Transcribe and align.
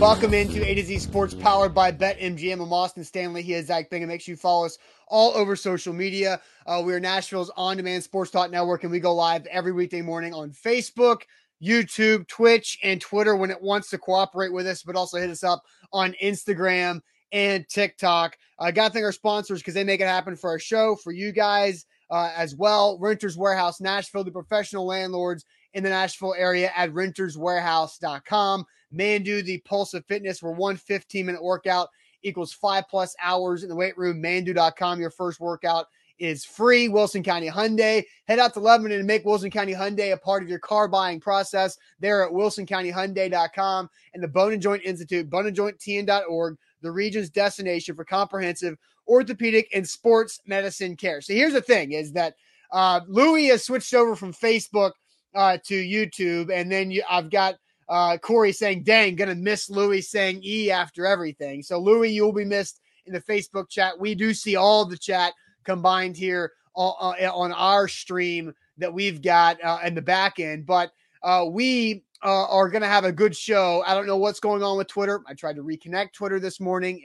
Welcome 0.00 0.32
into 0.32 0.66
A 0.66 0.74
to 0.74 0.82
Z 0.82 0.98
Sports 1.00 1.34
powered 1.34 1.74
by 1.74 1.92
BetMGM. 1.92 2.54
I'm 2.54 2.72
Austin 2.72 3.04
Stanley. 3.04 3.42
He 3.42 3.52
is 3.52 3.66
Zach 3.66 3.90
Bingham. 3.90 4.08
Make 4.08 4.22
sure 4.22 4.32
you 4.32 4.36
follow 4.38 4.64
us 4.64 4.78
all 5.08 5.30
over 5.36 5.54
social 5.54 5.92
media. 5.92 6.40
Uh, 6.66 6.80
we 6.82 6.94
are 6.94 7.00
Nashville's 7.00 7.50
on 7.54 7.76
demand 7.76 8.02
sports 8.02 8.30
talk 8.30 8.50
network, 8.50 8.82
and 8.82 8.90
we 8.90 8.98
go 8.98 9.14
live 9.14 9.44
every 9.48 9.72
weekday 9.72 10.00
morning 10.00 10.32
on 10.32 10.52
Facebook, 10.52 11.24
YouTube, 11.62 12.26
Twitch, 12.28 12.78
and 12.82 12.98
Twitter 12.98 13.36
when 13.36 13.50
it 13.50 13.60
wants 13.60 13.90
to 13.90 13.98
cooperate 13.98 14.54
with 14.54 14.66
us, 14.66 14.82
but 14.82 14.96
also 14.96 15.18
hit 15.18 15.28
us 15.28 15.44
up 15.44 15.62
on 15.92 16.14
Instagram 16.22 17.02
and 17.32 17.68
TikTok. 17.68 18.38
I 18.58 18.68
uh, 18.68 18.70
got 18.70 18.86
to 18.86 18.92
thank 18.94 19.04
our 19.04 19.12
sponsors 19.12 19.60
because 19.60 19.74
they 19.74 19.84
make 19.84 20.00
it 20.00 20.08
happen 20.08 20.34
for 20.34 20.48
our 20.48 20.58
show, 20.58 20.96
for 20.96 21.12
you 21.12 21.30
guys 21.30 21.84
uh, 22.10 22.32
as 22.34 22.56
well. 22.56 22.98
Renters 22.98 23.36
Warehouse 23.36 23.82
Nashville, 23.82 24.24
the 24.24 24.30
professional 24.30 24.86
landlords 24.86 25.44
in 25.74 25.82
the 25.82 25.90
Nashville 25.90 26.34
area 26.38 26.72
at 26.74 26.90
renterswarehouse.com. 26.92 28.64
Mandu, 28.94 29.42
the 29.42 29.58
Pulse 29.58 29.94
of 29.94 30.04
Fitness, 30.06 30.42
where 30.42 30.52
one 30.52 30.76
15 30.76 31.26
minute 31.26 31.42
workout 31.42 31.88
equals 32.22 32.52
five 32.52 32.84
plus 32.88 33.14
hours 33.22 33.62
in 33.62 33.68
the 33.68 33.76
weight 33.76 33.96
room. 33.96 34.22
Mandu.com, 34.22 35.00
your 35.00 35.10
first 35.10 35.40
workout 35.40 35.86
is 36.20 36.44
free. 36.44 36.88
Wilson 36.88 37.22
County 37.22 37.48
Hyundai. 37.48 38.04
Head 38.28 38.38
out 38.38 38.52
to 38.54 38.60
Lebanon 38.60 38.98
and 38.98 39.06
make 39.06 39.24
Wilson 39.24 39.50
County 39.50 39.72
Hyundai 39.72 40.12
a 40.12 40.16
part 40.18 40.42
of 40.42 40.48
your 40.48 40.58
car 40.58 40.86
buying 40.86 41.18
process. 41.18 41.78
There 41.98 42.24
at 42.24 42.32
wilsoncountyhyundai.com 42.32 43.90
and 44.14 44.22
the 44.22 44.28
Bone 44.28 44.52
and 44.52 44.62
Joint 44.62 44.82
Institute, 44.84 45.30
boneandjointtn.org, 45.30 46.56
the 46.82 46.90
region's 46.90 47.30
destination 47.30 47.94
for 47.96 48.04
comprehensive 48.04 48.76
orthopedic 49.08 49.68
and 49.74 49.88
sports 49.88 50.40
medicine 50.46 50.94
care. 50.94 51.20
So 51.20 51.32
here's 51.32 51.54
the 51.54 51.62
thing 51.62 51.92
is 51.92 52.12
that 52.12 52.34
uh, 52.70 53.00
Louis 53.08 53.46
has 53.46 53.64
switched 53.64 53.92
over 53.94 54.14
from 54.14 54.32
Facebook 54.32 54.92
uh, 55.34 55.58
to 55.64 55.74
YouTube, 55.74 56.52
and 56.52 56.70
then 56.70 56.90
you, 56.90 57.02
I've 57.08 57.30
got 57.30 57.56
uh, 57.90 58.16
Corey 58.16 58.52
saying, 58.52 58.84
dang, 58.84 59.16
gonna 59.16 59.34
miss 59.34 59.68
Louis 59.68 60.00
saying 60.00 60.40
E 60.42 60.70
after 60.70 61.04
everything. 61.04 61.62
So, 61.62 61.78
Louis, 61.78 62.10
you'll 62.10 62.32
be 62.32 62.44
missed 62.46 62.80
in 63.04 63.12
the 63.12 63.20
Facebook 63.20 63.68
chat. 63.68 63.98
We 63.98 64.14
do 64.14 64.32
see 64.32 64.56
all 64.56 64.86
the 64.86 64.96
chat 64.96 65.34
combined 65.64 66.16
here 66.16 66.52
on, 66.74 67.16
uh, 67.20 67.34
on 67.34 67.52
our 67.52 67.88
stream 67.88 68.54
that 68.78 68.94
we've 68.94 69.20
got 69.20 69.62
uh, 69.62 69.80
in 69.84 69.94
the 69.94 70.02
back 70.02 70.38
end, 70.38 70.64
but 70.64 70.92
uh, 71.22 71.44
we 71.50 72.04
uh, 72.24 72.46
are 72.46 72.68
going 72.68 72.82
to 72.82 72.88
have 72.88 73.04
a 73.04 73.12
good 73.12 73.36
show. 73.36 73.82
I 73.86 73.94
don't 73.94 74.06
know 74.06 74.16
what's 74.16 74.40
going 74.40 74.62
on 74.62 74.76
with 74.76 74.88
Twitter. 74.88 75.20
I 75.26 75.34
tried 75.34 75.56
to 75.56 75.62
reconnect 75.62 76.12
Twitter 76.12 76.38
this 76.38 76.60
morning. 76.60 77.02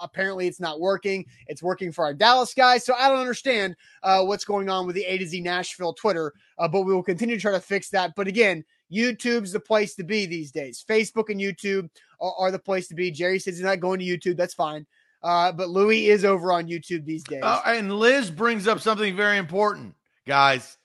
Apparently, 0.00 0.46
it's 0.46 0.60
not 0.60 0.80
working. 0.80 1.24
It's 1.46 1.62
working 1.62 1.90
for 1.90 2.04
our 2.04 2.14
Dallas 2.14 2.52
guys. 2.52 2.84
So 2.84 2.94
I 2.94 3.08
don't 3.08 3.18
understand 3.18 3.76
uh, 4.02 4.22
what's 4.24 4.44
going 4.44 4.68
on 4.68 4.86
with 4.86 4.94
the 4.94 5.04
A 5.04 5.18
to 5.18 5.26
Z 5.26 5.40
Nashville 5.40 5.94
Twitter, 5.94 6.34
uh, 6.58 6.68
but 6.68 6.82
we 6.82 6.92
will 6.92 7.02
continue 7.02 7.36
to 7.36 7.40
try 7.40 7.52
to 7.52 7.60
fix 7.60 7.88
that. 7.90 8.14
But 8.14 8.26
again, 8.26 8.64
YouTube's 8.92 9.52
the 9.52 9.60
place 9.60 9.94
to 9.96 10.04
be 10.04 10.26
these 10.26 10.52
days. 10.52 10.84
Facebook 10.88 11.28
and 11.30 11.40
YouTube 11.40 11.90
are, 12.20 12.34
are 12.38 12.50
the 12.50 12.58
place 12.58 12.88
to 12.88 12.94
be. 12.94 13.10
Jerry 13.10 13.38
says 13.38 13.56
he's 13.56 13.64
not 13.64 13.80
going 13.80 13.98
to 14.00 14.04
YouTube. 14.04 14.36
That's 14.36 14.54
fine. 14.54 14.86
Uh, 15.22 15.50
but 15.52 15.68
Louis 15.68 16.08
is 16.08 16.24
over 16.24 16.52
on 16.52 16.66
YouTube 16.66 17.04
these 17.04 17.24
days. 17.24 17.42
Uh, 17.42 17.60
and 17.66 17.92
Liz 17.92 18.30
brings 18.30 18.68
up 18.68 18.80
something 18.80 19.16
very 19.16 19.38
important, 19.38 19.94
guys. 20.26 20.78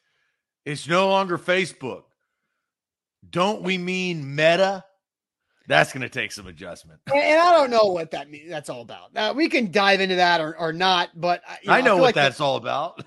It's 0.66 0.88
no 0.88 1.10
longer 1.10 1.38
Facebook. 1.38 2.04
Don't 3.30 3.62
we 3.62 3.78
mean 3.78 4.36
Meta? 4.36 4.84
That's 5.68 5.94
going 5.94 6.02
to 6.02 6.10
take 6.10 6.32
some 6.32 6.48
adjustment. 6.48 7.00
And, 7.14 7.40
I 7.40 7.52
don't 7.52 7.70
know 7.70 7.86
what 7.86 8.12
that 8.12 8.30
means. 8.30 8.50
That's 8.50 8.70
all 8.70 8.82
about. 8.82 9.16
Uh, 9.16 9.34
we 9.36 9.48
can 9.48 9.72
dive 9.72 10.02
into 10.02 10.16
that 10.16 10.42
or, 10.42 10.58
or 10.58 10.74
not, 10.74 11.10
but 11.16 11.42
uh, 11.48 11.56
you 11.62 11.68
know, 11.70 11.74
I 11.74 11.82
know 11.82 11.98
I 11.98 12.00
what 12.00 12.04
like 12.08 12.16
that's 12.16 12.42
all 12.42 12.58
about. 12.58 13.04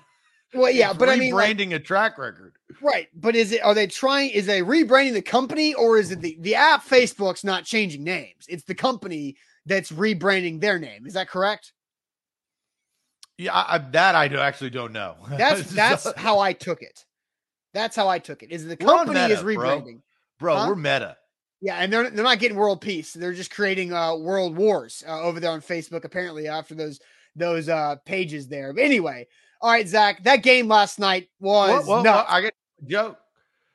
Well, 0.55 0.71
yeah, 0.71 0.93
but 0.93 1.09
I 1.09 1.17
mean, 1.17 1.33
branding 1.33 1.71
like, 1.71 1.81
a 1.81 1.83
track 1.83 2.17
record, 2.17 2.53
right? 2.81 3.07
But 3.13 3.35
is 3.35 3.51
it? 3.51 3.63
Are 3.63 3.73
they 3.73 3.87
trying? 3.87 4.29
Is 4.31 4.45
they 4.45 4.61
rebranding 4.61 5.13
the 5.13 5.21
company, 5.21 5.73
or 5.73 5.97
is 5.97 6.11
it 6.11 6.21
the 6.21 6.37
the 6.39 6.55
app? 6.55 6.85
Facebook's 6.85 7.43
not 7.43 7.65
changing 7.65 8.03
names. 8.03 8.45
It's 8.47 8.63
the 8.63 8.75
company 8.75 9.35
that's 9.65 9.91
rebranding 9.91 10.61
their 10.61 10.79
name. 10.79 11.05
Is 11.05 11.13
that 11.13 11.27
correct? 11.27 11.73
Yeah, 13.37 13.51
I, 13.53 13.79
that 13.79 14.15
I 14.15 14.29
do, 14.29 14.37
actually 14.37 14.69
don't 14.69 14.93
know. 14.93 15.15
That's 15.29 15.69
that's 15.71 16.09
how 16.15 16.39
I 16.39 16.53
took 16.53 16.81
it. 16.81 17.03
That's 17.73 17.93
how 17.93 18.07
I 18.07 18.17
took 18.17 18.43
it. 18.43 18.51
Is 18.51 18.65
the 18.65 18.77
company 18.77 19.19
meta, 19.19 19.33
is 19.33 19.41
rebranding, 19.41 20.01
bro? 20.39 20.53
bro 20.53 20.55
huh? 20.55 20.65
We're 20.69 20.75
meta. 20.75 21.17
Yeah, 21.59 21.75
and 21.77 21.91
they're 21.91 22.09
they're 22.09 22.23
not 22.23 22.39
getting 22.39 22.57
world 22.57 22.79
peace. 22.79 23.11
They're 23.11 23.33
just 23.33 23.51
creating 23.51 23.91
uh 23.91 24.15
world 24.15 24.55
wars 24.55 25.03
uh, 25.05 25.21
over 25.21 25.41
there 25.41 25.51
on 25.51 25.59
Facebook. 25.61 26.05
Apparently, 26.05 26.47
after 26.47 26.75
those 26.75 27.01
those 27.35 27.67
uh 27.67 27.97
pages 28.05 28.47
there. 28.47 28.71
But 28.71 28.83
anyway, 28.83 29.27
all 29.65 29.71
right, 29.71 29.87
Zach, 29.87 30.23
that 30.25 30.43
game 30.43 30.67
last 30.67 30.99
night 30.99 31.27
was 31.39 31.87
no. 31.87 32.23
I 32.27 32.41
get 32.41 32.53
joke. 32.85 33.17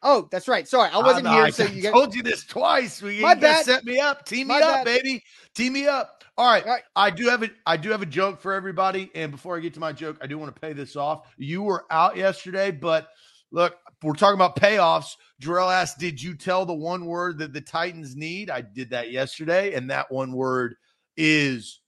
Oh, 0.04 0.28
that's 0.30 0.46
right. 0.46 0.68
Sorry, 0.68 0.88
I 0.88 0.98
wasn't 0.98 1.24
no, 1.24 1.32
here. 1.32 1.42
I, 1.42 1.50
so 1.50 1.64
you 1.64 1.82
get... 1.82 1.92
told 1.92 2.14
you 2.14 2.22
this 2.22 2.44
twice. 2.44 3.02
We, 3.02 3.20
My 3.20 3.34
bad. 3.34 3.64
Set 3.64 3.84
me 3.84 3.98
up. 3.98 4.24
Team 4.24 4.46
me 4.46 4.54
My 4.54 4.60
up, 4.60 4.84
bad. 4.84 4.84
baby. 4.84 5.24
Team 5.52 5.72
me 5.72 5.88
up. 5.88 6.22
All 6.38 6.46
right. 6.46 6.62
All 6.62 6.70
right. 6.70 6.84
I 6.94 7.10
do 7.10 7.28
have 7.28 7.42
a 7.42 7.50
I 7.66 7.76
do 7.76 7.90
have 7.90 8.02
a 8.02 8.06
joke 8.06 8.40
for 8.40 8.52
everybody. 8.52 9.10
And 9.16 9.32
before 9.32 9.56
I 9.56 9.60
get 9.60 9.74
to 9.74 9.80
my 9.80 9.92
joke, 9.92 10.16
I 10.22 10.28
do 10.28 10.38
want 10.38 10.54
to 10.54 10.60
pay 10.60 10.74
this 10.74 10.94
off. 10.94 11.26
You 11.36 11.64
were 11.64 11.86
out 11.90 12.16
yesterday, 12.16 12.70
but 12.70 13.08
look, 13.50 13.74
we're 14.00 14.12
talking 14.12 14.36
about 14.36 14.54
payoffs. 14.54 15.16
Jarrell 15.42 15.74
asked, 15.74 15.98
Did 15.98 16.22
you 16.22 16.36
tell 16.36 16.64
the 16.64 16.72
one 16.72 17.06
word 17.06 17.36
that 17.38 17.52
the 17.52 17.60
Titans 17.60 18.14
need? 18.14 18.48
I 18.48 18.60
did 18.60 18.90
that 18.90 19.10
yesterday, 19.10 19.74
and 19.74 19.90
that 19.90 20.12
one 20.12 20.30
word 20.30 20.76
is 21.16 21.80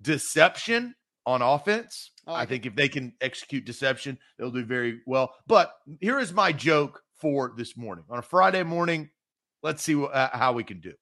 deception 0.00 0.94
on 1.26 1.42
offense. 1.42 2.12
Oh, 2.28 2.34
I 2.34 2.44
think 2.44 2.66
if 2.66 2.76
they 2.76 2.90
can 2.90 3.14
execute 3.22 3.64
deception, 3.64 4.18
they'll 4.38 4.50
do 4.50 4.64
very 4.64 5.00
well. 5.06 5.34
But 5.46 5.72
here 6.00 6.18
is 6.18 6.30
my 6.30 6.52
joke 6.52 7.02
for 7.14 7.54
this 7.56 7.74
morning 7.74 8.04
on 8.10 8.18
a 8.18 8.22
Friday 8.22 8.62
morning. 8.62 9.08
Let's 9.62 9.82
see 9.82 10.00
uh, 10.00 10.28
how 10.36 10.52
we 10.52 10.62
can 10.62 10.78
do. 10.80 10.92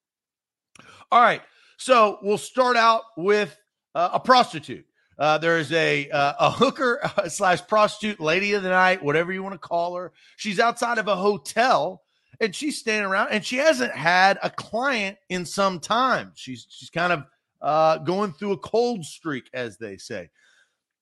All 1.11 1.21
right. 1.21 1.41
So 1.77 2.17
we'll 2.23 2.37
start 2.37 2.77
out 2.77 3.03
with 3.17 3.59
uh, 3.93 4.11
a 4.13 4.19
prostitute. 4.21 4.85
Uh, 5.19 5.37
there 5.37 5.59
is 5.59 5.71
a 5.73 6.09
uh, 6.09 6.33
a 6.39 6.51
hooker 6.51 7.01
slash 7.27 7.65
prostitute, 7.67 8.21
lady 8.21 8.53
of 8.53 8.63
the 8.63 8.69
night, 8.69 9.03
whatever 9.03 9.33
you 9.33 9.43
want 9.43 9.53
to 9.53 9.59
call 9.59 9.95
her. 9.95 10.13
She's 10.37 10.59
outside 10.59 10.97
of 10.97 11.09
a 11.09 11.15
hotel 11.15 12.03
and 12.39 12.55
she's 12.55 12.77
standing 12.77 13.09
around 13.09 13.29
and 13.31 13.43
she 13.43 13.57
hasn't 13.57 13.91
had 13.91 14.39
a 14.43 14.49
client 14.49 15.17
in 15.27 15.45
some 15.45 15.79
time. 15.79 16.31
She's 16.35 16.67
she's 16.69 16.89
kind 16.89 17.11
of 17.11 17.23
uh, 17.61 17.97
going 17.97 18.31
through 18.31 18.53
a 18.53 18.57
cold 18.57 19.03
streak, 19.03 19.49
as 19.53 19.77
they 19.77 19.97
say. 19.97 20.29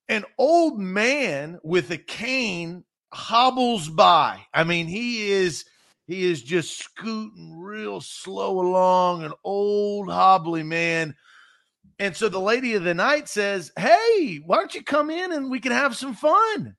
An 0.07 0.25
old 0.37 0.79
man 0.79 1.59
with 1.63 1.89
a 1.91 1.97
cane 1.97 2.83
hobbles 3.13 3.89
by. 3.89 4.41
I 4.53 4.63
mean, 4.63 4.87
he 4.87 5.31
is 5.31 5.65
he 6.07 6.25
is 6.25 6.43
just 6.43 6.77
scooting 6.77 7.59
real 7.59 7.99
slow 8.01 8.59
along, 8.59 9.23
an 9.23 9.33
old 9.43 10.09
hobbly 10.09 10.63
man. 10.63 11.15
And 11.97 12.15
so 12.15 12.29
the 12.29 12.39
lady 12.39 12.75
of 12.75 12.83
the 12.83 12.93
night 12.93 13.27
says, 13.27 13.71
Hey, 13.77 14.41
why 14.45 14.57
don't 14.57 14.75
you 14.75 14.83
come 14.83 15.09
in 15.09 15.31
and 15.31 15.49
we 15.49 15.59
can 15.59 15.71
have 15.71 15.95
some 15.95 16.13
fun? 16.13 16.75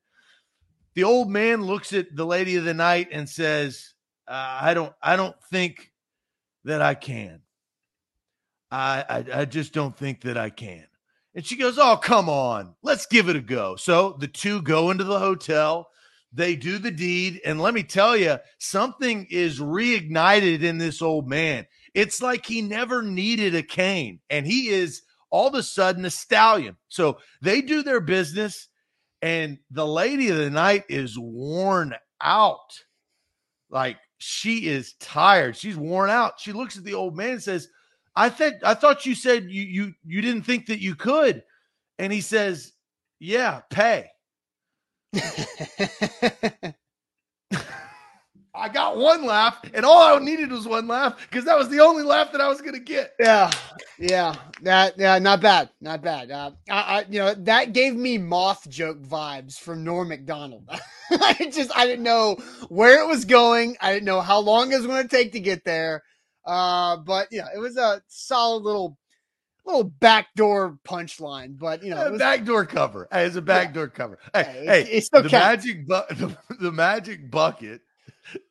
The 0.95 1.05
old 1.05 1.29
man 1.29 1.63
looks 1.65 1.93
at 1.93 2.15
the 2.15 2.25
lady 2.25 2.57
of 2.57 2.65
the 2.65 2.75
night 2.75 3.09
and 3.11 3.29
says, 3.29 3.95
uh, 4.29 4.59
I 4.63 4.75
don't 4.75 4.93
I 5.03 5.17
don't 5.17 5.37
think 5.51 5.93
that 6.65 6.83
I 6.83 6.95
can. 6.95 7.43
I, 8.71 9.05
I 9.09 9.41
I 9.41 9.45
just 9.45 9.73
don't 9.73 9.97
think 9.97 10.23
that 10.23 10.37
I 10.37 10.51
can. 10.51 10.87
And 11.37 11.45
she 11.45 11.57
goes, 11.57 11.79
Oh, 11.79 11.99
come 11.99 12.31
on, 12.31 12.75
let's 12.83 13.07
give 13.07 13.29
it 13.29 13.37
a 13.37 13.41
go. 13.41 13.77
So 13.77 14.17
the 14.19 14.27
two 14.27 14.63
go 14.63 14.91
into 14.91 15.05
the 15.05 15.19
hotel, 15.19 15.91
they 16.33 16.57
do 16.57 16.79
the 16.79 16.91
deed. 16.91 17.43
And 17.45 17.61
let 17.61 17.75
me 17.75 17.83
tell 17.83 18.17
you, 18.17 18.39
something 18.59 19.27
is 19.31 19.61
reignited 19.61 20.63
in 20.63 20.79
this 20.79 21.03
old 21.03 21.29
man. 21.29 21.67
It's 21.95 22.23
like 22.23 22.47
he 22.47 22.63
never 22.63 23.03
needed 23.03 23.55
a 23.55 23.63
cane, 23.63 24.21
and 24.31 24.47
he 24.47 24.69
is 24.69 25.03
all 25.31 25.49
of 25.49 25.55
a 25.55 25.63
sudden 25.63 26.05
a 26.07 26.11
stallion. 26.11 26.77
So 26.89 27.19
they 27.43 27.61
do 27.61 27.83
their 27.83 28.01
business, 28.01 28.69
and 29.21 29.59
the 29.71 29.87
lady 29.87 30.31
of 30.31 30.39
the 30.39 30.51
night 30.51 30.85
is 30.89 31.19
worn 31.19 31.95
out. 32.21 32.83
Like 33.69 33.99
she 34.19 34.69
is 34.69 34.95
tired. 35.01 35.57
She's 35.57 35.77
worn 35.77 36.09
out. 36.09 36.41
She 36.41 36.53
looks 36.53 36.79
at 36.79 36.85
the 36.85 36.95
old 36.95 37.15
man 37.15 37.33
and 37.33 37.43
says, 37.43 37.69
I 38.17 38.31
thought 38.31 38.55
I 38.65 38.75
thought 38.75 39.07
you 39.07 39.15
said 39.15 39.45
you 39.51 39.63
you 39.63 39.95
you 40.05 40.21
didn't 40.23 40.43
think 40.43 40.67
that 40.67 40.81
you 40.81 40.95
could. 40.95 41.45
And 41.99 42.13
he 42.13 42.21
says, 42.21 42.73
Yeah, 43.21 43.61
pay. 43.71 44.11
I 48.59 48.71
got 48.71 48.97
one 48.97 49.27
laugh, 49.27 49.59
and 49.75 49.85
all 49.85 50.17
I 50.17 50.19
needed 50.19 50.51
was 50.51 50.67
one 50.67 50.89
laugh 50.89 51.21
because 51.29 51.45
that 51.45 51.59
was 51.59 51.69
the 51.69 51.81
only 51.81 52.03
laugh 52.03 52.33
that 52.33 52.41
I 52.41 52.49
was 52.49 52.63
going 52.63 52.73
to 52.73 52.81
get. 52.81 53.13
Yeah, 53.21 53.51
yeah, 53.99 54.35
that 54.63 54.99
yeah, 54.99 55.19
not 55.19 55.43
bad, 55.43 55.69
not 55.83 56.03
bad. 56.03 56.31
Uh, 56.31 56.53
I, 56.71 56.75
I, 56.75 57.05
you 57.11 57.19
know, 57.19 57.35
that 57.35 57.75
gave 57.75 57.95
me 57.95 58.17
moth 58.17 58.67
joke 58.71 59.03
vibes 59.03 59.59
from 59.59 59.85
Norm 59.85 60.09
Macdonald. 60.09 60.69
I 61.11 61.51
just, 61.53 61.71
I 61.77 61.87
didn't 61.87 62.05
know 62.05 62.37
where 62.71 63.03
it 63.03 63.07
was 63.07 63.27
going. 63.27 63.77
I 63.83 63.93
didn't 63.93 64.07
know 64.07 64.23
how 64.23 64.39
long 64.39 64.73
it 64.73 64.77
was 64.79 64.87
going 64.87 65.03
to 65.03 65.09
take 65.09 65.33
to 65.33 65.41
get 65.41 65.65
there. 65.65 66.03
Uh, 66.47 66.97
but 66.99 67.29
yeah, 67.31 67.49
it 67.55 67.59
was 67.59 67.77
a 67.77 68.01
solid 68.07 68.63
little 68.63 68.97
little 69.65 69.85
backdoor 69.85 70.79
punchline, 70.87 71.59
but 71.59 71.83
you 71.83 71.91
know, 71.91 72.07
it 72.07 72.13
was, 72.13 72.19
backdoor 72.21 72.65
cover. 72.65 73.09
It's 73.11 73.35
a 73.35 73.43
backdoor 73.43 73.85
yeah. 73.85 73.91
cover. 73.91 74.19
Hey, 74.33 74.45
hey, 74.45 74.67
hey 74.67 74.81
it's, 74.83 74.91
it's 74.91 75.09
the 75.11 75.29
magic 75.29 75.87
bu- 75.87 76.03
the, 76.15 76.37
the 76.61 76.73
magic 76.73 77.31
bucket 77.31 77.81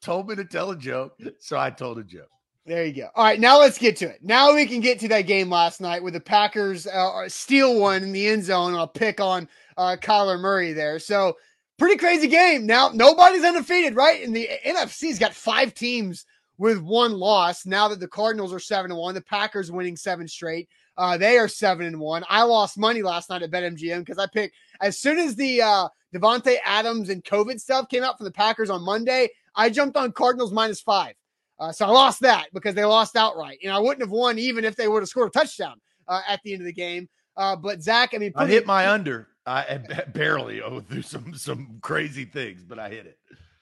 told 0.02 0.28
me 0.28 0.36
to 0.36 0.46
tell 0.46 0.72
a 0.72 0.78
joke, 0.78 1.18
so 1.40 1.58
I 1.58 1.70
told 1.70 2.00
a 2.00 2.04
joke. 2.04 2.30
There 2.66 2.84
you 2.84 2.94
go. 2.94 3.10
All 3.16 3.24
right, 3.24 3.40
now 3.40 3.60
let's 3.60 3.78
get 3.78 3.96
to 3.98 4.06
it. 4.06 4.20
Now 4.24 4.56
we 4.56 4.66
can 4.66 4.80
get 4.80 5.00
to 5.02 5.08
that 5.10 5.22
game 5.22 5.50
last 5.52 5.80
night 5.80 6.02
where 6.02 6.12
the 6.12 6.20
Packers 6.20 6.88
uh, 6.88 7.30
steal 7.30 7.80
one 7.80 8.02
in 8.02 8.12
the 8.12 8.28
end 8.28 8.44
zone 8.44 8.74
on 8.74 8.82
a 8.82 8.88
pick 8.88 9.22
on 9.22 9.48
uh, 9.78 9.98
Kyler 10.02 10.40
Murray 10.40 10.74
there. 10.74 10.98
So 10.98 11.38
pretty 11.78 11.98
crazy 11.98 12.28
game. 12.28 12.66
Now 12.66 12.90
nobody's 12.92 13.44
undefeated, 13.44 13.96
right? 13.96 14.24
And 14.24 14.36
the 14.36 14.50
NFC's 14.66 15.20
got 15.20 15.36
five 15.36 15.76
teams 15.76 16.26
with 16.58 16.80
one 16.80 17.14
loss. 17.14 17.66
Now 17.66 17.88
that 17.88 18.00
the 18.00 18.08
Cardinals 18.08 18.54
are 18.54 18.60
seven 18.60 18.92
and 18.92 19.00
one, 19.00 19.16
the 19.16 19.22
Packers 19.22 19.72
winning 19.72 19.98
seven 19.98 20.28
straight. 20.28 20.70
Uh, 20.98 21.18
they 21.18 21.38
are 21.38 21.48
seven 21.48 21.86
and 21.86 22.00
one. 22.00 22.24
I 22.30 22.44
lost 22.44 22.78
money 22.78 23.02
last 23.02 23.30
night 23.30 23.44
at 23.44 23.52
BetMGM 23.52 24.00
because 24.00 24.18
I 24.18 24.28
picked 24.28 24.56
as 24.82 24.98
soon 24.98 25.20
as 25.20 25.36
the 25.36 25.62
uh, 25.62 25.88
Davante 26.14 26.58
Adams 26.64 27.10
and 27.10 27.24
COVID 27.24 27.60
stuff 27.60 27.90
came 27.90 28.04
out 28.04 28.18
from 28.18 28.26
the 28.26 28.32
Packers 28.32 28.70
on 28.70 28.82
Monday. 28.82 29.30
I 29.56 29.70
jumped 29.70 29.98
on 29.98 30.12
Cardinals 30.12 30.52
minus 30.52 30.82
five. 30.82 31.16
Uh, 31.60 31.72
so 31.72 31.86
I 31.86 31.90
lost 31.90 32.20
that 32.22 32.48
because 32.54 32.76
they 32.76 32.84
lost 32.84 33.16
outright, 33.16 33.60
and 33.64 33.72
I 33.72 33.80
wouldn't 33.80 34.02
have 34.02 34.12
won 34.12 34.38
even 34.38 34.66
if 34.66 34.76
they 34.76 34.88
would 34.88 35.02
have 35.02 35.10
scored 35.10 35.30
a 35.30 35.32
touchdown 35.32 35.80
uh, 36.08 36.22
at 36.28 36.42
the 36.44 36.52
end 36.52 36.62
of 36.62 36.66
the 36.66 36.74
game. 36.74 37.08
Uh, 37.38 37.56
but 37.56 37.82
Zach, 37.82 38.14
I 38.14 38.18
mean, 38.18 38.34
I 38.36 38.46
hit 38.48 38.66
my 38.66 38.90
under. 38.90 39.30
I 39.46 39.78
barely 40.14 40.62
oh 40.62 40.80
through 40.82 41.04
some 41.04 41.34
some 41.34 41.78
crazy 41.82 42.26
things, 42.26 42.64
but 42.64 42.80
I 42.80 42.90
hit 42.90 43.06
it. 43.06 43.18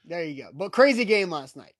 There 0.05 0.23
you 0.23 0.43
go. 0.43 0.49
But 0.53 0.71
crazy 0.71 1.05
game 1.05 1.29
last 1.29 1.55
night. 1.55 1.73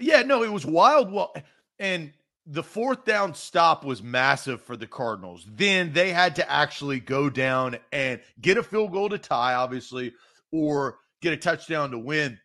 Yeah, 0.00 0.22
no, 0.22 0.42
it 0.42 0.52
was 0.52 0.66
wild. 0.66 1.12
Well, 1.12 1.34
and 1.78 2.12
the 2.46 2.62
fourth 2.62 3.04
down 3.04 3.34
stop 3.34 3.84
was 3.84 4.02
massive 4.02 4.62
for 4.62 4.76
the 4.76 4.86
Cardinals. 4.86 5.46
Then 5.48 5.92
they 5.92 6.12
had 6.12 6.36
to 6.36 6.50
actually 6.50 7.00
go 7.00 7.30
down 7.30 7.76
and 7.92 8.20
get 8.40 8.58
a 8.58 8.62
field 8.62 8.92
goal 8.92 9.08
to 9.10 9.18
tie, 9.18 9.54
obviously, 9.54 10.14
or 10.50 10.98
get 11.20 11.32
a 11.32 11.36
touchdown 11.36 11.92
to 11.92 11.98
win. 11.98 12.38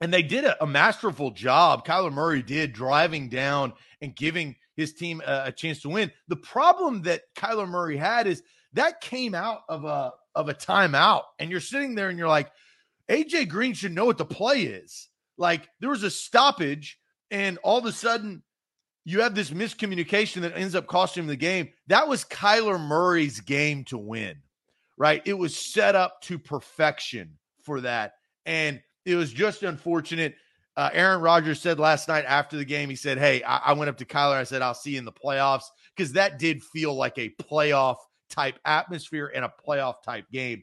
And 0.00 0.14
they 0.14 0.22
did 0.22 0.44
a, 0.44 0.62
a 0.62 0.66
masterful 0.66 1.32
job. 1.32 1.84
Kyler 1.84 2.12
Murray 2.12 2.42
did 2.42 2.72
driving 2.72 3.28
down 3.28 3.72
and 4.00 4.14
giving 4.14 4.54
his 4.76 4.92
team 4.92 5.20
a, 5.26 5.44
a 5.46 5.52
chance 5.52 5.82
to 5.82 5.88
win. 5.88 6.12
The 6.28 6.36
problem 6.36 7.02
that 7.02 7.22
Kyler 7.36 7.68
Murray 7.68 7.96
had 7.96 8.28
is 8.28 8.42
that 8.74 9.00
came 9.00 9.34
out 9.34 9.62
of 9.68 9.84
a 9.84 10.12
of 10.36 10.48
a 10.48 10.54
timeout, 10.54 11.22
and 11.40 11.50
you're 11.50 11.58
sitting 11.58 11.96
there 11.96 12.10
and 12.10 12.18
you're 12.18 12.28
like, 12.28 12.52
AJ 13.08 13.48
Green 13.48 13.74
should 13.74 13.92
know 13.92 14.04
what 14.04 14.18
the 14.18 14.24
play 14.24 14.62
is. 14.62 15.08
Like 15.38 15.68
there 15.80 15.90
was 15.90 16.02
a 16.02 16.10
stoppage, 16.10 16.98
and 17.30 17.58
all 17.62 17.78
of 17.78 17.86
a 17.86 17.92
sudden 17.92 18.42
you 19.08 19.22
have 19.22 19.34
this 19.34 19.50
miscommunication 19.50 20.42
that 20.42 20.54
ends 20.54 20.74
up 20.74 20.86
costing 20.86 21.22
him 21.22 21.28
the 21.28 21.36
game. 21.36 21.70
That 21.86 22.08
was 22.08 22.26
Kyler 22.26 22.78
Murray's 22.78 23.40
game 23.40 23.84
to 23.84 23.96
win, 23.96 24.36
right? 24.98 25.22
It 25.24 25.32
was 25.32 25.56
set 25.56 25.94
up 25.94 26.20
to 26.24 26.38
perfection 26.38 27.38
for 27.64 27.80
that. 27.80 28.16
And 28.44 28.82
it 29.06 29.14
was 29.14 29.32
just 29.32 29.62
unfortunate. 29.62 30.34
Uh, 30.76 30.90
Aaron 30.92 31.22
Rodgers 31.22 31.58
said 31.58 31.80
last 31.80 32.06
night 32.08 32.26
after 32.26 32.58
the 32.58 32.66
game, 32.66 32.90
he 32.90 32.96
said, 32.96 33.16
Hey, 33.16 33.42
I, 33.42 33.56
I 33.56 33.72
went 33.72 33.88
up 33.88 33.96
to 33.96 34.04
Kyler. 34.04 34.34
I 34.34 34.44
said, 34.44 34.60
I'll 34.60 34.74
see 34.74 34.90
you 34.90 34.98
in 34.98 35.06
the 35.06 35.12
playoffs 35.12 35.64
because 35.96 36.12
that 36.12 36.38
did 36.38 36.62
feel 36.62 36.94
like 36.94 37.16
a 37.16 37.30
playoff 37.42 37.96
type 38.28 38.58
atmosphere 38.66 39.32
and 39.34 39.42
a 39.42 39.52
playoff 39.66 40.02
type 40.04 40.26
game. 40.30 40.62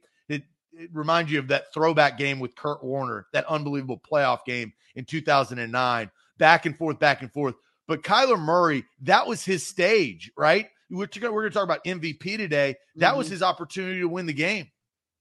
Reminds 0.92 1.32
you 1.32 1.40
of 1.40 1.48
that 1.50 1.74
throwback 1.74 2.18
game 2.18 2.40
with 2.40 2.56
Kurt 2.56 2.84
Warner, 2.84 3.28
that 3.34 3.46
unbelievable 3.46 4.00
playoff 4.00 4.46
game 4.46 4.74
in 4.96 5.06
2009, 5.06 6.12
back 6.38 6.66
and 6.66 6.78
forth, 6.78 7.00
back 7.00 7.22
and 7.22 7.32
forth. 7.32 7.56
But 7.88 8.04
Kyler 8.04 8.40
Murray, 8.40 8.86
that 9.02 9.28
was 9.28 9.44
his 9.44 9.66
stage, 9.66 10.32
right? 10.38 10.68
We're, 10.90 11.08
we're 11.22 11.30
going 11.30 11.44
to 11.46 11.50
talk 11.52 11.64
about 11.64 11.84
MVP 11.84 12.38
today. 12.38 12.76
That 12.96 13.10
mm-hmm. 13.10 13.18
was 13.18 13.30
his 13.30 13.44
opportunity 13.44 14.00
to 14.00 14.08
win 14.08 14.26
the 14.26 14.34
game. 14.34 14.70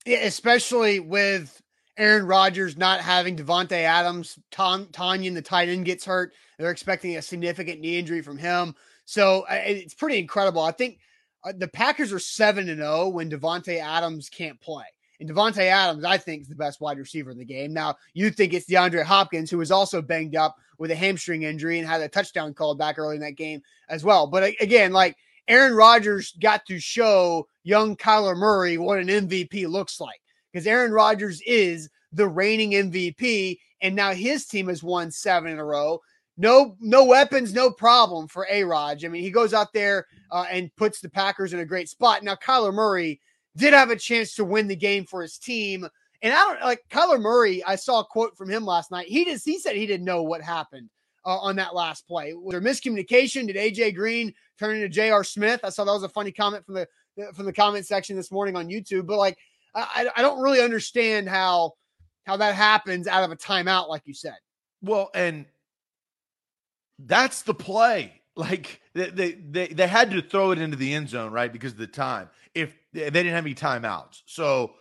Yeah, 0.07 0.19
especially 0.19 1.01
with 1.01 1.61
Aaron 1.97 2.27
Rodgers 2.27 2.77
not 2.77 3.01
having 3.01 3.37
Davante 3.37 3.73
Adams, 3.73 4.39
Tom 4.51 4.87
Tonyan, 4.87 5.35
the 5.35 5.43
tight 5.43 5.69
end, 5.69 5.85
gets 5.85 6.05
hurt. 6.05 6.33
They're 6.59 6.71
expecting 6.71 7.17
a 7.17 7.23
significant 7.23 7.81
knee 7.81 7.99
injury 7.99 8.23
from 8.23 8.39
him. 8.39 8.75
So 9.05 9.45
it's 9.49 9.95
pretty 9.95 10.19
incredible. 10.19 10.63
I 10.63 10.73
think 10.73 10.99
uh, 11.45 11.53
the 11.57 11.69
Packers 11.69 12.13
are 12.13 12.19
7 12.19 12.69
and 12.69 12.81
0 12.81 13.09
when 13.09 13.31
Davante 13.31 13.79
Adams 13.79 14.29
can't 14.29 14.61
play. 14.61 14.85
And 15.21 15.31
Davante 15.31 15.59
Adams, 15.59 16.05
I 16.05 16.19
think, 16.19 16.43
is 16.43 16.49
the 16.49 16.55
best 16.55 16.81
wide 16.81 16.99
receiver 16.99 17.31
in 17.31 17.39
the 17.39 17.45
game. 17.45 17.73
Now, 17.73 17.97
you 18.15 18.31
think 18.31 18.53
it's 18.53 18.67
DeAndre 18.67 19.05
Hopkins, 19.05 19.51
who 19.51 19.59
was 19.59 19.71
also 19.71 20.03
banged 20.03 20.37
up 20.37 20.57
with 20.79 20.91
a 20.91 20.97
hamstring 20.97 21.43
injury 21.45 21.79
and 21.79 21.89
had 21.89 22.01
a 22.01 22.09
touchdown 22.09 22.53
called 22.55 22.79
back 22.79 22.99
early 22.99 23.17
in 23.17 23.23
that 23.23 23.37
game 23.37 23.63
as 23.89 24.05
well. 24.05 24.27
But 24.27 24.55
again, 24.61 24.93
like 24.93 25.17
Aaron 25.49 25.75
Rodgers 25.75 26.33
got 26.41 26.67
to 26.67 26.81
show 26.81 27.47
young 27.63 27.97
Kyler 27.97 28.37
Murray 28.37 28.79
what 28.79 28.99
an 28.99 29.09
MVP 29.09 29.69
looks 29.69 30.01
like 30.01 30.21
because 30.53 30.67
Aaron 30.67 30.93
Rodgers 30.93 31.41
is 31.47 31.89
the 32.13 32.29
reigning 32.29 32.73
MVP, 32.73 33.59
and 33.83 33.95
now 33.95 34.13
his 34.13 34.47
team 34.47 34.69
has 34.69 34.83
won 34.83 35.11
seven 35.11 35.53
in 35.53 35.59
a 35.59 35.65
row. 35.65 36.01
No, 36.37 36.77
no 36.81 37.05
weapons, 37.05 37.53
no 37.53 37.71
problem 37.71 38.27
for 38.27 38.47
A 38.51 38.65
Rod. 38.65 39.05
I 39.05 39.09
mean, 39.09 39.23
he 39.23 39.31
goes 39.31 39.55
out 39.55 39.73
there 39.73 40.07
uh, 40.33 40.47
and 40.51 40.75
puts 40.77 41.01
the 41.01 41.09
Packers 41.09 41.53
in 41.53 41.61
a 41.61 41.65
great 41.65 41.89
spot. 41.89 42.25
Now, 42.25 42.35
Kyler 42.35 42.75
Murray 42.75 43.21
did 43.57 43.75
have 43.75 43.91
a 43.91 43.97
chance 43.97 44.35
to 44.35 44.45
win 44.45 44.69
the 44.69 44.77
game 44.77 45.05
for 45.05 45.23
his 45.23 45.39
team. 45.39 45.87
And 46.23 46.33
I 46.33 46.37
don't 46.37 46.63
like 46.63 46.85
Kyler 46.91 47.21
Murray. 47.21 47.63
I 47.65 47.77
saw 47.77 48.01
a 48.01 48.05
quote 48.05 48.37
from 48.37 48.51
him 48.51 48.65
last 48.65 48.91
night. 48.91 49.07
He 49.07 49.25
just 49.25 49.45
he 49.45 49.59
said 49.59 49.77
he 49.77 49.87
didn't 49.87 50.07
know 50.07 50.23
what 50.23 50.41
happened 50.41 50.89
uh, 51.25 51.39
on 51.39 51.57
that 51.57 51.75
last 51.75 52.07
play. 52.07 52.33
Was 52.35 52.53
there 52.53 52.61
miscommunication? 52.61 53.47
Did 53.47 53.57
AJ 53.57 53.95
Green 53.95 54.33
turn 54.59 54.77
into 54.77 54.89
J.R. 54.89 55.25
Smith? 55.25 55.61
I 55.63 55.71
saw 55.71 55.85
that 55.85 55.93
was 55.93 56.03
a 56.03 56.09
funny 56.09 56.33
comment 56.33 56.65
from 56.65 56.75
the 56.75 56.89
from 57.35 57.47
the 57.47 57.53
comment 57.53 57.87
section 57.87 58.17
this 58.17 58.33
morning 58.33 58.57
on 58.57 58.69
YouTube. 58.69 59.07
But 59.07 59.19
like 59.19 59.39
I, 59.75 60.09
I 60.17 60.23
don't 60.23 60.41
really 60.41 60.61
understand 60.61 61.29
how 61.29 61.75
how 62.27 62.37
that 62.39 62.55
happens 62.55 63.07
out 63.07 63.25
of 63.25 63.31
a 63.31 63.37
timeout, 63.37 63.89
like 63.89 64.03
you 64.07 64.15
said. 64.15 64.37
Well, 64.83 65.11
and 65.15 65.47
that's 66.99 67.43
the 67.43 67.55
play. 67.55 68.21
Like 68.37 68.81
they, 68.95 69.11
they 69.11 69.33
they 69.33 69.67
they 69.69 69.87
had 69.87 70.11
to 70.11 70.21
throw 70.21 70.51
it 70.51 70.59
into 70.59 70.77
the 70.77 70.93
end 70.93 71.09
zone, 71.09 71.31
right? 71.31 71.53
Because 71.53 71.71
of 71.71 71.79
the 71.79 71.87
time. 71.87 72.29
If 72.53 72.77
they 72.95 73.11
didn't 73.11 73.33
have 73.33 73.45
any 73.45 73.55
timeouts. 73.55 74.23
So 74.27 74.73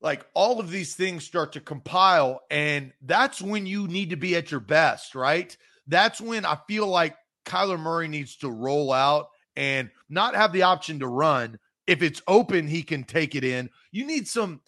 like 0.00 0.26
all 0.34 0.60
of 0.60 0.70
these 0.70 0.94
things 0.94 1.24
start 1.24 1.52
to 1.52 1.60
compile 1.60 2.40
and 2.50 2.92
that's 3.02 3.42
when 3.42 3.66
you 3.66 3.88
need 3.88 4.10
to 4.10 4.16
be 4.16 4.36
at 4.36 4.50
your 4.50 4.60
best, 4.60 5.14
right? 5.14 5.54
That's 5.86 6.20
when 6.20 6.44
I 6.44 6.58
feel 6.68 6.86
like 6.86 7.16
Kyler 7.44 7.78
Murray 7.78 8.08
needs 8.08 8.36
to 8.36 8.50
roll 8.50 8.92
out 8.92 9.28
and 9.56 9.90
not 10.08 10.34
have 10.34 10.52
the 10.52 10.62
option 10.62 11.00
to 11.00 11.06
run, 11.06 11.58
if 11.86 12.02
it's 12.02 12.22
open, 12.28 12.66
he 12.66 12.82
can 12.82 13.04
take 13.04 13.34
it 13.34 13.44
in. 13.44 13.70
You 13.90 14.06
need 14.06 14.26
some, 14.28 14.60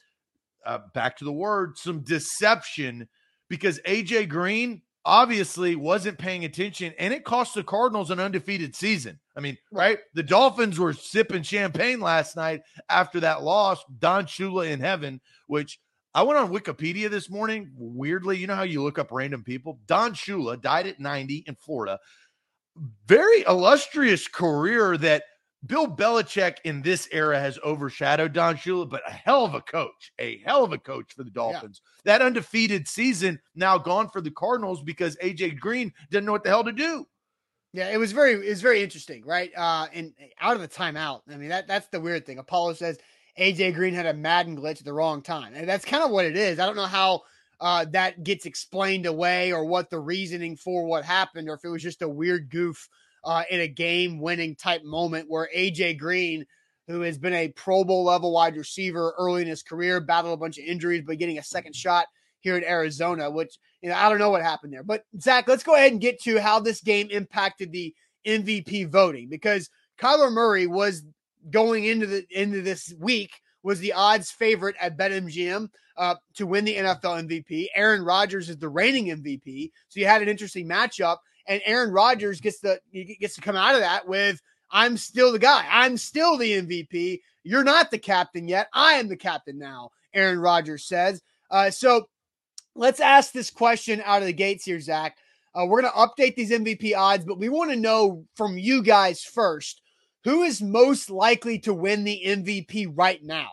uh, 0.64 0.78
back 0.94 1.18
to 1.18 1.24
the 1.24 1.32
word, 1.32 1.76
some 1.76 2.00
deception 2.00 3.08
because 3.48 3.80
AJ 3.80 4.28
Green 4.28 4.82
obviously 5.04 5.76
wasn't 5.76 6.18
paying 6.18 6.44
attention 6.44 6.92
and 6.98 7.14
it 7.14 7.24
cost 7.24 7.54
the 7.54 7.62
Cardinals 7.62 8.10
an 8.10 8.20
undefeated 8.20 8.74
season. 8.74 9.18
I 9.36 9.40
mean, 9.40 9.56
right? 9.72 9.98
The 10.14 10.22
Dolphins 10.22 10.78
were 10.78 10.92
sipping 10.92 11.42
champagne 11.42 12.00
last 12.00 12.36
night 12.36 12.62
after 12.88 13.20
that 13.20 13.42
loss. 13.42 13.82
Don 13.98 14.26
Shula 14.26 14.70
in 14.70 14.80
heaven, 14.80 15.20
which 15.46 15.78
I 16.14 16.22
went 16.22 16.38
on 16.38 16.52
Wikipedia 16.52 17.08
this 17.08 17.30
morning. 17.30 17.70
Weirdly, 17.76 18.38
you 18.38 18.46
know 18.46 18.56
how 18.56 18.62
you 18.62 18.82
look 18.82 18.98
up 18.98 19.12
random 19.12 19.44
people? 19.44 19.78
Don 19.86 20.14
Shula 20.14 20.60
died 20.60 20.86
at 20.86 21.00
90 21.00 21.44
in 21.46 21.54
Florida. 21.54 21.98
Very 23.06 23.44
illustrious 23.46 24.26
career 24.26 24.96
that 24.98 25.24
Bill 25.66 25.88
Belichick 25.88 26.58
in 26.64 26.82
this 26.82 27.08
era 27.10 27.38
has 27.38 27.58
overshadowed 27.64 28.32
Don 28.32 28.56
Shula, 28.56 28.88
but 28.88 29.02
a 29.06 29.10
hell 29.10 29.44
of 29.44 29.54
a 29.54 29.60
coach, 29.60 30.12
a 30.18 30.38
hell 30.44 30.64
of 30.64 30.72
a 30.72 30.78
coach 30.78 31.12
for 31.14 31.24
the 31.24 31.30
Dolphins. 31.30 31.82
Yeah. 32.04 32.12
That 32.12 32.22
undefeated 32.22 32.86
season 32.86 33.40
now 33.56 33.76
gone 33.76 34.08
for 34.08 34.20
the 34.20 34.30
Cardinals 34.30 34.82
because 34.82 35.16
AJ 35.16 35.58
Green 35.58 35.92
didn't 36.10 36.26
know 36.26 36.32
what 36.32 36.44
the 36.44 36.50
hell 36.50 36.64
to 36.64 36.72
do. 36.72 37.06
Yeah, 37.72 37.90
it 37.90 37.98
was 37.98 38.12
very 38.12 38.32
it 38.32 38.48
was 38.48 38.62
very 38.62 38.82
interesting, 38.82 39.24
right? 39.26 39.50
Uh 39.56 39.88
and 39.92 40.14
out 40.40 40.54
of 40.54 40.62
the 40.62 40.68
timeout. 40.68 41.20
I 41.30 41.36
mean, 41.36 41.50
that 41.50 41.66
that's 41.66 41.88
the 41.88 42.00
weird 42.00 42.24
thing. 42.24 42.38
Apollo 42.38 42.74
says 42.74 42.98
AJ 43.38 43.74
Green 43.74 43.94
had 43.94 44.06
a 44.06 44.14
Madden 44.14 44.56
glitch 44.56 44.78
at 44.78 44.84
the 44.84 44.92
wrong 44.92 45.22
time. 45.22 45.52
And 45.54 45.68
that's 45.68 45.84
kind 45.84 46.02
of 46.02 46.10
what 46.10 46.24
it 46.24 46.36
is. 46.36 46.58
I 46.58 46.66
don't 46.66 46.76
know 46.76 46.86
how 46.86 47.22
uh, 47.60 47.84
that 47.90 48.22
gets 48.22 48.46
explained 48.46 49.06
away 49.06 49.52
or 49.52 49.64
what 49.64 49.90
the 49.90 49.98
reasoning 49.98 50.56
for 50.56 50.86
what 50.86 51.04
happened 51.04 51.48
or 51.48 51.54
if 51.54 51.64
it 51.64 51.68
was 51.68 51.82
just 51.82 52.02
a 52.02 52.08
weird 52.08 52.50
goof 52.50 52.88
uh, 53.24 53.44
in 53.50 53.60
a 53.60 53.68
game 53.68 54.20
winning 54.20 54.56
type 54.56 54.84
moment 54.84 55.28
where 55.28 55.48
AJ 55.56 55.98
Green, 55.98 56.46
who 56.86 57.02
has 57.02 57.18
been 57.18 57.34
a 57.34 57.48
Pro 57.48 57.84
Bowl 57.84 58.04
level 58.04 58.32
wide 58.32 58.56
receiver 58.56 59.14
early 59.18 59.42
in 59.42 59.48
his 59.48 59.62
career, 59.62 60.00
battled 60.00 60.34
a 60.34 60.40
bunch 60.40 60.58
of 60.58 60.64
injuries, 60.64 61.04
but 61.06 61.18
getting 61.18 61.38
a 61.38 61.42
second 61.42 61.74
shot 61.74 62.06
here 62.40 62.56
in 62.56 62.64
Arizona, 62.64 63.30
which, 63.30 63.58
you 63.82 63.88
know, 63.88 63.96
I 63.96 64.08
don't 64.08 64.18
know 64.18 64.30
what 64.30 64.42
happened 64.42 64.72
there. 64.72 64.82
But 64.82 65.04
Zach, 65.20 65.48
let's 65.48 65.62
go 65.62 65.74
ahead 65.74 65.92
and 65.92 66.00
get 66.00 66.22
to 66.22 66.40
how 66.40 66.60
this 66.60 66.80
game 66.80 67.08
impacted 67.10 67.72
the 67.72 67.94
MVP 68.26 68.88
voting 68.88 69.28
because 69.28 69.70
Kyler 69.98 70.32
Murray 70.32 70.66
was 70.66 71.02
going 71.50 71.84
into 71.84 72.06
the 72.06 72.26
into 72.30 72.62
this 72.62 72.92
week 72.98 73.32
was 73.62 73.80
the 73.80 73.92
odds 73.92 74.30
favorite 74.30 74.76
at 74.80 74.96
BetMGM 74.96 75.68
uh, 75.96 76.14
to 76.34 76.46
win 76.46 76.64
the 76.64 76.76
NFL 76.76 77.28
MVP. 77.28 77.66
Aaron 77.74 78.04
Rodgers 78.04 78.48
is 78.48 78.58
the 78.58 78.68
reigning 78.68 79.06
MVP, 79.06 79.70
so 79.88 80.00
you 80.00 80.06
had 80.06 80.22
an 80.22 80.28
interesting 80.28 80.68
matchup 80.68 81.18
and 81.48 81.60
Aaron 81.64 81.90
Rodgers 81.90 82.40
gets 82.40 82.60
to 82.60 82.80
gets 82.92 83.34
to 83.34 83.40
come 83.40 83.56
out 83.56 83.74
of 83.74 83.80
that 83.80 84.06
with 84.06 84.40
I'm 84.70 84.96
still 84.96 85.32
the 85.32 85.38
guy. 85.38 85.66
I'm 85.70 85.96
still 85.96 86.36
the 86.36 86.62
MVP. 86.62 87.20
You're 87.42 87.64
not 87.64 87.90
the 87.90 87.98
captain 87.98 88.46
yet. 88.46 88.68
I 88.72 88.94
am 88.94 89.08
the 89.08 89.16
captain 89.16 89.58
now. 89.58 89.90
Aaron 90.14 90.38
Rodgers 90.38 90.84
says. 90.84 91.22
Uh, 91.50 91.70
so 91.70 92.08
let's 92.74 93.00
ask 93.00 93.32
this 93.32 93.50
question 93.50 94.02
out 94.04 94.20
of 94.20 94.26
the 94.26 94.32
gates 94.32 94.64
here, 94.64 94.80
Zach. 94.80 95.16
Uh, 95.54 95.64
we're 95.64 95.80
going 95.80 95.92
to 95.92 95.98
update 95.98 96.36
these 96.36 96.50
MVP 96.50 96.94
odds, 96.94 97.24
but 97.24 97.38
we 97.38 97.48
want 97.48 97.70
to 97.70 97.76
know 97.76 98.24
from 98.36 98.58
you 98.58 98.82
guys 98.82 99.22
first 99.22 99.80
who 100.24 100.42
is 100.42 100.60
most 100.60 101.10
likely 101.10 101.58
to 101.60 101.72
win 101.72 102.04
the 102.04 102.22
MVP 102.26 102.92
right 102.94 103.22
now? 103.22 103.48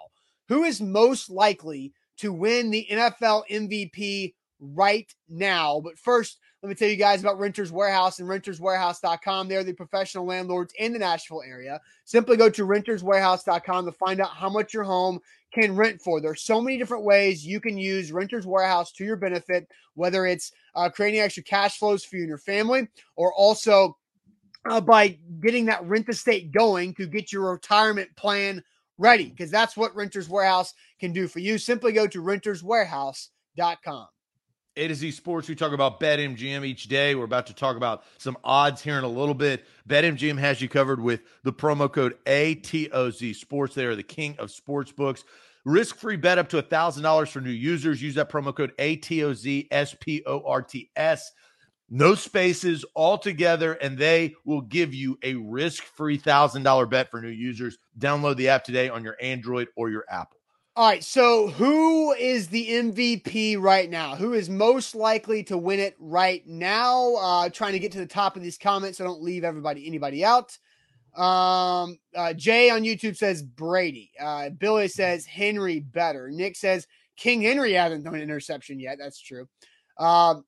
Who 0.50 0.64
is 0.64 0.82
most 0.82 1.30
likely 1.30 1.94
to 2.18 2.34
win 2.34 2.70
the 2.70 2.88
NFL 2.92 3.44
MVP 3.50 4.34
right 4.60 5.12
now? 5.30 5.80
But 5.80 5.98
first, 5.98 6.40
let 6.65 6.69
me 6.69 6.74
tell 6.74 6.89
you 6.89 6.95
guys 6.95 7.22
about 7.22 7.38
Renters 7.38 7.72
Warehouse 7.72 8.17
and 8.17 8.27
renterswarehouse.com. 8.27 9.48
They're 9.48 9.63
the 9.63 9.72
professional 9.72 10.25
landlords 10.25 10.74
in 10.79 10.93
the 10.93 10.98
Nashville 10.98 11.43
area. 11.48 11.79
Simply 12.05 12.38
go 12.38 12.50
to 12.50 12.65
renterswarehouse.com 12.65 13.86
to 13.86 13.91
find 13.91 14.19
out 14.19 14.31
how 14.31 14.50
much 14.50 14.74
your 14.74 14.84
home 14.84 15.19
can 15.53 15.75
rent 15.75 16.01
for. 16.01 16.19
There's 16.19 16.41
so 16.41 16.60
many 16.60 16.79
different 16.79 17.03
ways 17.03 17.45
you 17.45 17.60
can 17.60 17.77
use 17.77 18.12
Renters 18.12 18.48
Warehouse 18.48 18.91
to 18.93 19.05
your 19.05 19.15
benefit, 19.15 19.67
whether 19.93 20.25
it's 20.25 20.53
uh, 20.74 20.89
creating 20.89 21.19
extra 21.19 21.43
cash 21.43 21.77
flows 21.77 22.03
for 22.03 22.15
you 22.15 22.24
and 22.24 22.29
your 22.29 22.39
family, 22.39 22.88
or 23.15 23.31
also 23.36 23.95
uh, 24.67 24.81
by 24.81 25.19
getting 25.41 25.65
that 25.65 25.86
rent 25.86 26.10
estate 26.10 26.51
going 26.51 26.95
to 26.95 27.05
get 27.05 27.31
your 27.31 27.51
retirement 27.51 28.10
plan 28.15 28.63
ready, 28.98 29.29
because 29.29 29.51
that's 29.51 29.77
what 29.77 29.95
Renters 29.95 30.29
Warehouse 30.29 30.74
can 31.00 31.13
do 31.13 31.27
for 31.27 31.38
you. 31.38 31.60
Simply 31.60 31.91
go 31.91 32.07
to 32.07 32.24
renterswarehouse.com. 32.24 34.07
A 34.77 34.89
to 34.89 34.96
Z 34.96 35.12
Sports, 35.12 35.48
we 35.48 35.55
talk 35.55 35.72
about 35.72 36.01
BetMGM 36.01 36.65
each 36.65 36.89
day. 36.89 37.15
We're 37.15 37.24
about 37.24 37.48
to 37.48 37.53
talk 37.53 37.77
about 37.77 38.03
some 38.17 38.38
odds 38.44 38.82
here 38.82 38.98
in 38.98 39.05
a 39.05 39.10
little 39.10 39.34
bit. 39.34 39.65
BetMGM 39.88 40.38
has 40.38 40.60
you 40.60 40.67
covered 40.67 41.00
with 41.00 41.22
the 41.44 41.53
promo 41.53 41.91
code 41.91 42.17
ATOZ 42.25 43.36
Sports. 43.36 43.74
They 43.74 43.86
are 43.86 43.96
the 43.96 44.03
king 44.03 44.36
of 44.38 44.51
sports 44.51 44.91
books. 44.91 45.24
Risk 45.63 45.96
free 45.96 46.17
bet 46.17 46.38
up 46.38 46.50
to 46.50 46.62
$1,000 46.62 47.27
for 47.29 47.39
new 47.39 47.51
users. 47.51 48.01
Use 48.01 48.15
that 48.15 48.29
promo 48.29 48.53
code 48.53 48.74
ATOZ 48.77 49.67
S 49.72 49.96
P 49.98 50.22
O 50.25 50.41
R 50.46 50.62
T 50.62 50.91
S. 50.98 51.32
No 51.89 52.13
spaces 52.13 52.84
all 52.96 53.17
together, 53.17 53.74
and 53.74 53.98
they 53.98 54.36
will 54.44 54.62
give 54.62 54.94
you 54.94 55.17
a 55.24 55.36
risk 55.36 55.84
free 55.84 56.17
$1,000 56.17 56.89
bet 56.89 57.10
for 57.10 57.22
new 57.22 57.29
users. 57.29 57.77
Download 57.98 58.36
the 58.36 58.50
app 58.50 58.65
today 58.65 58.89
on 58.89 59.05
your 59.05 59.15
Android 59.22 59.70
or 59.77 59.89
your 59.89 60.03
Apple. 60.10 60.39
All 60.77 60.89
right. 60.89 61.01
So, 61.01 61.48
who 61.48 62.12
is 62.12 62.50
the 62.50 62.67
MVP 62.67 63.58
right 63.58 63.89
now? 63.89 64.13
Who 64.17 64.34
is 64.34 64.50
most 64.50 64.94
likely 64.94 65.41
to 65.46 65.58
win 65.58 65.79
it 65.79 65.96
right 66.00 66.46
now? 66.46 67.15
Uh, 67.15 67.48
trying 67.48 67.72
to 67.72 67.79
get 67.79 67.94
to 67.94 67.98
the 67.98 68.05
top 68.05 68.36
of 68.36 68.44
these 68.44 68.58
comments 68.58 68.98
so 68.98 69.05
I 69.05 69.08
don't 69.08 69.24
leave 69.24 69.46
everybody, 69.46 69.88
anybody 69.88 70.25
out. 70.25 70.58
Um, 71.15 71.98
uh, 72.13 72.34
Jay 72.34 72.70
on 72.70 72.84
YouTube 72.84 73.15
says 73.15 73.41
Brady. 73.41 74.12
Uh, 74.20 74.50
Billy 74.50 74.89
says 74.89 75.25
Henry 75.25 75.79
better. 75.79 76.29
Nick 76.29 76.58
says 76.58 76.88
King 77.15 77.41
Henry 77.41 77.72
hasn't 77.72 78.03
done 78.03 78.15
an 78.15 78.22
interception 78.22 78.77
yet. 78.77 78.98
That's 79.00 79.22
true. 79.22 79.48
Um, 79.98 80.44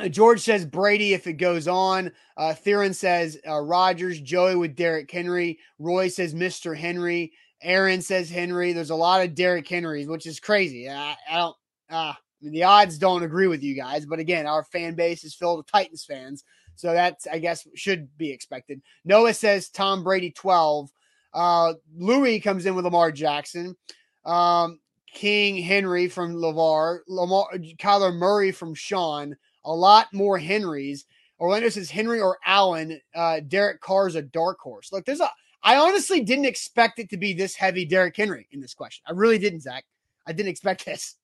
uh, 0.00 0.08
George 0.08 0.40
says 0.40 0.64
Brady 0.64 1.14
if 1.14 1.28
it 1.28 1.34
goes 1.34 1.68
on. 1.68 2.10
Uh, 2.36 2.54
Theron 2.54 2.92
says 2.92 3.38
uh, 3.48 3.60
Rodgers. 3.60 4.20
Joey 4.20 4.56
with 4.56 4.74
Derrick 4.74 5.08
Henry. 5.08 5.60
Roy 5.78 6.08
says 6.08 6.34
Mr. 6.34 6.76
Henry. 6.76 7.32
Aaron 7.62 8.00
says 8.00 8.30
Henry. 8.30 8.72
There's 8.72 8.90
a 8.90 8.94
lot 8.94 9.22
of 9.22 9.34
Derrick 9.34 9.68
Henrys, 9.68 10.06
which 10.06 10.26
is 10.26 10.40
crazy. 10.40 10.88
I, 10.88 11.16
I 11.30 11.36
don't. 11.36 11.56
Uh, 11.90 11.94
I 11.94 12.16
mean, 12.40 12.52
the 12.52 12.64
odds 12.64 12.98
don't 12.98 13.22
agree 13.24 13.48
with 13.48 13.62
you 13.62 13.74
guys, 13.74 14.06
but 14.06 14.18
again, 14.18 14.46
our 14.46 14.64
fan 14.64 14.94
base 14.94 15.24
is 15.24 15.34
filled 15.34 15.58
with 15.58 15.66
Titans 15.66 16.04
fans, 16.04 16.44
so 16.76 16.92
that's 16.92 17.26
I 17.26 17.38
guess 17.38 17.66
should 17.74 18.16
be 18.16 18.30
expected. 18.30 18.80
Noah 19.04 19.34
says 19.34 19.70
Tom 19.70 20.04
Brady 20.04 20.30
12. 20.30 20.90
Uh, 21.34 21.74
Louis 21.96 22.40
comes 22.40 22.66
in 22.66 22.74
with 22.74 22.84
Lamar 22.84 23.12
Jackson. 23.12 23.76
Um, 24.24 24.78
King 25.12 25.56
Henry 25.62 26.08
from 26.08 26.34
Lavar, 26.34 27.00
Lamar, 27.08 27.48
Kyler 27.78 28.14
Murray 28.14 28.52
from 28.52 28.74
Sean. 28.74 29.36
A 29.64 29.72
lot 29.72 30.06
more 30.12 30.38
Henrys. 30.38 31.06
Orlando 31.40 31.68
says 31.68 31.90
Henry 31.90 32.20
or 32.20 32.38
Allen. 32.44 33.00
Uh, 33.14 33.40
Derek 33.40 33.80
Carr's 33.80 34.16
a 34.16 34.22
dark 34.22 34.58
horse. 34.60 34.92
Look, 34.92 35.04
there's 35.04 35.20
a 35.20 35.30
I 35.62 35.76
honestly 35.76 36.20
didn't 36.20 36.46
expect 36.46 36.98
it 36.98 37.10
to 37.10 37.16
be 37.16 37.32
this 37.32 37.54
heavy 37.54 37.84
Derrick 37.84 38.16
Henry 38.16 38.46
in 38.52 38.60
this 38.60 38.74
question. 38.74 39.02
I 39.06 39.12
really 39.12 39.38
didn't, 39.38 39.60
Zach. 39.60 39.84
I 40.26 40.32
didn't 40.32 40.50
expect 40.50 40.84
this. 40.84 41.16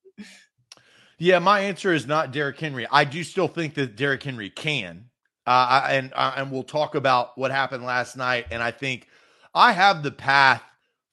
Yeah, 1.18 1.38
my 1.38 1.60
answer 1.60 1.92
is 1.92 2.06
not 2.06 2.32
Derrick 2.32 2.58
Henry. 2.58 2.86
I 2.90 3.04
do 3.04 3.22
still 3.22 3.48
think 3.48 3.74
that 3.74 3.96
Derrick 3.96 4.22
Henry 4.22 4.50
can, 4.50 5.06
uh, 5.46 5.86
and 5.88 6.12
uh, 6.14 6.34
and 6.36 6.50
we'll 6.50 6.64
talk 6.64 6.96
about 6.96 7.38
what 7.38 7.50
happened 7.50 7.84
last 7.84 8.16
night. 8.16 8.46
And 8.50 8.62
I 8.62 8.72
think 8.72 9.06
I 9.54 9.72
have 9.72 10.02
the 10.02 10.10
path 10.10 10.62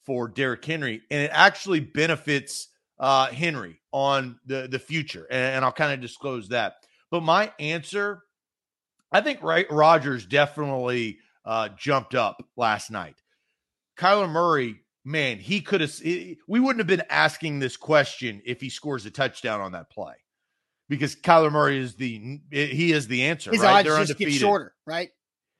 for 0.05 0.27
Derrick 0.27 0.65
Henry, 0.65 1.01
and 1.11 1.21
it 1.21 1.31
actually 1.31 1.81
benefits 1.81 2.69
uh, 2.99 3.27
Henry 3.27 3.79
on 3.91 4.39
the 4.45 4.67
the 4.69 4.79
future. 4.79 5.27
And, 5.29 5.57
and 5.57 5.65
I'll 5.65 5.71
kind 5.71 5.93
of 5.93 6.01
disclose 6.01 6.49
that. 6.49 6.77
But 7.11 7.21
my 7.21 7.51
answer, 7.59 8.23
I 9.11 9.21
think 9.21 9.43
right 9.43 9.67
Rodgers 9.69 10.25
definitely 10.25 11.19
uh, 11.45 11.69
jumped 11.77 12.15
up 12.15 12.43
last 12.55 12.91
night. 12.91 13.15
Kyler 13.97 14.29
Murray, 14.29 14.81
man, 15.05 15.37
he 15.37 15.61
could 15.61 15.81
have. 15.81 15.93
We 16.03 16.59
wouldn't 16.59 16.79
have 16.79 16.87
been 16.87 17.03
asking 17.09 17.59
this 17.59 17.77
question 17.77 18.41
if 18.45 18.61
he 18.61 18.69
scores 18.69 19.05
a 19.05 19.11
touchdown 19.11 19.61
on 19.61 19.73
that 19.73 19.89
play, 19.89 20.15
because 20.89 21.15
Kyler 21.15 21.51
Murray 21.51 21.77
is 21.77 21.95
the 21.95 22.39
he 22.51 22.91
is 22.91 23.07
the 23.07 23.23
answer. 23.23 23.51
His 23.51 23.61
right? 23.61 23.79
odds 23.79 23.87
They're 23.87 23.97
just 23.97 24.11
undefeated. 24.11 24.33
get 24.33 24.39
shorter, 24.39 24.73
right? 24.85 25.09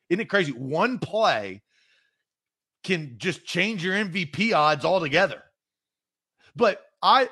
Isn't 0.10 0.22
it 0.22 0.30
crazy? 0.30 0.52
One 0.52 1.00
play 1.00 1.62
can 2.84 3.16
just 3.18 3.46
change 3.46 3.84
your 3.84 3.96
MVP 3.96 4.54
odds 4.54 4.86
altogether. 4.86 5.44
But 6.56 6.82
I, 7.02 7.30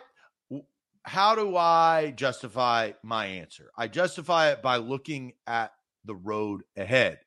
how 1.04 1.36
do 1.36 1.58
I 1.58 2.14
justify 2.16 2.92
my 3.04 3.26
answer? 3.26 3.72
I 3.78 3.88
justify 3.88 4.52
it 4.52 4.62
by 4.62 4.78
looking 4.78 5.34
at 5.48 5.72
the 6.06 6.16
road 6.16 6.62
ahead. 6.78 7.20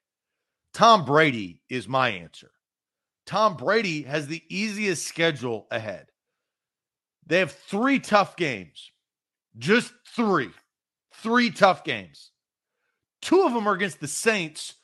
Tom 0.73 1.05
Brady 1.05 1.61
is 1.69 1.87
my 1.87 2.09
answer. 2.11 2.51
Tom 3.27 3.57
Brady 3.57 4.03
has 4.03 4.27
the 4.27 4.43
easiest 4.49 5.07
schedule 5.07 5.67
ahead. 5.71 6.07
They 7.27 7.39
have 7.39 7.53
three 7.53 7.99
tough 7.99 8.37
games, 8.37 8.91
just 9.59 9.93
three, 10.15 10.51
three 11.15 11.51
tough 11.51 11.85
games. 11.85 12.31
Two 13.21 13.43
of 13.43 13.55
them 13.55 13.69
are 13.69 13.75
against 13.75 14.01
the 14.01 14.09
Saints, 14.09 14.75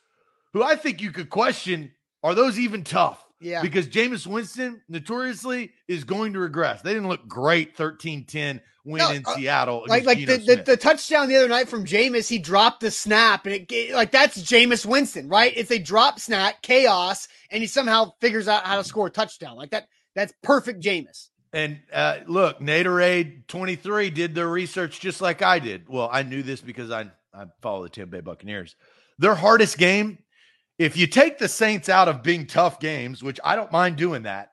who 0.52 0.62
I 0.62 0.76
think 0.76 1.00
you 1.00 1.10
could 1.10 1.30
question 1.30 1.92
are 2.22 2.34
those 2.34 2.58
even 2.58 2.84
tough? 2.84 3.24
Yeah. 3.40 3.62
Because 3.62 3.86
Jameis 3.88 4.26
Winston 4.26 4.82
notoriously 4.88 5.72
is 5.86 6.04
going 6.04 6.32
to 6.32 6.40
regress. 6.40 6.82
They 6.82 6.92
didn't 6.92 7.08
look 7.08 7.28
great 7.28 7.76
13 7.76 8.24
10 8.24 8.60
win 8.84 8.98
no, 8.98 9.10
in 9.10 9.22
uh, 9.26 9.34
Seattle. 9.34 9.84
Like 9.86 10.04
like 10.04 10.18
the, 10.18 10.38
the, 10.38 10.62
the, 10.64 10.76
touchdown 10.76 11.28
the 11.28 11.36
other 11.36 11.48
night 11.48 11.68
from 11.68 11.84
Jameis, 11.84 12.28
he 12.28 12.38
dropped 12.38 12.80
the 12.80 12.90
snap 12.90 13.46
and 13.46 13.54
it 13.70 13.92
like 13.92 14.10
that's 14.10 14.38
Jameis 14.42 14.84
Winston, 14.84 15.28
right? 15.28 15.52
It's 15.54 15.70
a 15.70 15.78
drop 15.78 16.18
snap, 16.18 16.62
chaos, 16.62 17.28
and 17.50 17.62
he 17.62 17.66
somehow 17.66 18.12
figures 18.20 18.48
out 18.48 18.64
how 18.64 18.78
to 18.78 18.84
score 18.84 19.06
a 19.06 19.10
touchdown. 19.10 19.56
Like 19.56 19.70
that, 19.70 19.88
that's 20.14 20.32
perfect 20.42 20.82
Jameis. 20.82 21.28
And 21.52 21.80
uh, 21.92 22.18
look, 22.26 22.60
Naderade 22.60 23.46
23 23.46 24.10
did 24.10 24.34
their 24.34 24.48
research 24.48 25.00
just 25.00 25.20
like 25.20 25.42
I 25.42 25.58
did. 25.58 25.88
Well, 25.88 26.08
I 26.12 26.22
knew 26.22 26.42
this 26.42 26.60
because 26.60 26.90
I, 26.90 27.10
I 27.32 27.44
follow 27.62 27.84
the 27.84 27.88
Tampa 27.88 28.16
Bay 28.16 28.20
Buccaneers. 28.20 28.76
Their 29.18 29.34
hardest 29.34 29.78
game 29.78 30.18
if 30.78 30.96
you 30.96 31.06
take 31.06 31.38
the 31.38 31.48
Saints 31.48 31.88
out 31.88 32.08
of 32.08 32.22
being 32.22 32.46
tough 32.46 32.78
games, 32.78 33.22
which 33.22 33.40
I 33.44 33.56
don't 33.56 33.72
mind 33.72 33.96
doing 33.96 34.22
that, 34.22 34.52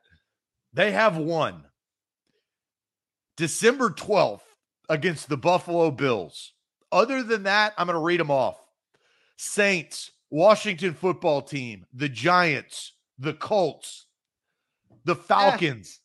they 0.73 0.91
have 0.91 1.17
won. 1.17 1.65
December 3.37 3.89
12th 3.89 4.41
against 4.89 5.29
the 5.29 5.37
Buffalo 5.37 5.91
Bills. 5.91 6.53
Other 6.91 7.21
than 7.23 7.43
that, 7.43 7.73
I'm 7.77 7.87
going 7.87 7.95
to 7.95 7.99
read 7.99 8.19
them 8.19 8.31
off. 8.31 8.57
Saints, 9.37 10.11
Washington 10.29 10.93
football 10.93 11.41
team, 11.41 11.85
the 11.93 12.09
Giants, 12.09 12.93
the 13.19 13.33
Colts, 13.33 14.07
the 15.03 15.15
eh. 15.15 15.19
Falcons, 15.27 15.99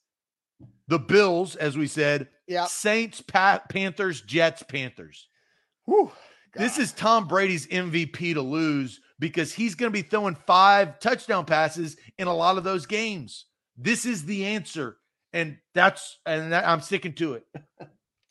yeah. 0.59 0.67
the 0.89 0.99
Bills, 0.99 1.57
as 1.57 1.79
we 1.79 1.87
said, 1.87 2.29
yeah. 2.47 2.67
Saints, 2.67 3.21
pa- 3.21 3.63
Panthers, 3.69 4.21
Jets, 4.23 4.65
Panthers. 4.65 5.29
Whew, 5.85 6.11
this 6.55 6.79
is 6.79 6.93
Tom 6.93 7.29
Brady's 7.29 7.69
MVP 7.69 8.35
to 8.35 8.43
lose 8.43 9.01
because 9.21 9.53
he's 9.53 9.77
going 9.77 9.93
to 9.93 9.97
be 9.97 10.03
throwing 10.03 10.35
five 10.35 10.99
touchdown 10.99 11.45
passes 11.45 11.97
in 12.19 12.27
a 12.27 12.35
lot 12.35 12.57
of 12.57 12.65
those 12.65 12.87
games. 12.87 13.45
This 13.77 14.07
is 14.07 14.25
the 14.25 14.47
answer. 14.47 14.97
And 15.33 15.59
that's, 15.75 16.19
and 16.27 16.53
that, 16.53 16.67
I'm 16.67 16.81
sticking 16.81 17.13
to 17.15 17.35
it. 17.35 17.45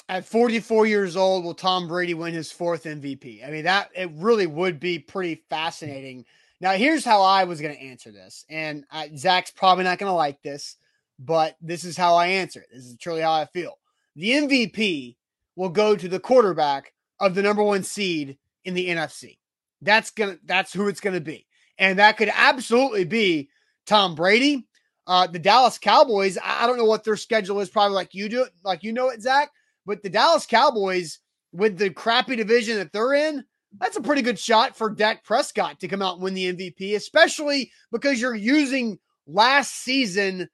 At 0.10 0.25
44 0.25 0.88
years 0.88 1.15
old, 1.15 1.46
will 1.46 1.53
Tom 1.53 1.88
Brady 1.88 2.15
win 2.15 2.34
his 2.34 2.51
fourth 2.51 2.84
MVP? 2.86 3.48
I 3.48 3.51
mean, 3.51 3.65
that 3.65 3.91
it 3.96 4.10
really 4.15 4.48
would 4.48 4.79
be 4.79 4.98
pretty 4.98 5.43
fascinating. 5.51 6.25
Now, 6.60 6.72
here's 6.72 7.05
how 7.05 7.22
I 7.22 7.43
was 7.43 7.62
going 7.62 7.75
to 7.75 7.81
answer 7.81 8.12
this. 8.12 8.43
And 8.50 8.86
I, 8.91 9.12
Zach's 9.15 9.51
probably 9.51 9.84
not 9.84 10.00
going 10.00 10.10
to 10.10 10.15
like 10.15 10.41
this, 10.41 10.75
but 11.19 11.55
this 11.62 11.84
is 11.84 11.96
how 11.96 12.15
I 12.15 12.27
answer 12.27 12.62
it. 12.62 12.67
This 12.74 12.86
is 12.86 12.98
truly 12.98 13.22
how 13.22 13.34
I 13.34 13.46
feel. 13.46 13.77
The 14.15 14.31
MVP 14.31 15.15
will 15.55 15.69
go 15.69 15.96
to 15.96 16.08
the 16.08 16.19
quarterback 16.19 16.91
of 17.19 17.36
the 17.36 17.43
number 17.43 17.62
one 17.63 17.84
seed 17.84 18.39
in 18.65 18.74
the 18.74 18.89
NFC. 18.89 19.38
That's 19.82 20.12
gonna 20.12 20.38
that's 20.46 20.74
who 20.74 20.88
it's 20.88 21.00
gonna 21.00 21.22
be. 21.22 21.46
And 21.78 22.00
that 22.00 22.18
could 22.18 22.32
absolutely 22.34 23.06
be 23.06 23.50
Tom 23.86 24.16
Brady. 24.16 24.68
Uh, 25.08 25.26
the 25.26 25.40
Dallas 25.40 25.80
Cowboys, 25.80 26.38
I 26.44 26.68
don't 26.68 26.78
know 26.78 26.86
what 26.86 27.04
their 27.04 27.18
schedule 27.18 27.60
is, 27.62 27.70
probably 27.70 27.96
like 27.96 28.14
you 28.14 28.30
do 28.30 28.46
like 28.64 28.84
you 28.84 28.94
know 28.94 29.10
it, 29.10 29.22
Zach. 29.22 29.52
But 29.86 30.04
the 30.04 30.10
Dallas 30.10 30.46
Cowboys, 30.46 31.20
with 31.52 31.78
the 31.78 31.90
crappy 31.90 32.36
division 32.36 32.78
that 32.78 32.94
they're 32.94 33.14
in, 33.14 33.44
that's 33.80 33.98
a 33.98 34.02
pretty 34.02 34.22
good 34.22 34.38
shot 34.38 34.76
for 34.76 34.90
Dak 34.90 35.24
Prescott 35.24 35.80
to 35.80 35.88
come 35.88 36.02
out 36.02 36.16
and 36.16 36.24
win 36.24 36.34
the 36.34 36.54
MVP, 36.54 36.96
especially 36.96 37.72
because 37.92 38.20
you're 38.20 38.36
using 38.36 39.00
last 39.28 39.74
season 39.74 40.50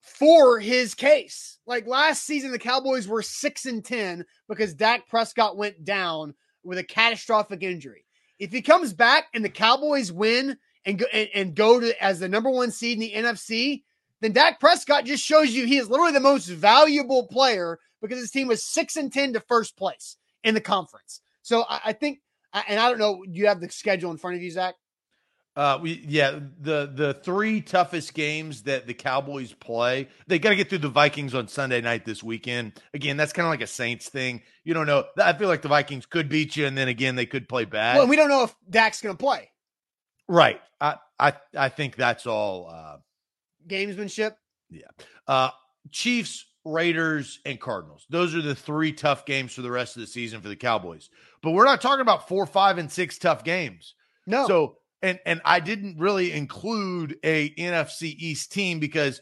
for 0.00 0.58
his 0.58 0.94
case. 0.94 1.58
Like 1.66 1.86
last 1.86 2.24
season, 2.24 2.52
the 2.52 2.58
Cowboys 2.58 3.06
were 3.06 3.22
six 3.22 3.66
and 3.66 3.84
10 3.84 4.24
because 4.48 4.74
Dak 4.74 5.06
Prescott 5.08 5.56
went 5.56 5.84
down 5.84 6.34
with 6.62 6.78
a 6.78 6.84
catastrophic 6.84 7.62
injury. 7.62 8.04
If 8.40 8.50
he 8.50 8.62
comes 8.62 8.92
back 8.92 9.26
and 9.32 9.44
the 9.44 9.50
Cowboys 9.50 10.10
win 10.10 10.56
and 10.84 10.98
go, 10.98 11.06
and, 11.12 11.28
and 11.34 11.54
go 11.54 11.78
to 11.78 12.02
as 12.02 12.18
the 12.18 12.28
number 12.28 12.50
one 12.50 12.72
seed 12.72 12.94
in 12.94 13.00
the 13.00 13.12
NFC, 13.28 13.82
then 14.20 14.32
Dak 14.32 14.58
Prescott 14.58 15.04
just 15.04 15.22
shows 15.22 15.50
you 15.50 15.66
he 15.66 15.76
is 15.76 15.88
literally 15.88 16.12
the 16.12 16.20
most 16.20 16.46
valuable 16.46 17.26
player 17.26 17.78
because 18.00 18.18
his 18.18 18.30
team 18.30 18.48
was 18.48 18.64
six 18.64 18.96
and 18.96 19.12
10 19.12 19.34
to 19.34 19.40
first 19.40 19.76
place 19.76 20.16
in 20.42 20.54
the 20.54 20.60
conference. 20.60 21.20
So 21.42 21.64
I, 21.68 21.80
I 21.86 21.92
think, 21.92 22.20
and 22.52 22.80
I 22.80 22.88
don't 22.88 22.98
know, 22.98 23.22
you 23.28 23.46
have 23.46 23.60
the 23.60 23.70
schedule 23.70 24.10
in 24.10 24.16
front 24.16 24.36
of 24.36 24.42
you, 24.42 24.50
Zach? 24.50 24.74
Uh, 25.60 25.78
we 25.82 26.02
yeah 26.08 26.38
the 26.62 26.90
the 26.90 27.12
three 27.22 27.60
toughest 27.60 28.14
games 28.14 28.62
that 28.62 28.86
the 28.86 28.94
Cowboys 28.94 29.52
play. 29.52 30.08
They 30.26 30.38
got 30.38 30.50
to 30.50 30.56
get 30.56 30.70
through 30.70 30.78
the 30.78 30.88
Vikings 30.88 31.34
on 31.34 31.48
Sunday 31.48 31.82
night 31.82 32.06
this 32.06 32.22
weekend. 32.22 32.80
Again, 32.94 33.18
that's 33.18 33.34
kind 33.34 33.44
of 33.44 33.50
like 33.50 33.60
a 33.60 33.66
Saints 33.66 34.08
thing. 34.08 34.40
You 34.64 34.72
don't 34.72 34.86
know. 34.86 35.04
I 35.18 35.34
feel 35.34 35.48
like 35.48 35.60
the 35.60 35.68
Vikings 35.68 36.06
could 36.06 36.30
beat 36.30 36.56
you, 36.56 36.64
and 36.64 36.78
then 36.78 36.88
again 36.88 37.14
they 37.14 37.26
could 37.26 37.46
play 37.46 37.66
bad. 37.66 37.98
Well, 37.98 38.06
we 38.06 38.16
don't 38.16 38.30
know 38.30 38.44
if 38.44 38.54
Dak's 38.70 39.02
going 39.02 39.14
to 39.14 39.22
play. 39.22 39.50
Right. 40.28 40.62
I 40.80 40.96
I 41.18 41.34
I 41.54 41.68
think 41.68 41.94
that's 41.94 42.26
all 42.26 42.70
uh, 42.72 42.96
gamesmanship. 43.68 44.36
Yeah. 44.70 44.86
Uh, 45.28 45.50
Chiefs, 45.90 46.46
Raiders, 46.64 47.38
and 47.44 47.60
Cardinals. 47.60 48.06
Those 48.08 48.34
are 48.34 48.40
the 48.40 48.54
three 48.54 48.94
tough 48.94 49.26
games 49.26 49.52
for 49.52 49.60
the 49.60 49.70
rest 49.70 49.94
of 49.94 50.00
the 50.00 50.06
season 50.06 50.40
for 50.40 50.48
the 50.48 50.56
Cowboys. 50.56 51.10
But 51.42 51.50
we're 51.50 51.66
not 51.66 51.82
talking 51.82 52.00
about 52.00 52.28
four, 52.28 52.46
five, 52.46 52.78
and 52.78 52.90
six 52.90 53.18
tough 53.18 53.44
games. 53.44 53.94
No. 54.26 54.46
So 54.46 54.76
and 55.02 55.18
and 55.26 55.40
I 55.44 55.60
didn't 55.60 55.98
really 55.98 56.32
include 56.32 57.16
a 57.24 57.50
NFC 57.54 58.14
East 58.18 58.52
team 58.52 58.80
because 58.80 59.20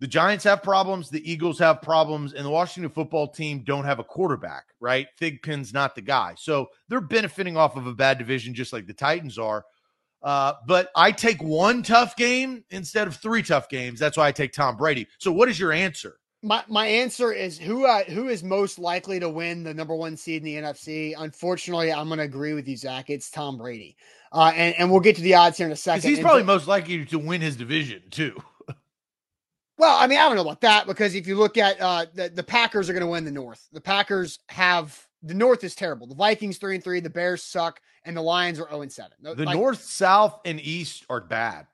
the 0.00 0.06
Giants 0.06 0.44
have 0.44 0.62
problems, 0.62 1.10
the 1.10 1.30
Eagles 1.30 1.58
have 1.58 1.82
problems, 1.82 2.32
and 2.32 2.44
the 2.44 2.50
Washington 2.50 2.90
football 2.90 3.28
team 3.28 3.64
don't 3.64 3.84
have 3.84 3.98
a 3.98 4.04
quarterback, 4.04 4.66
right? 4.80 5.08
Thigpen's 5.20 5.74
not 5.74 5.96
the 5.96 6.02
guy. 6.02 6.34
So 6.38 6.68
they're 6.88 7.00
benefiting 7.00 7.56
off 7.56 7.76
of 7.76 7.86
a 7.86 7.94
bad 7.94 8.18
division 8.18 8.54
just 8.54 8.72
like 8.72 8.86
the 8.86 8.94
Titans 8.94 9.38
are. 9.38 9.64
Uh, 10.22 10.54
but 10.66 10.90
I 10.94 11.12
take 11.12 11.42
one 11.42 11.82
tough 11.82 12.16
game 12.16 12.64
instead 12.70 13.08
of 13.08 13.16
three 13.16 13.42
tough 13.42 13.68
games. 13.68 13.98
That's 13.98 14.16
why 14.16 14.28
I 14.28 14.32
take 14.32 14.52
Tom 14.52 14.76
Brady. 14.76 15.08
So 15.18 15.32
what 15.32 15.48
is 15.48 15.58
your 15.58 15.72
answer? 15.72 16.16
My 16.42 16.62
my 16.68 16.86
answer 16.86 17.32
is 17.32 17.58
who 17.58 17.84
uh, 17.84 18.04
who 18.04 18.28
is 18.28 18.44
most 18.44 18.78
likely 18.78 19.18
to 19.18 19.28
win 19.28 19.64
the 19.64 19.74
number 19.74 19.94
one 19.94 20.16
seed 20.16 20.42
in 20.42 20.44
the 20.44 20.54
NFC. 20.54 21.14
Unfortunately, 21.18 21.92
I'm 21.92 22.06
going 22.06 22.18
to 22.18 22.24
agree 22.24 22.52
with 22.52 22.68
you, 22.68 22.76
Zach. 22.76 23.10
It's 23.10 23.28
Tom 23.28 23.58
Brady, 23.58 23.96
uh, 24.32 24.52
and 24.54 24.74
and 24.76 24.90
we'll 24.90 25.00
get 25.00 25.16
to 25.16 25.22
the 25.22 25.34
odds 25.34 25.56
here 25.56 25.66
in 25.66 25.72
a 25.72 25.76
second. 25.76 26.08
He's 26.08 26.20
probably 26.20 26.44
most 26.44 26.68
likely 26.68 27.04
to 27.06 27.18
win 27.18 27.40
his 27.40 27.56
division 27.56 28.02
too. 28.10 28.40
well, 29.78 29.98
I 29.98 30.06
mean, 30.06 30.20
I 30.20 30.26
don't 30.26 30.36
know 30.36 30.42
about 30.42 30.60
that 30.60 30.86
because 30.86 31.16
if 31.16 31.26
you 31.26 31.34
look 31.34 31.56
at 31.56 31.80
uh, 31.80 32.06
the 32.14 32.28
the 32.28 32.44
Packers 32.44 32.88
are 32.88 32.92
going 32.92 33.04
to 33.04 33.10
win 33.10 33.24
the 33.24 33.32
North. 33.32 33.66
The 33.72 33.80
Packers 33.80 34.38
have 34.48 34.96
the 35.24 35.34
North 35.34 35.64
is 35.64 35.74
terrible. 35.74 36.06
The 36.06 36.14
Vikings 36.14 36.58
three 36.58 36.76
and 36.76 36.84
three. 36.84 37.00
The 37.00 37.10
Bears 37.10 37.42
suck, 37.42 37.80
and 38.04 38.16
the 38.16 38.22
Lions 38.22 38.60
are 38.60 38.68
zero 38.68 38.78
oh 38.78 38.82
and 38.82 38.92
seven. 38.92 39.16
The 39.22 39.34
like, 39.34 39.56
North, 39.56 39.82
South, 39.82 40.40
and 40.44 40.60
East 40.60 41.04
are 41.10 41.20
bad. 41.20 41.66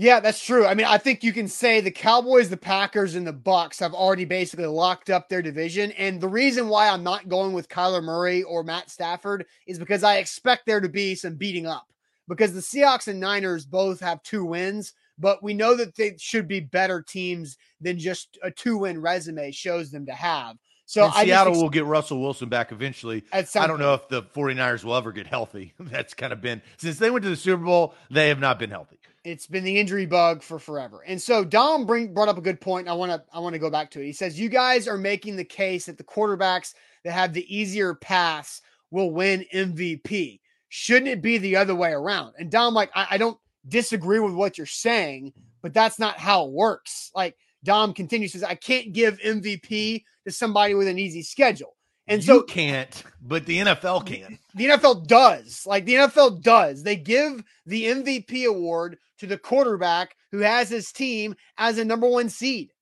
Yeah, 0.00 0.20
that's 0.20 0.44
true. 0.44 0.64
I 0.64 0.74
mean, 0.74 0.86
I 0.86 0.96
think 0.96 1.24
you 1.24 1.32
can 1.32 1.48
say 1.48 1.80
the 1.80 1.90
Cowboys, 1.90 2.48
the 2.48 2.56
Packers, 2.56 3.16
and 3.16 3.26
the 3.26 3.32
Bucks 3.32 3.80
have 3.80 3.94
already 3.94 4.24
basically 4.24 4.66
locked 4.66 5.10
up 5.10 5.28
their 5.28 5.42
division. 5.42 5.90
And 5.92 6.20
the 6.20 6.28
reason 6.28 6.68
why 6.68 6.88
I'm 6.88 7.02
not 7.02 7.28
going 7.28 7.52
with 7.52 7.68
Kyler 7.68 8.00
Murray 8.00 8.44
or 8.44 8.62
Matt 8.62 8.90
Stafford 8.90 9.44
is 9.66 9.76
because 9.76 10.04
I 10.04 10.18
expect 10.18 10.66
there 10.66 10.78
to 10.78 10.88
be 10.88 11.16
some 11.16 11.34
beating 11.34 11.66
up. 11.66 11.84
Because 12.28 12.54
the 12.54 12.60
Seahawks 12.60 13.08
and 13.08 13.18
Niners 13.18 13.66
both 13.66 13.98
have 13.98 14.22
two 14.22 14.44
wins, 14.44 14.92
but 15.18 15.42
we 15.42 15.52
know 15.52 15.74
that 15.74 15.96
they 15.96 16.14
should 16.16 16.46
be 16.46 16.60
better 16.60 17.02
teams 17.02 17.58
than 17.80 17.98
just 17.98 18.38
a 18.44 18.52
two-win 18.52 19.00
resume 19.00 19.50
shows 19.50 19.90
them 19.90 20.06
to 20.06 20.12
have. 20.12 20.58
So 20.86 21.06
and 21.06 21.14
Seattle 21.14 21.54
ex- 21.54 21.60
will 21.60 21.70
get 21.70 21.86
Russell 21.86 22.20
Wilson 22.20 22.48
back 22.48 22.70
eventually. 22.70 23.24
I 23.32 23.42
don't 23.42 23.52
point. 23.52 23.80
know 23.80 23.94
if 23.94 24.08
the 24.08 24.22
49ers 24.22 24.84
will 24.84 24.94
ever 24.94 25.10
get 25.10 25.26
healthy. 25.26 25.74
That's 25.80 26.14
kind 26.14 26.32
of 26.32 26.40
been 26.40 26.62
since 26.76 27.00
they 27.00 27.10
went 27.10 27.24
to 27.24 27.30
the 27.30 27.36
Super 27.36 27.64
Bowl, 27.64 27.94
they 28.12 28.28
have 28.28 28.38
not 28.38 28.60
been 28.60 28.70
healthy. 28.70 29.00
It's 29.24 29.46
been 29.46 29.64
the 29.64 29.78
injury 29.78 30.06
bug 30.06 30.42
for 30.42 30.58
forever. 30.58 31.02
And 31.06 31.20
so 31.20 31.44
Dom 31.44 31.86
bring, 31.86 32.14
brought 32.14 32.28
up 32.28 32.38
a 32.38 32.42
good 32.42 32.60
point. 32.60 32.88
I 32.88 32.92
want 32.92 33.12
to 33.12 33.22
I 33.32 33.40
want 33.40 33.54
to 33.54 33.58
go 33.58 33.70
back 33.70 33.90
to 33.92 34.00
it. 34.00 34.06
He 34.06 34.12
says 34.12 34.38
you 34.38 34.48
guys 34.48 34.88
are 34.88 34.96
making 34.96 35.36
the 35.36 35.44
case 35.44 35.86
that 35.86 35.98
the 35.98 36.04
quarterbacks 36.04 36.74
that 37.04 37.12
have 37.12 37.32
the 37.32 37.54
easier 37.54 37.94
pass 37.94 38.60
will 38.90 39.10
win 39.10 39.44
MVP. 39.52 40.40
Shouldn't 40.68 41.08
it 41.08 41.22
be 41.22 41.38
the 41.38 41.56
other 41.56 41.74
way 41.74 41.92
around? 41.92 42.34
And 42.38 42.50
Dom, 42.50 42.74
like, 42.74 42.90
I, 42.94 43.06
I 43.12 43.18
don't 43.18 43.38
disagree 43.68 44.20
with 44.20 44.34
what 44.34 44.58
you're 44.58 44.66
saying, 44.66 45.32
but 45.62 45.74
that's 45.74 45.98
not 45.98 46.18
how 46.18 46.46
it 46.46 46.52
works. 46.52 47.10
Like 47.14 47.36
Dom 47.64 47.94
continues 47.94 48.32
says, 48.32 48.44
I 48.44 48.54
can't 48.54 48.92
give 48.92 49.18
MVP 49.20 50.04
to 50.26 50.32
somebody 50.32 50.74
with 50.74 50.88
an 50.88 50.98
easy 50.98 51.22
schedule. 51.22 51.74
And 52.08 52.24
so 52.24 52.34
you 52.36 52.44
can't, 52.44 53.02
but 53.22 53.44
the 53.46 53.58
NFL 53.58 54.06
can. 54.06 54.38
The 54.54 54.66
NFL 54.66 55.06
does. 55.06 55.64
Like 55.66 55.84
the 55.84 55.94
NFL 55.94 56.42
does. 56.42 56.82
They 56.82 56.96
give 56.96 57.44
the 57.66 57.84
MVP 57.84 58.46
award 58.46 58.98
to 59.18 59.26
the 59.26 59.38
quarterback 59.38 60.16
who 60.32 60.38
has 60.38 60.68
his 60.70 60.90
team 60.90 61.34
as 61.56 61.78
a 61.78 61.84
number 61.84 62.08
one 62.08 62.28
seed. 62.28 62.72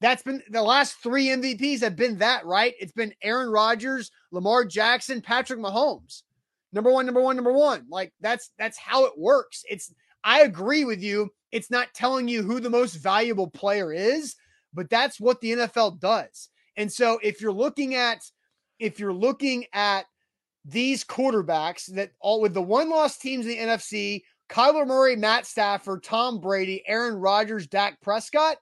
That's 0.00 0.22
been 0.22 0.42
the 0.50 0.62
last 0.62 0.96
three 1.02 1.28
MVPs 1.28 1.80
have 1.80 1.96
been 1.96 2.18
that, 2.18 2.44
right? 2.44 2.74
It's 2.78 2.92
been 2.92 3.14
Aaron 3.22 3.50
Rodgers, 3.50 4.10
Lamar 4.30 4.64
Jackson, 4.64 5.22
Patrick 5.22 5.58
Mahomes. 5.58 6.22
Number 6.72 6.92
one, 6.92 7.06
number 7.06 7.22
one, 7.22 7.36
number 7.36 7.52
one. 7.52 7.86
Like 7.88 8.12
that's 8.20 8.50
that's 8.58 8.78
how 8.78 9.06
it 9.06 9.14
works. 9.16 9.64
It's 9.70 9.92
I 10.22 10.42
agree 10.42 10.84
with 10.84 11.02
you. 11.02 11.30
It's 11.50 11.70
not 11.70 11.94
telling 11.94 12.28
you 12.28 12.42
who 12.42 12.60
the 12.60 12.68
most 12.68 12.94
valuable 12.96 13.48
player 13.48 13.92
is, 13.92 14.36
but 14.74 14.90
that's 14.90 15.18
what 15.18 15.40
the 15.40 15.52
NFL 15.52 16.00
does. 16.00 16.50
And 16.76 16.92
so 16.92 17.18
if 17.22 17.40
you're 17.40 17.52
looking 17.52 17.94
at 17.94 18.20
if 18.78 18.98
you're 19.00 19.12
looking 19.12 19.66
at 19.72 20.06
these 20.64 21.04
quarterbacks 21.04 21.86
that 21.94 22.10
all 22.20 22.40
with 22.40 22.54
the 22.54 22.62
one 22.62 22.90
loss 22.90 23.18
teams 23.18 23.46
in 23.46 23.52
the 23.52 23.58
NFC, 23.58 24.22
Kyler 24.48 24.86
Murray, 24.86 25.16
Matt 25.16 25.46
Stafford, 25.46 26.02
Tom 26.02 26.40
Brady, 26.40 26.82
Aaron 26.86 27.16
Rodgers, 27.16 27.66
Dak 27.66 28.00
Prescott. 28.00 28.56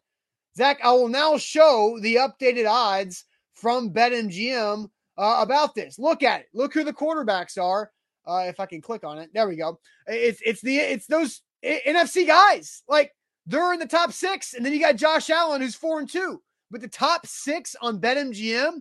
Zach, 0.56 0.78
I 0.82 0.92
will 0.92 1.08
now 1.08 1.36
show 1.36 1.98
the 2.00 2.16
updated 2.16 2.70
odds 2.70 3.24
from 3.54 3.90
BetMGM 3.90 4.88
uh, 5.16 5.36
about 5.40 5.74
this. 5.74 5.98
Look 5.98 6.22
at 6.22 6.42
it. 6.42 6.46
Look 6.54 6.74
who 6.74 6.84
the 6.84 6.92
quarterbacks 6.92 7.58
are. 7.60 7.90
Uh, 8.26 8.44
if 8.46 8.60
I 8.60 8.66
can 8.66 8.80
click 8.80 9.04
on 9.04 9.18
it, 9.18 9.30
there 9.34 9.48
we 9.48 9.56
go. 9.56 9.78
It's 10.06 10.40
it's 10.44 10.62
the 10.62 10.78
it's 10.78 11.06
those 11.06 11.42
NFC 11.64 12.26
guys. 12.26 12.82
Like 12.88 13.12
they're 13.46 13.74
in 13.74 13.80
the 13.80 13.86
top 13.86 14.12
six, 14.12 14.54
and 14.54 14.64
then 14.64 14.72
you 14.72 14.80
got 14.80 14.96
Josh 14.96 15.28
Allen 15.28 15.60
who's 15.60 15.74
four 15.74 15.98
and 15.98 16.08
two. 16.08 16.40
But 16.70 16.80
the 16.80 16.88
top 16.88 17.26
six 17.26 17.76
on 17.82 18.00
BetMGM, 18.00 18.78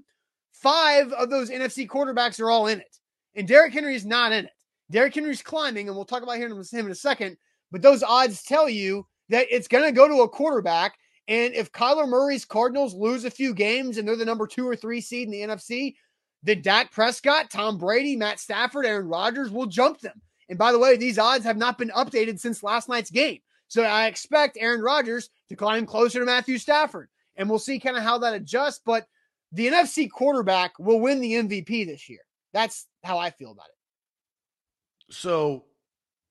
five 0.63 1.11
of 1.11 1.29
those 1.29 1.51
NFC 1.51 1.87
quarterbacks 1.87 2.39
are 2.39 2.49
all 2.49 2.67
in 2.67 2.79
it, 2.79 2.97
and 3.35 3.47
Derrick 3.47 3.73
Henry 3.73 3.95
is 3.95 4.05
not 4.05 4.31
in 4.31 4.45
it. 4.45 4.51
Derrick 4.89 5.13
Henry's 5.13 5.41
climbing, 5.41 5.87
and 5.87 5.95
we'll 5.95 6.05
talk 6.05 6.23
about 6.23 6.37
him 6.37 6.51
in 6.51 6.91
a 6.91 6.95
second. 6.95 7.37
But 7.71 7.81
those 7.81 8.03
odds 8.03 8.43
tell 8.43 8.69
you 8.69 9.05
that 9.29 9.47
it's 9.49 9.67
going 9.67 9.83
to 9.83 9.91
go 9.91 10.07
to 10.07 10.21
a 10.21 10.29
quarterback. 10.29 10.95
And 11.27 11.53
if 11.53 11.71
Kyler 11.71 12.07
Murray's 12.07 12.45
Cardinals 12.45 12.93
lose 12.93 13.25
a 13.25 13.31
few 13.31 13.53
games 13.53 13.97
and 13.97 14.07
they're 14.07 14.15
the 14.15 14.25
number 14.25 14.45
two 14.45 14.67
or 14.67 14.75
three 14.75 15.01
seed 15.01 15.27
in 15.27 15.31
the 15.31 15.41
NFC, 15.41 15.95
then 16.43 16.61
Dak 16.61 16.91
Prescott, 16.91 17.49
Tom 17.49 17.77
Brady, 17.77 18.15
Matt 18.15 18.39
Stafford, 18.39 18.85
Aaron 18.85 19.07
Rodgers 19.07 19.49
will 19.49 19.65
jump 19.65 19.99
them. 20.01 20.21
And 20.49 20.59
by 20.59 20.71
the 20.71 20.79
way, 20.79 20.97
these 20.97 21.17
odds 21.17 21.45
have 21.45 21.57
not 21.57 21.77
been 21.77 21.89
updated 21.89 22.39
since 22.39 22.61
last 22.61 22.89
night's 22.89 23.09
game. 23.09 23.39
So 23.69 23.83
I 23.83 24.07
expect 24.07 24.57
Aaron 24.59 24.81
Rodgers 24.81 25.29
to 25.49 25.55
climb 25.55 25.85
closer 25.85 26.19
to 26.19 26.25
Matthew 26.25 26.57
Stafford. 26.57 27.09
And 27.37 27.49
we'll 27.49 27.59
see 27.59 27.79
kind 27.79 27.97
of 27.97 28.03
how 28.03 28.17
that 28.19 28.35
adjusts. 28.35 28.81
But 28.85 29.07
the 29.53 29.67
NFC 29.67 30.09
quarterback 30.09 30.77
will 30.79 30.99
win 30.99 31.21
the 31.21 31.33
MVP 31.33 31.85
this 31.85 32.09
year. 32.09 32.21
That's 32.53 32.87
how 33.03 33.19
I 33.19 33.29
feel 33.29 33.51
about 33.51 33.67
it. 33.67 35.13
So 35.13 35.65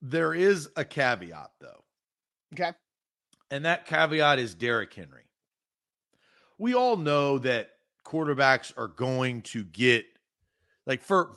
there 0.02 0.34
is 0.34 0.68
a 0.76 0.84
caveat 0.84 1.52
though. 1.60 1.84
Okay. 2.52 2.72
And 3.50 3.64
that 3.64 3.86
caveat 3.86 4.38
is 4.38 4.54
Derrick 4.54 4.92
Henry. 4.92 5.24
We 6.58 6.74
all 6.74 6.96
know 6.96 7.38
that 7.38 7.70
quarterbacks 8.04 8.72
are 8.76 8.88
going 8.88 9.42
to 9.42 9.64
get 9.64 10.04
like 10.86 11.02
for 11.02 11.36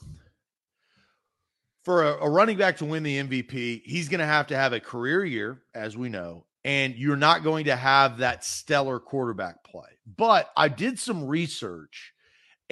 for 1.83 2.03
a, 2.03 2.25
a 2.25 2.29
running 2.29 2.57
back 2.57 2.77
to 2.77 2.85
win 2.85 3.03
the 3.03 3.19
MVP, 3.19 3.83
he's 3.85 4.09
going 4.09 4.19
to 4.19 4.25
have 4.25 4.47
to 4.47 4.57
have 4.57 4.73
a 4.73 4.79
career 4.79 5.23
year, 5.23 5.61
as 5.75 5.95
we 5.95 6.09
know, 6.09 6.45
and 6.65 6.95
you're 6.95 7.15
not 7.15 7.43
going 7.43 7.65
to 7.65 7.75
have 7.75 8.17
that 8.17 8.43
stellar 8.43 8.99
quarterback 8.99 9.63
play. 9.63 9.87
But 10.17 10.49
I 10.57 10.67
did 10.67 10.97
some 10.99 11.27
research, 11.27 12.11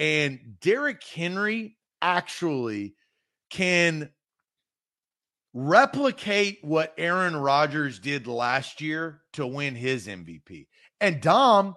and 0.00 0.56
Derrick 0.60 1.02
Henry 1.04 1.76
actually 2.02 2.96
can 3.50 4.10
replicate 5.54 6.58
what 6.62 6.92
Aaron 6.98 7.36
Rodgers 7.36 8.00
did 8.00 8.26
last 8.26 8.80
year 8.80 9.22
to 9.34 9.46
win 9.46 9.76
his 9.76 10.08
MVP. 10.08 10.66
And 11.00 11.20
Dom, 11.20 11.76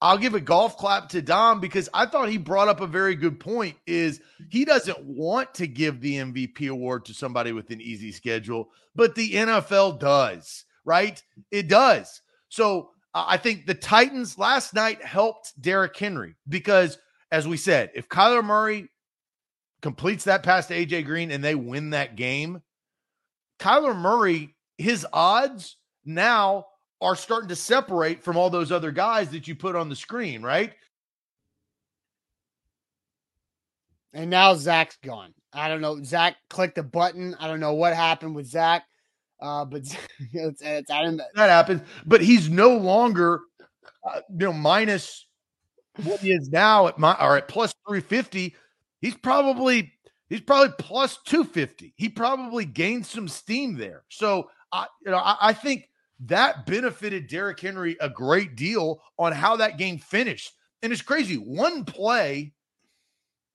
I'll 0.00 0.18
give 0.18 0.34
a 0.34 0.40
golf 0.40 0.76
clap 0.76 1.08
to 1.10 1.22
Dom 1.22 1.60
because 1.60 1.88
I 1.92 2.06
thought 2.06 2.28
he 2.28 2.38
brought 2.38 2.68
up 2.68 2.80
a 2.80 2.86
very 2.86 3.16
good 3.16 3.40
point 3.40 3.76
is 3.86 4.20
he 4.48 4.64
doesn't 4.64 5.02
want 5.04 5.54
to 5.54 5.66
give 5.66 6.00
the 6.00 6.16
MVP 6.16 6.70
award 6.70 7.04
to 7.06 7.14
somebody 7.14 7.52
with 7.52 7.70
an 7.70 7.80
easy 7.80 8.12
schedule, 8.12 8.70
but 8.94 9.16
the 9.16 9.32
NFL 9.32 9.98
does, 9.98 10.64
right? 10.84 11.20
It 11.50 11.68
does. 11.68 12.22
So 12.48 12.90
I 13.12 13.38
think 13.38 13.66
the 13.66 13.74
Titans 13.74 14.38
last 14.38 14.72
night 14.72 15.02
helped 15.04 15.60
Derrick 15.60 15.96
Henry 15.96 16.36
because 16.48 16.98
as 17.30 17.48
we 17.48 17.56
said, 17.56 17.90
if 17.94 18.08
Kyler 18.08 18.44
Murray 18.44 18.88
completes 19.82 20.24
that 20.24 20.42
pass 20.42 20.66
to 20.68 20.74
AJ 20.74 21.04
Green 21.06 21.30
and 21.30 21.42
they 21.42 21.54
win 21.54 21.90
that 21.90 22.16
game, 22.16 22.62
Kyler 23.58 23.96
Murray, 23.96 24.54
his 24.78 25.04
odds 25.12 25.76
now 26.04 26.66
are 27.00 27.16
starting 27.16 27.48
to 27.48 27.56
separate 27.56 28.22
from 28.22 28.36
all 28.36 28.50
those 28.50 28.72
other 28.72 28.90
guys 28.90 29.30
that 29.30 29.46
you 29.46 29.54
put 29.54 29.76
on 29.76 29.88
the 29.88 29.96
screen, 29.96 30.42
right? 30.42 30.72
And 34.12 34.30
now 34.30 34.54
Zach's 34.54 34.96
gone. 35.02 35.34
I 35.52 35.68
don't 35.68 35.80
know. 35.80 36.02
Zach 36.02 36.36
clicked 36.50 36.78
a 36.78 36.82
button. 36.82 37.36
I 37.38 37.46
don't 37.46 37.60
know 37.60 37.74
what 37.74 37.94
happened 37.94 38.34
with 38.34 38.46
Zach, 38.46 38.84
uh, 39.40 39.64
but 39.64 39.82
it's, 40.32 40.62
it's, 40.62 40.90
that 40.90 41.24
happens. 41.36 41.82
But 42.04 42.20
he's 42.20 42.48
no 42.48 42.76
longer, 42.76 43.40
uh, 44.04 44.20
you 44.30 44.46
know, 44.46 44.52
minus 44.52 45.26
what 46.04 46.20
he 46.20 46.32
is 46.32 46.48
now 46.50 46.86
at 46.86 46.98
my 46.98 47.16
or 47.20 47.36
at 47.36 47.48
plus 47.48 47.74
three 47.86 48.00
fifty. 48.00 48.54
He's 49.00 49.16
probably 49.16 49.92
he's 50.28 50.40
probably 50.40 50.74
plus 50.78 51.18
two 51.24 51.44
fifty. 51.44 51.94
He 51.96 52.08
probably 52.08 52.64
gained 52.64 53.06
some 53.06 53.28
steam 53.28 53.76
there. 53.76 54.04
So 54.08 54.50
I, 54.72 54.86
you 55.04 55.10
know, 55.10 55.18
I, 55.18 55.36
I 55.40 55.52
think 55.52 55.88
that 56.20 56.66
benefited 56.66 57.28
Derrick 57.28 57.60
Henry 57.60 57.96
a 58.00 58.08
great 58.08 58.56
deal 58.56 59.00
on 59.18 59.32
how 59.32 59.56
that 59.56 59.78
game 59.78 59.98
finished. 59.98 60.52
And 60.82 60.92
it's 60.92 61.02
crazy. 61.02 61.36
One 61.36 61.84
play 61.84 62.52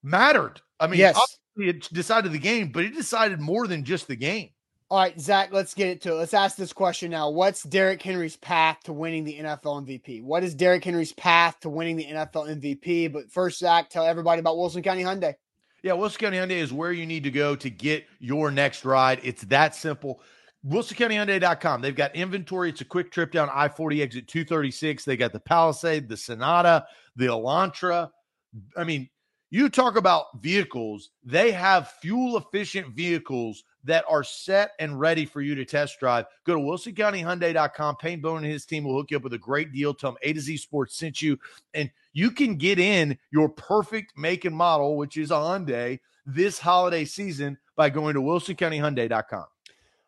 mattered. 0.02 0.60
I 0.80 0.86
mean, 0.86 1.00
yes. 1.00 1.38
it 1.56 1.88
decided 1.92 2.32
the 2.32 2.38
game, 2.38 2.70
but 2.72 2.84
it 2.84 2.94
decided 2.94 3.40
more 3.40 3.66
than 3.66 3.84
just 3.84 4.08
the 4.08 4.16
game. 4.16 4.50
All 4.90 4.98
right, 5.00 5.18
Zach, 5.18 5.50
let's 5.50 5.74
get 5.74 5.88
into 5.88 6.12
it. 6.12 6.16
Let's 6.16 6.34
ask 6.34 6.56
this 6.56 6.72
question 6.72 7.10
now. 7.10 7.30
What's 7.30 7.62
Derrick 7.62 8.02
Henry's 8.02 8.36
path 8.36 8.80
to 8.84 8.92
winning 8.92 9.24
the 9.24 9.38
NFL 9.38 9.86
MVP? 9.86 10.22
What 10.22 10.44
is 10.44 10.54
Derrick 10.54 10.84
Henry's 10.84 11.12
path 11.12 11.58
to 11.60 11.70
winning 11.70 11.96
the 11.96 12.04
NFL 12.04 12.60
MVP? 12.60 13.10
But 13.10 13.30
first, 13.30 13.58
Zach, 13.58 13.88
tell 13.88 14.04
everybody 14.04 14.40
about 14.40 14.58
Wilson 14.58 14.82
County 14.82 15.02
Hyundai. 15.02 15.34
Yeah, 15.82 15.94
Wilson 15.94 16.18
County 16.20 16.36
Hyundai 16.36 16.62
is 16.62 16.72
where 16.72 16.92
you 16.92 17.06
need 17.06 17.24
to 17.24 17.30
go 17.30 17.56
to 17.56 17.70
get 17.70 18.06
your 18.18 18.50
next 18.50 18.84
ride. 18.84 19.20
It's 19.22 19.42
that 19.44 19.74
simple. 19.74 20.20
WilsonCountyHyundai.com. 20.66 21.82
They've 21.82 21.94
got 21.94 22.16
inventory. 22.16 22.70
It's 22.70 22.80
a 22.80 22.86
quick 22.86 23.10
trip 23.10 23.32
down 23.32 23.50
I 23.52 23.68
40 23.68 24.02
exit 24.02 24.28
236. 24.28 25.04
They 25.04 25.16
got 25.16 25.32
the 25.32 25.40
Palisade, 25.40 26.08
the 26.08 26.16
Sonata, 26.16 26.86
the 27.16 27.26
Elantra. 27.26 28.10
I 28.76 28.84
mean, 28.84 29.10
you 29.50 29.68
talk 29.68 29.96
about 29.96 30.40
vehicles, 30.40 31.10
they 31.22 31.52
have 31.52 31.92
fuel 32.00 32.36
efficient 32.36 32.88
vehicles 32.94 33.62
that 33.84 34.04
are 34.08 34.24
set 34.24 34.72
and 34.80 34.98
ready 34.98 35.26
for 35.26 35.42
you 35.42 35.54
to 35.54 35.64
test 35.64 36.00
drive. 36.00 36.24
Go 36.44 36.54
to 36.54 36.60
WilsonCountyHyundai.com. 36.60 37.96
Payne 37.96 38.20
Bone 38.20 38.38
and 38.38 38.46
his 38.52 38.64
team 38.64 38.84
will 38.84 38.94
hook 38.94 39.10
you 39.10 39.18
up 39.18 39.22
with 39.22 39.34
a 39.34 39.38
great 39.38 39.72
deal. 39.72 39.94
Tell 39.94 40.12
them 40.12 40.18
A 40.22 40.32
to 40.32 40.40
Z 40.40 40.56
Sports 40.56 40.96
sent 40.96 41.22
you, 41.22 41.38
and 41.74 41.90
you 42.12 42.30
can 42.30 42.56
get 42.56 42.78
in 42.78 43.16
your 43.30 43.48
perfect 43.48 44.16
make 44.16 44.44
and 44.44 44.56
model, 44.56 44.96
which 44.96 45.16
is 45.16 45.30
a 45.30 45.34
Hyundai, 45.34 46.00
this 46.26 46.58
holiday 46.58 47.04
season 47.04 47.58
by 47.76 47.90
going 47.90 48.14
to 48.14 48.22
WilsonCountyHyundai.com. 48.22 49.44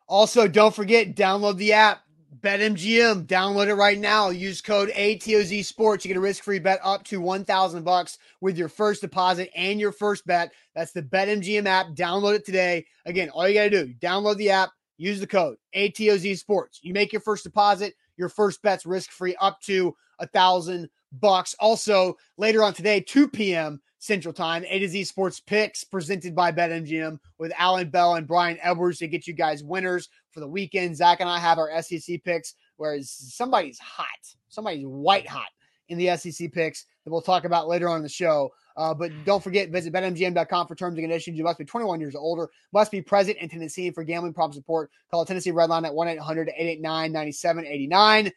Also, 0.07 0.47
don't 0.47 0.73
forget, 0.73 1.15
download 1.15 1.57
the 1.57 1.73
app, 1.73 2.01
BetMGM. 2.39 3.25
Download 3.25 3.67
it 3.67 3.75
right 3.75 3.99
now. 3.99 4.29
Use 4.29 4.61
code 4.61 4.89
ATOZ 4.89 5.65
Sports. 5.65 6.05
You 6.05 6.09
get 6.09 6.17
a 6.17 6.21
risk-free 6.21 6.59
bet 6.59 6.79
up 6.83 7.03
to 7.05 7.19
1000 7.19 7.83
bucks 7.83 8.17
with 8.39 8.57
your 8.57 8.69
first 8.69 9.01
deposit 9.01 9.49
and 9.55 9.79
your 9.79 9.91
first 9.91 10.25
bet. 10.25 10.53
That's 10.75 10.91
the 10.91 11.01
BetMGM 11.01 11.65
app. 11.65 11.87
Download 11.87 12.35
it 12.35 12.45
today. 12.45 12.85
Again, 13.05 13.29
all 13.29 13.47
you 13.47 13.55
got 13.55 13.63
to 13.63 13.69
do, 13.69 13.93
download 13.95 14.37
the 14.37 14.51
app, 14.51 14.69
use 14.97 15.19
the 15.19 15.27
code 15.27 15.57
ATOZ 15.75 16.37
Sports. 16.37 16.79
You 16.83 16.93
make 16.93 17.11
your 17.11 17.21
first 17.21 17.43
deposit, 17.43 17.95
your 18.15 18.29
first 18.29 18.61
bet's 18.61 18.85
risk-free 18.85 19.35
up 19.41 19.59
to 19.61 19.95
a 20.19 20.27
thousand 20.27 20.89
bucks. 21.11 21.55
Also, 21.59 22.17
later 22.37 22.63
on 22.63 22.73
today, 22.73 23.01
2 23.01 23.27
p.m. 23.29 23.81
Central 23.99 24.33
Time. 24.33 24.63
A 24.67 24.79
to 24.79 24.87
Z 24.87 25.03
Sports 25.05 25.39
Picks 25.39 25.83
presented 25.83 26.35
by 26.35 26.51
BetMGM 26.51 27.19
with 27.39 27.51
Alan 27.57 27.89
Bell 27.89 28.15
and 28.15 28.27
Brian 28.27 28.57
Edwards 28.61 28.99
to 28.99 29.07
get 29.07 29.27
you 29.27 29.33
guys 29.33 29.63
winners 29.63 30.09
for 30.31 30.39
the 30.39 30.47
weekend. 30.47 30.95
Zach 30.95 31.19
and 31.19 31.29
I 31.29 31.39
have 31.39 31.57
our 31.57 31.81
SEC 31.81 32.23
picks, 32.23 32.53
whereas 32.77 33.09
somebody's 33.09 33.79
hot, 33.79 34.05
somebody's 34.49 34.85
white 34.85 35.27
hot 35.27 35.47
in 35.89 35.97
the 35.97 36.15
SEC 36.17 36.51
picks 36.51 36.85
that 37.03 37.11
we'll 37.11 37.21
talk 37.21 37.45
about 37.45 37.67
later 37.67 37.87
on 37.87 37.97
in 37.97 38.03
the 38.03 38.09
show. 38.09 38.51
Uh, 38.75 38.93
but 38.93 39.11
don't 39.25 39.43
forget, 39.43 39.69
visit 39.69 39.91
betmgm.com 39.91 40.67
for 40.67 40.75
terms 40.75 40.97
and 40.97 41.03
conditions. 41.03 41.37
You 41.37 41.43
must 41.43 41.57
be 41.57 41.65
21 41.65 41.99
years 41.99 42.13
or 42.13 42.19
older, 42.19 42.49
must 42.73 42.91
be 42.91 43.01
present 43.01 43.37
in 43.37 43.49
Tennessee. 43.49 43.89
For 43.89 44.03
gambling 44.03 44.33
problem 44.33 44.53
support, 44.53 44.91
call 45.09 45.25
Tennessee 45.25 45.51
Redline 45.51 45.85
at 45.85 45.95
1 45.95 46.07
800 46.07 46.49
889 46.49 47.11
9789. 47.11 48.31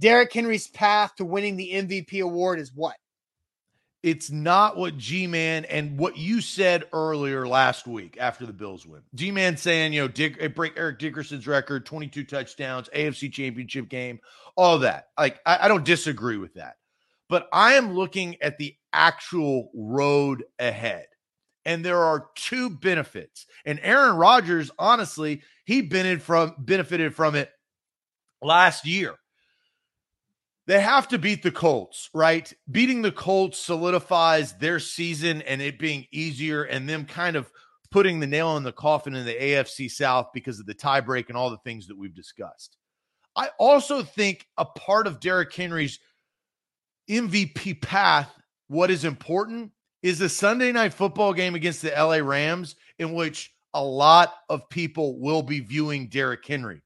Derrick 0.00 0.32
Henry's 0.32 0.68
path 0.68 1.14
to 1.16 1.24
winning 1.24 1.56
the 1.56 1.70
MVP 1.72 2.22
award 2.22 2.58
is 2.58 2.72
what? 2.74 2.96
it's 4.04 4.30
not 4.30 4.76
what 4.76 4.98
G 4.98 5.26
Man 5.26 5.64
and 5.64 5.98
what 5.98 6.18
you 6.18 6.42
said 6.42 6.84
earlier 6.92 7.48
last 7.48 7.86
week 7.86 8.18
after 8.20 8.44
the 8.44 8.52
Bills 8.52 8.84
win. 8.84 9.00
G 9.14 9.30
Man 9.30 9.56
saying, 9.56 9.94
you 9.94 10.02
know, 10.02 10.08
Dick, 10.08 10.36
eh, 10.40 10.48
break 10.48 10.74
Eric 10.76 10.98
Dickerson's 10.98 11.46
record, 11.46 11.86
22 11.86 12.22
touchdowns, 12.24 12.90
AFC 12.94 13.32
championship 13.32 13.88
game, 13.88 14.20
all 14.56 14.80
that. 14.80 15.08
Like, 15.18 15.40
I, 15.46 15.60
I 15.62 15.68
don't 15.68 15.86
disagree 15.86 16.36
with 16.36 16.52
that. 16.52 16.76
But 17.30 17.48
I 17.50 17.74
am 17.74 17.94
looking 17.94 18.36
at 18.42 18.58
the 18.58 18.76
actual 18.92 19.70
road 19.74 20.44
ahead. 20.58 21.06
And 21.64 21.82
there 21.82 22.04
are 22.04 22.26
two 22.34 22.68
benefits. 22.68 23.46
And 23.64 23.80
Aaron 23.82 24.16
Rodgers, 24.16 24.70
honestly, 24.78 25.40
he 25.64 25.80
benefited 25.80 26.20
from 26.20 26.54
benefited 26.58 27.14
from 27.14 27.36
it 27.36 27.50
last 28.42 28.84
year 28.84 29.14
they 30.66 30.80
have 30.80 31.08
to 31.08 31.18
beat 31.18 31.42
the 31.42 31.50
Colts, 31.50 32.08
right? 32.14 32.52
Beating 32.70 33.02
the 33.02 33.12
Colts 33.12 33.58
solidifies 33.58 34.54
their 34.54 34.78
season 34.78 35.42
and 35.42 35.60
it 35.60 35.78
being 35.78 36.06
easier 36.10 36.62
and 36.62 36.88
them 36.88 37.04
kind 37.04 37.36
of 37.36 37.50
putting 37.90 38.18
the 38.18 38.26
nail 38.26 38.56
in 38.56 38.62
the 38.62 38.72
coffin 38.72 39.14
in 39.14 39.26
the 39.26 39.34
AFC 39.34 39.90
South 39.90 40.28
because 40.32 40.58
of 40.58 40.66
the 40.66 40.74
tiebreak 40.74 41.28
and 41.28 41.36
all 41.36 41.50
the 41.50 41.58
things 41.58 41.86
that 41.86 41.98
we've 41.98 42.14
discussed. 42.14 42.76
I 43.36 43.50
also 43.58 44.02
think 44.02 44.46
a 44.56 44.64
part 44.64 45.06
of 45.06 45.20
Derrick 45.20 45.52
Henry's 45.52 45.98
MVP 47.10 47.82
path, 47.82 48.32
what 48.68 48.90
is 48.90 49.04
important 49.04 49.72
is 50.02 50.18
the 50.18 50.28
Sunday 50.28 50.72
night 50.72 50.94
football 50.94 51.32
game 51.32 51.54
against 51.54 51.82
the 51.82 51.90
LA 51.90 52.16
Rams, 52.16 52.76
in 52.98 53.12
which 53.12 53.52
a 53.74 53.82
lot 53.82 54.34
of 54.48 54.68
people 54.68 55.20
will 55.20 55.42
be 55.42 55.60
viewing 55.60 56.08
Derrick 56.08 56.46
Henry. 56.46 56.82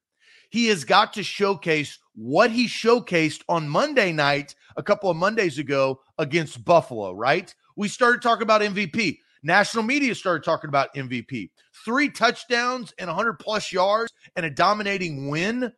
He 0.50 0.66
has 0.68 0.84
got 0.84 1.12
to 1.14 1.22
showcase 1.22 1.98
what 2.14 2.50
he 2.50 2.66
showcased 2.66 3.42
on 3.48 3.68
Monday 3.68 4.12
night 4.12 4.54
a 4.76 4.82
couple 4.82 5.10
of 5.10 5.16
Mondays 5.16 5.58
ago 5.58 6.00
against 6.18 6.64
Buffalo, 6.64 7.12
right? 7.12 7.54
We 7.76 7.88
started 7.88 8.22
talking 8.22 8.42
about 8.42 8.62
MVP. 8.62 9.18
National 9.42 9.84
media 9.84 10.14
started 10.14 10.44
talking 10.44 10.68
about 10.68 10.94
MVP. 10.94 11.50
Three 11.84 12.08
touchdowns 12.08 12.92
and 12.98 13.08
100 13.08 13.34
plus 13.34 13.72
yards 13.72 14.12
and 14.36 14.44
a 14.44 14.50
dominating 14.50 15.28
win 15.28 15.72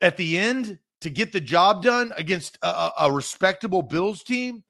at 0.00 0.16
the 0.16 0.38
end 0.38 0.78
to 1.02 1.10
get 1.10 1.32
the 1.32 1.40
job 1.40 1.82
done 1.82 2.12
against 2.16 2.58
a, 2.62 2.90
a 3.00 3.12
respectable 3.12 3.82
Bills 3.82 4.24
team. 4.24 4.64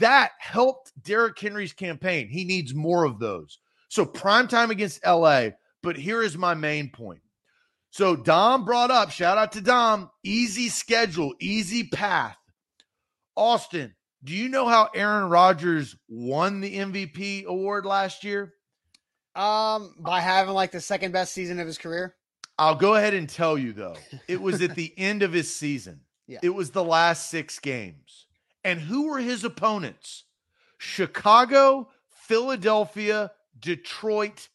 That 0.00 0.32
helped 0.40 0.92
Derrick 1.04 1.38
Henry's 1.38 1.72
campaign. 1.72 2.28
He 2.28 2.44
needs 2.44 2.74
more 2.74 3.04
of 3.04 3.20
those. 3.20 3.58
So, 3.88 4.04
prime 4.04 4.48
time 4.48 4.70
against 4.70 5.06
LA. 5.06 5.50
But 5.82 5.96
here 5.96 6.22
is 6.22 6.36
my 6.36 6.54
main 6.54 6.90
point 6.90 7.20
so 7.90 8.16
Dom 8.16 8.64
brought 8.64 8.90
up, 8.90 9.10
shout 9.10 9.38
out 9.38 9.52
to 9.52 9.60
Dom, 9.60 10.10
easy 10.22 10.68
schedule, 10.68 11.34
easy 11.40 11.84
path. 11.84 12.36
Austin, 13.34 13.94
do 14.22 14.34
you 14.34 14.48
know 14.48 14.66
how 14.66 14.88
Aaron 14.94 15.30
Rodgers 15.30 15.96
won 16.08 16.60
the 16.60 16.76
MVP 16.76 17.44
award 17.44 17.86
last 17.86 18.24
year? 18.24 18.54
Um, 19.34 19.94
by 19.98 20.20
having 20.20 20.54
like 20.54 20.72
the 20.72 20.80
second 20.80 21.12
best 21.12 21.32
season 21.32 21.60
of 21.60 21.66
his 21.66 21.78
career. 21.78 22.16
I'll 22.58 22.74
go 22.74 22.96
ahead 22.96 23.14
and 23.14 23.28
tell 23.28 23.56
you 23.56 23.72
though. 23.72 23.96
It 24.28 24.40
was 24.40 24.60
at 24.60 24.74
the 24.74 24.92
end 24.98 25.22
of 25.22 25.32
his 25.32 25.54
season. 25.54 26.00
Yeah. 26.26 26.40
It 26.42 26.50
was 26.50 26.72
the 26.72 26.84
last 26.84 27.30
6 27.30 27.58
games. 27.60 28.26
And 28.64 28.80
who 28.80 29.08
were 29.08 29.18
his 29.18 29.44
opponents? 29.44 30.24
Chicago, 30.76 31.88
Philadelphia, 32.08 33.30
Detroit, 33.58 34.48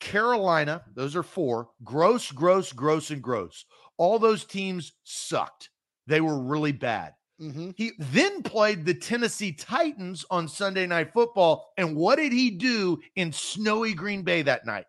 Carolina, 0.00 0.82
those 0.94 1.16
are 1.16 1.22
four. 1.22 1.68
Gross, 1.82 2.30
gross, 2.30 2.72
gross, 2.72 3.10
and 3.10 3.22
gross. 3.22 3.64
All 3.96 4.18
those 4.18 4.44
teams 4.44 4.92
sucked. 5.04 5.70
They 6.06 6.20
were 6.20 6.38
really 6.38 6.72
bad. 6.72 7.14
Mm-hmm. 7.40 7.70
He 7.76 7.92
then 7.98 8.42
played 8.42 8.84
the 8.84 8.94
Tennessee 8.94 9.52
Titans 9.52 10.24
on 10.30 10.46
Sunday 10.48 10.86
Night 10.86 11.12
Football. 11.12 11.72
And 11.76 11.96
what 11.96 12.16
did 12.16 12.32
he 12.32 12.50
do 12.50 13.00
in 13.16 13.32
snowy 13.32 13.94
Green 13.94 14.22
Bay 14.22 14.42
that 14.42 14.66
night? 14.66 14.86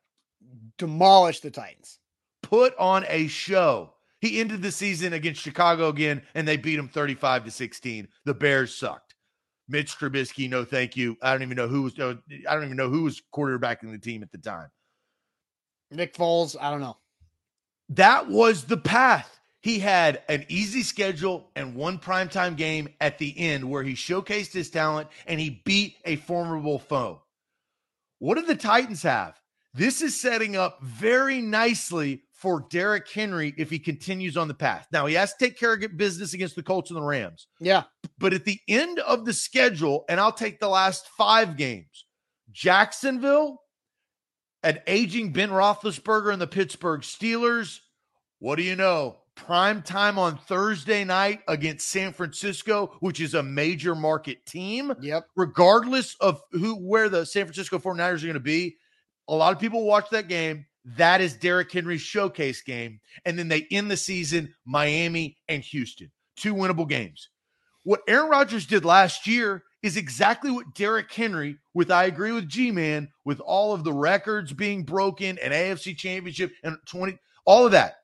Demolish 0.78 1.40
the 1.40 1.52
Titans. 1.52 2.00
Put 2.44 2.76
on 2.78 3.06
a 3.08 3.28
show. 3.28 3.94
He 4.22 4.40
ended 4.40 4.62
the 4.62 4.72
season 4.72 5.14
against 5.14 5.42
Chicago 5.42 5.90
again, 5.90 6.22
and 6.36 6.48
they 6.48 6.58
beat 6.58 6.80
him 6.80 6.88
35 6.88 7.46
to 7.46 7.52
16. 7.52 8.08
The 8.26 8.34
Bears 8.34 8.76
sucked. 8.76 9.16
Mitch 9.68 9.98
Trubisky, 9.98 10.50
no 10.50 10.64
thank 10.64 10.96
you. 10.96 11.18
I 11.22 11.32
don't 11.32 11.42
even 11.42 11.58
know 11.58 11.68
who 11.68 11.84
was. 11.84 11.94
I 12.00 12.54
don't 12.54 12.66
even 12.66 12.78
know 12.78 12.90
who 12.90 13.04
was 13.04 13.22
quarterbacking 13.34 13.92
the 13.92 13.98
team 13.98 14.22
at 14.22 14.32
the 14.32 14.38
time. 14.38 14.70
Nick 15.96 16.16
Foles, 16.16 16.56
I 16.60 16.70
don't 16.70 16.82
know. 16.82 16.98
That 17.90 18.28
was 18.28 18.66
the 18.66 18.78
path. 18.78 19.40
He 19.62 19.80
had 19.80 20.22
an 20.30 20.46
easy 20.48 20.84
schedule 20.84 21.50
and 21.56 21.76
one 21.76 21.98
primetime 21.98 22.56
game 22.56 22.90
at 23.02 23.18
the 23.18 23.34
end 23.38 23.68
where 23.68 23.84
he 23.84 23.94
showcased 23.94 24.54
his 24.54 24.70
talent 24.70 25.10
and 25.26 25.40
he 25.40 25.62
beat 25.66 25.96
a 26.06 26.18
formidable 26.18 26.78
foe. 26.78 27.22
What 28.20 28.36
do 28.36 28.46
the 28.46 28.56
Titans 28.56 29.02
have? 29.04 29.40
This 29.74 30.02
is 30.02 30.20
setting 30.20 30.56
up 30.56 30.82
very 30.84 31.42
nicely 31.42 32.22
for 32.32 32.66
Derrick 32.70 33.10
Henry 33.10 33.54
if 33.58 33.70
he 33.70 33.80
continues 33.80 34.38
on 34.38 34.48
the 34.48 34.54
path. 34.54 34.88
Now, 34.92 35.06
he 35.06 35.16
has 35.16 35.34
to 35.34 35.46
take 35.46 35.58
care 35.58 35.74
of 35.74 35.98
business 35.98 36.34
against 36.34 36.56
the 36.56 36.64
Colts 36.64 36.92
and 36.92 36.98
the 36.98 37.04
Rams. 37.04 37.48
Yeah. 37.60 37.84
But 38.20 38.34
at 38.34 38.46
the 38.46 38.60
end 38.68 39.00
of 39.00 39.26
the 39.26 39.34
schedule, 39.34 40.06
and 40.08 40.20
I'll 40.20 40.32
take 40.32 40.60
the 40.60 40.70
last 40.70 41.08
five 41.18 41.58
games 41.58 42.06
Jacksonville, 42.52 43.62
an 44.66 44.80
aging 44.88 45.32
Ben 45.32 45.52
Roethlisberger 45.52 46.34
and 46.34 46.42
the 46.42 46.48
Pittsburgh 46.48 47.02
Steelers. 47.02 47.80
What 48.40 48.56
do 48.56 48.64
you 48.64 48.76
know? 48.76 49.18
Prime 49.36 49.82
time 49.84 50.18
on 50.18 50.38
Thursday 50.38 51.04
night 51.04 51.42
against 51.48 51.90
San 51.90 52.14
Francisco, 52.14 52.96
which 53.00 53.22
is 53.22 53.36
a 53.36 53.44
major 53.44 53.94
market 53.94 54.44
team. 54.46 54.94
Yep. 55.02 55.28
Regardless 55.36 56.16
of 56.20 56.42
who 56.52 56.76
where 56.76 57.10
the 57.10 57.26
San 57.26 57.46
Francisco 57.46 57.78
49ers 57.78 58.24
are 58.24 58.28
going 58.28 58.34
to 58.34 58.40
be, 58.40 58.78
a 59.28 59.36
lot 59.36 59.54
of 59.54 59.60
people 59.60 59.86
watch 59.86 60.10
that 60.10 60.28
game. 60.28 60.66
That 60.98 61.22
is 61.22 61.36
Derrick 61.36 61.72
Henry's 61.72 62.02
showcase 62.02 62.62
game. 62.62 63.00
And 63.24 63.38
then 63.38 63.50
they 63.50 63.68
end 63.70 63.92
the 63.92 63.98
season 63.98 64.54
Miami 64.66 65.38
and 65.48 65.62
Houston. 65.64 66.12
Two 66.38 66.56
winnable 66.56 66.90
games. 66.90 67.30
What 67.84 68.02
Aaron 68.08 68.30
Rodgers 68.30 68.66
did 68.66 68.84
last 68.84 69.28
year 69.28 69.64
is 69.86 69.98
exactly 69.98 70.52
what 70.52 70.74
Derrick 70.74 71.12
Henry, 71.12 71.58
with 71.74 71.92
I 71.92 72.06
agree 72.06 72.32
with 72.32 72.50
G 72.50 72.72
Man, 72.72 73.10
with 73.24 73.40
all 73.40 73.74
of 73.74 73.84
the 73.84 73.94
records 73.94 74.52
being 74.52 74.84
broken 74.84 75.38
and 75.38 75.54
AFC 75.54 75.96
championship 75.96 76.52
and 76.64 76.78
20, 76.88 77.18
all 77.46 77.66
of 77.66 77.72
that. 77.74 77.98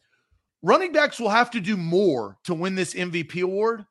Running 0.61 0.91
backs 0.91 1.19
will 1.19 1.29
have 1.29 1.49
to 1.51 1.59
do 1.59 1.75
more 1.75 2.37
to 2.43 2.53
win 2.53 2.75
this 2.75 2.93
MVP 2.93 3.41
award. 3.41 3.85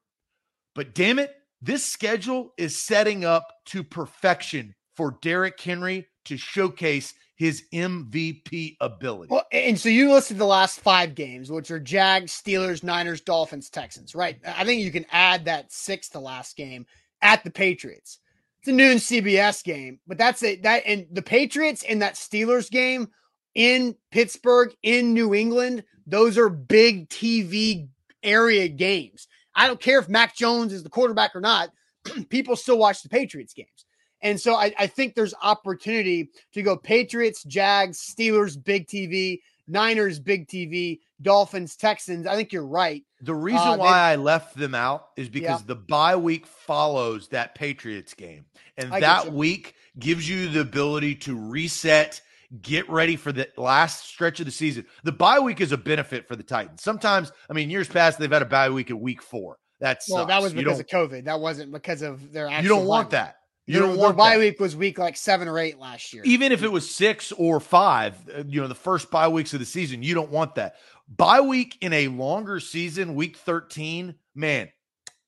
But 0.74 0.94
damn 0.94 1.18
it, 1.18 1.34
this 1.60 1.84
schedule 1.84 2.54
is 2.56 2.80
setting 2.80 3.24
up 3.24 3.48
to 3.66 3.82
perfection 3.82 4.74
for 4.94 5.18
Derrick 5.20 5.60
Henry 5.60 6.06
to 6.26 6.36
showcase 6.36 7.12
his 7.34 7.64
MVP 7.72 8.76
ability. 8.80 9.32
Well, 9.32 9.46
and 9.50 9.78
so 9.80 9.88
you 9.88 10.12
listed 10.12 10.38
the 10.38 10.44
last 10.44 10.78
five 10.78 11.14
games, 11.14 11.50
which 11.50 11.70
are 11.70 11.80
Jags, 11.80 12.40
Steelers, 12.40 12.84
Niners, 12.84 13.22
Dolphins, 13.22 13.70
Texans, 13.70 14.14
right? 14.14 14.38
I 14.46 14.64
think 14.64 14.82
you 14.82 14.92
can 14.92 15.06
add 15.10 15.46
that 15.46 15.72
sixth 15.72 16.12
to 16.12 16.20
last 16.20 16.56
game 16.56 16.86
at 17.22 17.44
the 17.44 17.50
Patriots. 17.50 18.20
It's 18.60 18.68
a 18.68 18.72
noon 18.72 18.98
CBS 18.98 19.64
game, 19.64 20.00
but 20.06 20.18
that's 20.18 20.42
it. 20.42 20.62
That 20.62 20.82
and 20.86 21.06
the 21.10 21.22
Patriots 21.22 21.82
in 21.82 22.00
that 22.00 22.14
Steelers 22.14 22.70
game 22.70 23.08
in 23.54 23.96
Pittsburgh, 24.10 24.74
in 24.82 25.14
New 25.14 25.34
England, 25.34 25.82
those 26.06 26.36
are 26.36 26.50
big 26.50 27.08
TV 27.08 27.88
area 28.22 28.68
games. 28.68 29.28
I 29.54 29.66
don't 29.66 29.80
care 29.80 29.98
if 29.98 30.08
Mac 30.08 30.36
Jones 30.36 30.72
is 30.72 30.82
the 30.82 30.90
quarterback 30.90 31.34
or 31.34 31.40
not, 31.40 31.70
people 32.28 32.54
still 32.56 32.78
watch 32.78 33.02
the 33.02 33.08
Patriots 33.08 33.54
games. 33.54 33.86
And 34.22 34.38
so 34.38 34.54
I, 34.54 34.72
I 34.78 34.86
think 34.86 35.14
there's 35.14 35.34
opportunity 35.42 36.30
to 36.52 36.62
go 36.62 36.76
Patriots, 36.76 37.42
Jags, 37.44 37.98
Steelers, 37.98 38.62
big 38.62 38.86
TV, 38.86 39.40
Niners, 39.66 40.18
big 40.18 40.46
TV, 40.46 41.00
Dolphins, 41.22 41.76
Texans. 41.76 42.26
I 42.26 42.36
think 42.36 42.52
you're 42.52 42.66
right. 42.66 43.02
The 43.22 43.34
reason 43.34 43.60
uh, 43.60 43.76
why 43.76 43.92
they, 43.92 44.12
I 44.12 44.16
left 44.16 44.56
them 44.56 44.74
out 44.74 45.08
is 45.16 45.28
because 45.28 45.60
yeah. 45.60 45.66
the 45.66 45.74
bye 45.74 46.16
week 46.16 46.46
follows 46.46 47.28
that 47.28 47.54
Patriots 47.54 48.14
game. 48.14 48.46
And 48.76 48.92
I 48.94 49.00
that 49.00 49.32
week 49.32 49.74
gives 49.98 50.28
you 50.28 50.48
the 50.48 50.60
ability 50.60 51.16
to 51.16 51.38
reset, 51.38 52.20
get 52.62 52.88
ready 52.88 53.16
for 53.16 53.32
the 53.32 53.48
last 53.56 54.06
stretch 54.06 54.40
of 54.40 54.46
the 54.46 54.52
season. 54.52 54.86
The 55.04 55.12
bye 55.12 55.38
week 55.38 55.60
is 55.60 55.72
a 55.72 55.76
benefit 55.78 56.26
for 56.26 56.36
the 56.36 56.42
Titans. 56.42 56.82
Sometimes, 56.82 57.30
I 57.48 57.52
mean, 57.52 57.68
years 57.68 57.88
past, 57.88 58.18
they've 58.18 58.30
had 58.30 58.42
a 58.42 58.46
bye 58.46 58.70
week 58.70 58.90
at 58.90 58.98
week 58.98 59.22
four. 59.22 59.58
That's 59.80 60.10
well, 60.10 60.26
that 60.26 60.42
was 60.42 60.52
because 60.52 60.80
of 60.80 60.86
COVID. 60.86 61.24
That 61.24 61.40
wasn't 61.40 61.72
because 61.72 62.02
of 62.02 62.32
their. 62.32 62.50
you 62.60 62.68
don't 62.68 62.86
want 62.86 63.10
that. 63.10 63.36
You 63.66 63.78
don't 63.78 63.96
want 63.96 64.16
bye 64.16 64.36
week 64.36 64.58
was 64.58 64.74
week 64.74 64.98
like 64.98 65.16
seven 65.16 65.46
or 65.46 65.58
eight 65.58 65.78
last 65.78 66.12
year. 66.12 66.22
Even 66.24 66.50
if 66.50 66.62
it 66.62 66.72
was 66.72 66.90
six 66.90 67.32
or 67.32 67.60
five, 67.60 68.16
uh, 68.34 68.42
you 68.46 68.60
know, 68.60 68.66
the 68.66 68.74
first 68.74 69.10
bye 69.10 69.28
weeks 69.28 69.54
of 69.54 69.60
the 69.60 69.66
season, 69.66 70.02
you 70.02 70.14
don't 70.14 70.30
want 70.30 70.56
that. 70.56 70.74
Bye 71.16 71.40
week 71.40 71.76
in 71.80 71.92
a 71.92 72.08
longer 72.08 72.60
season, 72.60 73.14
week 73.14 73.36
13, 73.36 74.14
man, 74.34 74.70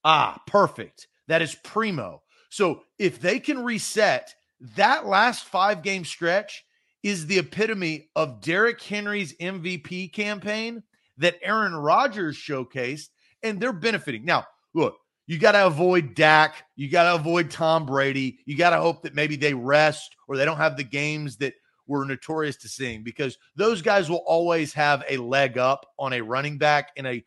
ah, 0.05 0.41
perfect. 0.47 1.09
That 1.29 1.43
is 1.43 1.57
primo. 1.65 2.23
So 2.51 2.83
if 2.99 3.21
they 3.21 3.41
can 3.41 3.65
reset 3.65 4.35
that 4.77 5.07
last 5.07 5.45
five 5.45 5.83
game 5.83 6.05
stretch, 6.05 6.65
is 7.03 7.27
the 7.27 7.39
epitome 7.39 8.09
of 8.15 8.41
Derrick 8.41 8.81
Henry's 8.81 9.37
MVP 9.39 10.13
campaign 10.13 10.83
that 11.19 11.39
Aaron 11.43 11.75
Rodgers 11.75 12.37
showcased, 12.37 13.09
and 13.43 13.61
they're 13.61 13.73
benefiting. 13.73 14.25
Now, 14.25 14.47
look, 14.73 14.97
you 15.27 15.39
got 15.39 15.53
to 15.53 15.67
avoid 15.67 16.15
Dak. 16.15 16.65
You 16.77 16.89
got 16.91 17.05
to 17.05 17.15
avoid 17.15 17.51
Tom 17.51 17.87
Brady. 17.87 18.39
You 18.47 18.57
got 18.57 18.71
to 18.71 18.81
hope 18.81 19.03
that 19.03 19.15
maybe 19.15 19.37
they 19.37 19.55
rest 19.55 20.17
or 20.29 20.37
they 20.37 20.45
don't 20.45 20.57
have 20.57 20.77
the 20.77 20.85
games 20.85 21.37
that 21.39 21.55
we're 21.93 22.07
notorious 22.07 22.57
to 22.57 22.69
seeing 22.69 23.03
because 23.03 23.37
those 23.55 23.83
guys 23.83 24.09
will 24.09 24.25
always 24.27 24.73
have 24.73 25.05
a 25.11 25.19
leg 25.19 25.59
up 25.59 25.85
on 25.99 26.15
a 26.15 26.23
running 26.23 26.57
back 26.57 26.91
in 26.97 27.05
a 27.05 27.23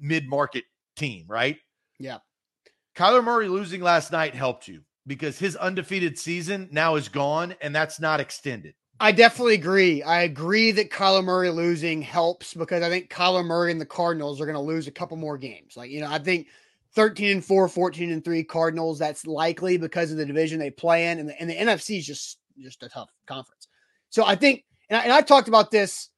mid 0.00 0.28
market 0.28 0.64
team, 0.96 1.24
right? 1.28 1.56
Yeah. 2.00 2.18
Kyler 2.96 3.22
Murray 3.22 3.46
losing 3.46 3.80
last 3.80 4.10
night 4.10 4.34
helped 4.34 4.66
you 4.66 4.82
because 5.06 5.38
his 5.38 5.54
undefeated 5.54 6.18
season 6.18 6.68
now 6.72 6.96
is 6.96 7.08
gone 7.08 7.54
and 7.62 7.72
that's 7.72 8.00
not 8.00 8.18
extended. 8.18 8.74
I 8.98 9.12
definitely 9.12 9.54
agree. 9.54 10.02
I 10.02 10.22
agree 10.22 10.72
that 10.72 10.90
Kyler 10.90 11.22
Murray 11.22 11.50
losing 11.50 12.02
helps 12.02 12.52
because 12.52 12.82
I 12.82 12.88
think 12.88 13.10
Kyler 13.10 13.44
Murray 13.44 13.70
and 13.70 13.80
the 13.80 13.86
Cardinals 13.86 14.40
are 14.40 14.44
going 14.44 14.56
to 14.56 14.60
lose 14.60 14.88
a 14.88 14.92
couple 14.92 15.16
more 15.16 15.38
games. 15.38 15.76
Like, 15.76 15.90
you 15.90 16.00
know, 16.00 16.10
I 16.10 16.18
think 16.18 16.48
13 16.94 17.30
and 17.30 17.44
4, 17.44 17.68
14 17.68 18.10
and 18.10 18.24
3 18.24 18.42
Cardinals. 18.42 18.98
That's 18.98 19.24
likely 19.24 19.78
because 19.78 20.10
of 20.10 20.16
the 20.16 20.26
division 20.26 20.58
they 20.58 20.70
play 20.70 21.06
in. 21.06 21.20
And 21.20 21.28
the, 21.28 21.40
and 21.40 21.48
the 21.48 21.54
NFC 21.54 21.98
is 21.98 22.06
just, 22.06 22.38
just 22.58 22.82
a 22.82 22.88
tough 22.88 23.10
conference. 23.26 23.68
So 24.10 24.24
I 24.24 24.34
think, 24.36 24.64
and 24.88 24.98
I, 24.98 25.02
and 25.04 25.12
I 25.12 25.20
talked 25.22 25.48
about 25.48 25.70
this. 25.70 26.10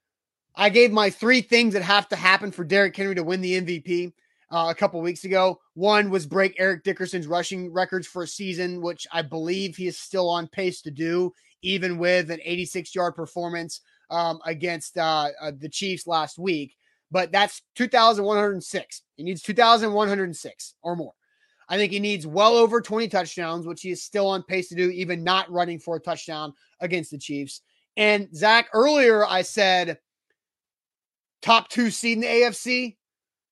I 0.55 0.69
gave 0.69 0.93
my 0.93 1.09
three 1.09 1.41
things 1.41 1.73
that 1.75 1.83
have 1.83 2.09
to 2.09 2.17
happen 2.17 2.53
for 2.53 2.65
Derrick 2.65 2.95
Henry 2.95 3.15
to 3.15 3.25
win 3.25 3.41
the 3.41 3.61
MVP 3.61 4.13
uh, 4.51 4.67
a 4.69 4.75
couple 4.75 5.01
weeks 5.01 5.25
ago. 5.25 5.59
One 5.75 6.11
was 6.11 6.27
break 6.27 6.55
Eric 6.59 6.85
Dickerson's 6.85 7.27
rushing 7.27 7.73
records 7.73 8.07
for 8.07 8.25
a 8.25 8.29
season, 8.29 8.83
which 8.83 9.07
I 9.13 9.23
believe 9.23 9.77
he 9.77 9.87
is 9.87 9.99
still 9.99 10.29
on 10.29 10.49
pace 10.49 10.83
to 10.83 10.91
do, 10.91 11.33
even 11.63 11.97
with 11.97 12.31
an 12.31 12.41
86 12.45 12.95
yard 12.95 13.15
performance 13.15 13.81
um, 14.11 14.41
against 14.45 14.99
uh, 14.99 15.29
uh, 15.41 15.53
the 15.59 15.71
Chiefs 15.71 16.07
last 16.07 16.39
week 16.39 16.77
but 17.13 17.31
that's 17.31 17.63
2,106. 17.77 19.03
He 19.17 19.23
needs 19.23 19.43
2,106 19.43 20.75
or 20.83 20.97
more. 20.97 21.13
I 21.69 21.77
think 21.77 21.93
he 21.93 22.01
needs 22.01 22.27
well 22.27 22.57
over 22.57 22.81
20 22.81 23.07
touchdowns, 23.09 23.67
which 23.67 23.83
he 23.83 23.91
is 23.91 24.03
still 24.03 24.27
on 24.27 24.43
pace 24.43 24.69
to 24.71 24.75
do, 24.75 24.91
even 24.91 25.23
not 25.23 25.51
running 25.51 25.79
for 25.79 25.97
a 25.97 26.01
touchdown 26.01 26.55
against 26.81 27.11
the 27.11 27.19
Chiefs. 27.19 27.61
And 27.97 28.35
Zach, 28.35 28.69
earlier 28.73 29.25
I 29.25 29.43
said 29.43 29.99
top 31.43 31.69
two 31.69 31.91
seed 31.91 32.19
in 32.19 32.21
the 32.21 32.27
AFC, 32.27 32.97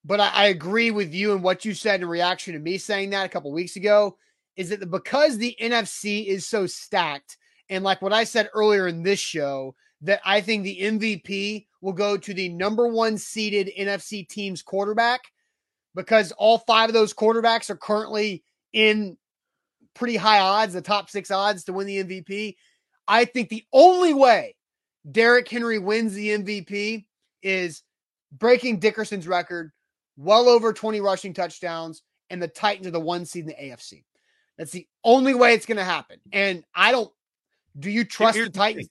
but 0.04 0.20
I, 0.20 0.28
I 0.28 0.44
agree 0.46 0.90
with 0.90 1.12
you 1.12 1.32
and 1.32 1.42
what 1.42 1.64
you 1.64 1.74
said 1.74 2.00
in 2.00 2.08
reaction 2.08 2.54
to 2.54 2.58
me 2.58 2.78
saying 2.78 3.10
that 3.10 3.26
a 3.26 3.28
couple 3.28 3.52
weeks 3.52 3.76
ago. 3.76 4.16
Is 4.56 4.70
that 4.70 4.90
because 4.90 5.38
the 5.38 5.56
NFC 5.60 6.26
is 6.26 6.46
so 6.46 6.66
stacked, 6.66 7.38
and 7.68 7.84
like 7.84 8.02
what 8.02 8.12
I 8.12 8.24
said 8.24 8.50
earlier 8.52 8.88
in 8.88 9.02
this 9.02 9.20
show, 9.20 9.74
that 10.02 10.20
I 10.24 10.40
think 10.40 10.64
the 10.64 10.78
MVP 10.80 11.66
will 11.80 11.92
go 11.92 12.16
to 12.16 12.34
the 12.34 12.48
number 12.48 12.88
one 12.88 13.16
seeded 13.16 13.70
NFC 13.78 14.28
team's 14.28 14.62
quarterback 14.62 15.20
because 15.94 16.32
all 16.32 16.58
five 16.58 16.88
of 16.88 16.94
those 16.94 17.14
quarterbacks 17.14 17.70
are 17.70 17.76
currently 17.76 18.42
in 18.72 19.16
pretty 19.94 20.16
high 20.16 20.40
odds, 20.40 20.72
the 20.72 20.80
top 20.80 21.10
six 21.10 21.30
odds 21.30 21.64
to 21.64 21.72
win 21.72 21.86
the 21.86 22.04
MVP. 22.04 22.56
I 23.10 23.24
think 23.24 23.48
the 23.48 23.64
only 23.72 24.14
way 24.14 24.54
Derrick 25.10 25.48
Henry 25.48 25.80
wins 25.80 26.14
the 26.14 26.28
MVP 26.28 27.06
is 27.42 27.82
breaking 28.30 28.78
Dickerson's 28.78 29.26
record, 29.26 29.72
well 30.16 30.48
over 30.48 30.72
20 30.72 31.00
rushing 31.00 31.34
touchdowns, 31.34 32.02
and 32.30 32.40
the 32.40 32.46
Titans 32.46 32.86
are 32.86 32.92
the 32.92 33.00
one 33.00 33.26
seed 33.26 33.42
in 33.42 33.48
the 33.48 33.54
AFC. 33.54 34.04
That's 34.56 34.70
the 34.70 34.86
only 35.02 35.34
way 35.34 35.54
it's 35.54 35.66
going 35.66 35.78
to 35.78 35.84
happen. 35.84 36.20
And 36.32 36.62
I 36.72 36.92
don't. 36.92 37.10
Do 37.80 37.90
you 37.90 38.04
trust 38.04 38.38
the 38.38 38.48
Titans? 38.48 38.88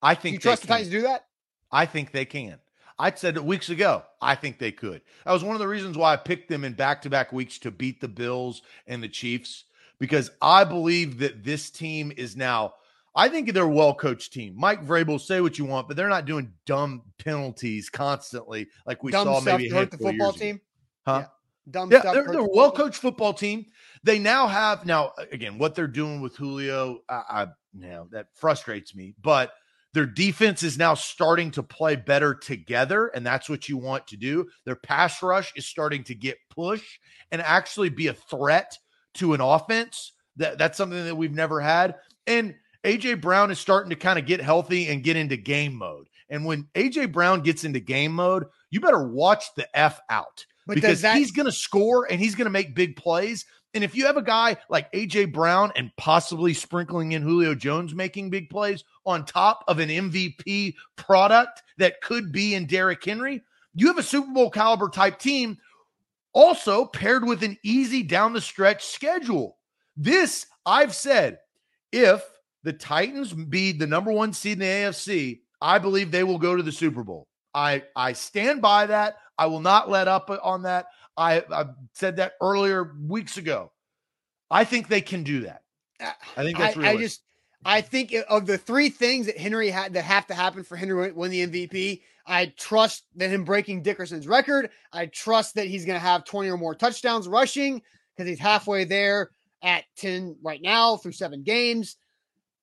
I 0.00 0.14
think 0.14 0.34
do 0.34 0.34
you 0.34 0.40
trust 0.40 0.62
the 0.62 0.68
Titans 0.68 0.90
to 0.90 0.98
do 0.98 1.02
that. 1.02 1.24
I 1.72 1.86
think 1.86 2.12
they 2.12 2.24
can. 2.24 2.60
I 3.00 3.10
said 3.10 3.36
it 3.36 3.44
weeks 3.44 3.68
ago. 3.68 4.04
I 4.22 4.36
think 4.36 4.58
they 4.58 4.70
could. 4.70 5.02
That 5.24 5.32
was 5.32 5.42
one 5.42 5.56
of 5.56 5.60
the 5.60 5.66
reasons 5.66 5.98
why 5.98 6.12
I 6.12 6.16
picked 6.16 6.48
them 6.48 6.64
in 6.64 6.74
back 6.74 7.02
to 7.02 7.10
back 7.10 7.32
weeks 7.32 7.58
to 7.58 7.72
beat 7.72 8.00
the 8.00 8.08
Bills 8.08 8.62
and 8.86 9.02
the 9.02 9.08
Chiefs 9.08 9.64
because 9.98 10.30
I 10.40 10.62
believe 10.62 11.18
that 11.18 11.42
this 11.42 11.68
team 11.68 12.12
is 12.16 12.36
now 12.36 12.74
I 13.16 13.30
think 13.30 13.52
they're 13.52 13.64
a 13.64 13.68
well 13.68 13.94
coached 13.94 14.34
team. 14.34 14.54
Mike 14.56 14.84
Vrabel, 14.84 15.18
say 15.18 15.40
what 15.40 15.58
you 15.58 15.64
want, 15.64 15.88
but 15.88 15.96
they're 15.96 16.08
not 16.08 16.26
doing 16.26 16.52
dumb 16.66 17.02
penalties 17.18 17.88
constantly 17.88 18.68
like 18.86 19.02
we 19.02 19.10
dumb 19.10 19.26
saw 19.26 19.40
stuff 19.40 19.58
maybe 19.58 19.70
hurt 19.70 19.90
the 19.90 19.98
football 19.98 20.32
team. 20.32 20.56
Ago. 20.56 20.62
Huh? 21.06 21.18
Yeah. 21.22 21.26
Dumb 21.68 21.90
yeah, 21.90 22.00
stuff. 22.00 22.14
They're, 22.14 22.28
they're 22.30 22.40
a 22.40 22.48
well 22.52 22.70
coached 22.70 23.00
football 23.00 23.32
team. 23.32 23.66
They 24.04 24.18
now 24.18 24.46
have 24.46 24.84
now 24.84 25.12
again 25.32 25.58
what 25.58 25.74
they're 25.74 25.88
doing 25.88 26.20
with 26.20 26.36
Julio. 26.36 27.00
I, 27.08 27.22
I 27.28 27.46
know 27.74 28.06
that 28.12 28.28
frustrates 28.34 28.94
me, 28.94 29.14
but 29.20 29.52
their 29.94 30.06
defense 30.06 30.62
is 30.62 30.76
now 30.76 30.92
starting 30.92 31.50
to 31.52 31.62
play 31.62 31.96
better 31.96 32.34
together, 32.34 33.08
and 33.08 33.26
that's 33.26 33.48
what 33.48 33.66
you 33.66 33.78
want 33.78 34.06
to 34.08 34.16
do. 34.18 34.46
Their 34.66 34.76
pass 34.76 35.22
rush 35.22 35.54
is 35.56 35.64
starting 35.64 36.04
to 36.04 36.14
get 36.14 36.36
push 36.50 36.84
and 37.32 37.40
actually 37.40 37.88
be 37.88 38.08
a 38.08 38.12
threat 38.12 38.76
to 39.14 39.32
an 39.32 39.40
offense. 39.40 40.12
That 40.36 40.58
that's 40.58 40.76
something 40.76 41.02
that 41.02 41.16
we've 41.16 41.34
never 41.34 41.60
had. 41.60 41.94
And 42.26 42.54
AJ 42.86 43.20
Brown 43.20 43.50
is 43.50 43.58
starting 43.58 43.90
to 43.90 43.96
kind 43.96 44.18
of 44.18 44.26
get 44.26 44.40
healthy 44.40 44.88
and 44.88 45.02
get 45.02 45.16
into 45.16 45.36
game 45.36 45.74
mode. 45.74 46.08
And 46.28 46.44
when 46.44 46.68
AJ 46.74 47.12
Brown 47.12 47.42
gets 47.42 47.64
into 47.64 47.80
game 47.80 48.12
mode, 48.12 48.44
you 48.70 48.80
better 48.80 49.06
watch 49.06 49.44
the 49.56 49.68
F 49.76 50.00
out 50.08 50.44
but 50.66 50.74
because 50.74 51.00
that- 51.02 51.16
he's 51.16 51.30
going 51.32 51.46
to 51.46 51.52
score 51.52 52.10
and 52.10 52.20
he's 52.20 52.34
going 52.34 52.46
to 52.46 52.50
make 52.50 52.74
big 52.74 52.96
plays. 52.96 53.44
And 53.74 53.84
if 53.84 53.94
you 53.94 54.06
have 54.06 54.16
a 54.16 54.22
guy 54.22 54.56
like 54.70 54.90
AJ 54.92 55.32
Brown 55.32 55.70
and 55.76 55.90
possibly 55.96 56.54
sprinkling 56.54 57.12
in 57.12 57.22
Julio 57.22 57.54
Jones 57.54 57.94
making 57.94 58.30
big 58.30 58.48
plays 58.48 58.84
on 59.04 59.24
top 59.26 59.64
of 59.68 59.78
an 59.78 59.90
MVP 59.90 60.74
product 60.96 61.62
that 61.76 62.00
could 62.00 62.32
be 62.32 62.54
in 62.54 62.66
Derrick 62.66 63.04
Henry, 63.04 63.42
you 63.74 63.88
have 63.88 63.98
a 63.98 64.02
Super 64.02 64.32
Bowl 64.32 64.50
caliber 64.50 64.88
type 64.88 65.18
team 65.18 65.58
also 66.32 66.86
paired 66.86 67.24
with 67.24 67.42
an 67.42 67.58
easy 67.62 68.02
down 68.02 68.32
the 68.32 68.40
stretch 68.40 68.86
schedule. 68.86 69.58
This, 69.96 70.46
I've 70.64 70.94
said, 70.94 71.38
if 71.92 72.22
the 72.66 72.72
Titans 72.72 73.32
be 73.32 73.70
the 73.70 73.86
number 73.86 74.10
one 74.10 74.32
seed 74.32 74.54
in 74.54 74.58
the 74.58 74.64
AFC, 74.64 75.38
I 75.62 75.78
believe 75.78 76.10
they 76.10 76.24
will 76.24 76.36
go 76.36 76.56
to 76.56 76.64
the 76.64 76.72
Super 76.72 77.04
Bowl. 77.04 77.28
I, 77.54 77.84
I 77.94 78.12
stand 78.12 78.60
by 78.60 78.86
that. 78.86 79.18
I 79.38 79.46
will 79.46 79.60
not 79.60 79.88
let 79.88 80.08
up 80.08 80.36
on 80.42 80.62
that. 80.62 80.86
I, 81.16 81.44
I 81.52 81.66
said 81.94 82.16
that 82.16 82.32
earlier 82.42 82.96
weeks 83.06 83.36
ago. 83.36 83.70
I 84.50 84.64
think 84.64 84.88
they 84.88 85.00
can 85.00 85.22
do 85.22 85.42
that. 85.42 85.62
I 86.00 86.42
think 86.42 86.58
that's 86.58 86.76
I, 86.76 86.90
I 86.90 86.96
just 86.96 87.22
I 87.64 87.80
think 87.82 88.12
of 88.28 88.46
the 88.46 88.58
three 88.58 88.90
things 88.90 89.26
that 89.26 89.38
Henry 89.38 89.70
had 89.70 89.94
that 89.94 90.02
have 90.02 90.26
to 90.26 90.34
happen 90.34 90.64
for 90.64 90.74
Henry 90.74 91.08
to 91.08 91.14
win 91.14 91.30
the 91.30 91.46
MVP. 91.46 92.02
I 92.26 92.52
trust 92.56 93.04
that 93.14 93.30
him 93.30 93.44
breaking 93.44 93.82
Dickerson's 93.82 94.26
record. 94.26 94.70
I 94.92 95.06
trust 95.06 95.54
that 95.54 95.68
he's 95.68 95.84
going 95.84 95.98
to 95.98 96.04
have 96.04 96.24
20 96.24 96.50
or 96.50 96.56
more 96.56 96.74
touchdowns 96.74 97.28
rushing 97.28 97.80
because 98.16 98.28
he's 98.28 98.40
halfway 98.40 98.84
there 98.84 99.30
at 99.62 99.84
10 99.98 100.38
right 100.42 100.60
now 100.60 100.96
through 100.96 101.12
seven 101.12 101.44
games. 101.44 101.96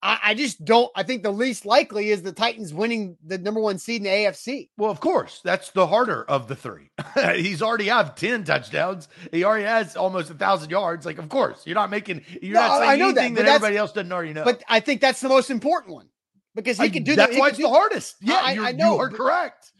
I, 0.04 0.20
I, 0.22 0.34
just 0.34 0.66
don't. 0.66 0.92
I 0.96 1.04
think 1.04 1.24
the 1.24 1.32
least 1.32 1.66
likely 1.66 2.10
is 2.10 2.22
the 2.22 2.34
Titans 2.34 2.74
winning 2.74 3.18
the 3.26 3.38
number 3.38 3.62
one 3.62 3.80
seed 3.80 4.02
in 4.02 4.04
the 4.04 4.10
AFC. 4.10 4.70
Well, 4.78 4.92
of 4.92 5.00
course, 5.00 5.40
that's 5.46 5.70
the 5.72 5.88
harder 5.88 6.26
of 6.26 6.50
the 6.50 6.58
three. 6.58 6.90
He's 7.36 7.62
already 7.62 7.86
have 7.86 8.14
ten 8.16 8.44
touchdowns. 8.44 9.08
He 9.32 9.46
already 9.46 9.64
has 9.64 9.96
almost 9.96 10.30
a 10.30 10.34
thousand 10.34 10.72
yards. 10.72 11.06
Like, 11.06 11.20
of 11.20 11.30
course, 11.30 11.66
you're 11.66 11.76
not 11.76 11.90
making. 11.90 12.22
You're 12.42 12.56
no, 12.56 12.68
not 12.68 12.80
saying 12.80 12.92
I 12.92 12.96
know 12.98 13.06
anything 13.10 13.36
that, 13.36 13.46
that 13.46 13.56
everybody 13.56 13.78
else 13.78 13.94
doesn't 13.94 14.12
already 14.12 14.34
know. 14.34 14.44
But 14.44 14.62
I 14.68 14.82
think 14.82 15.00
that's 15.00 15.22
the 15.22 15.30
most 15.30 15.50
important 15.50 15.94
one 15.94 16.10
because 16.54 16.78
he 16.78 16.84
I, 16.84 16.90
can 16.90 17.04
do 17.04 17.16
that's 17.16 17.32
that. 17.32 17.40
why 17.40 17.48
it's 17.48 17.58
do, 17.58 17.64
the 17.64 17.70
hardest. 17.70 18.18
Yeah, 18.22 18.42
I, 18.44 18.58
I 18.60 18.72
know. 18.74 18.96
You 18.96 19.00
are 19.00 19.10
correct. 19.10 19.72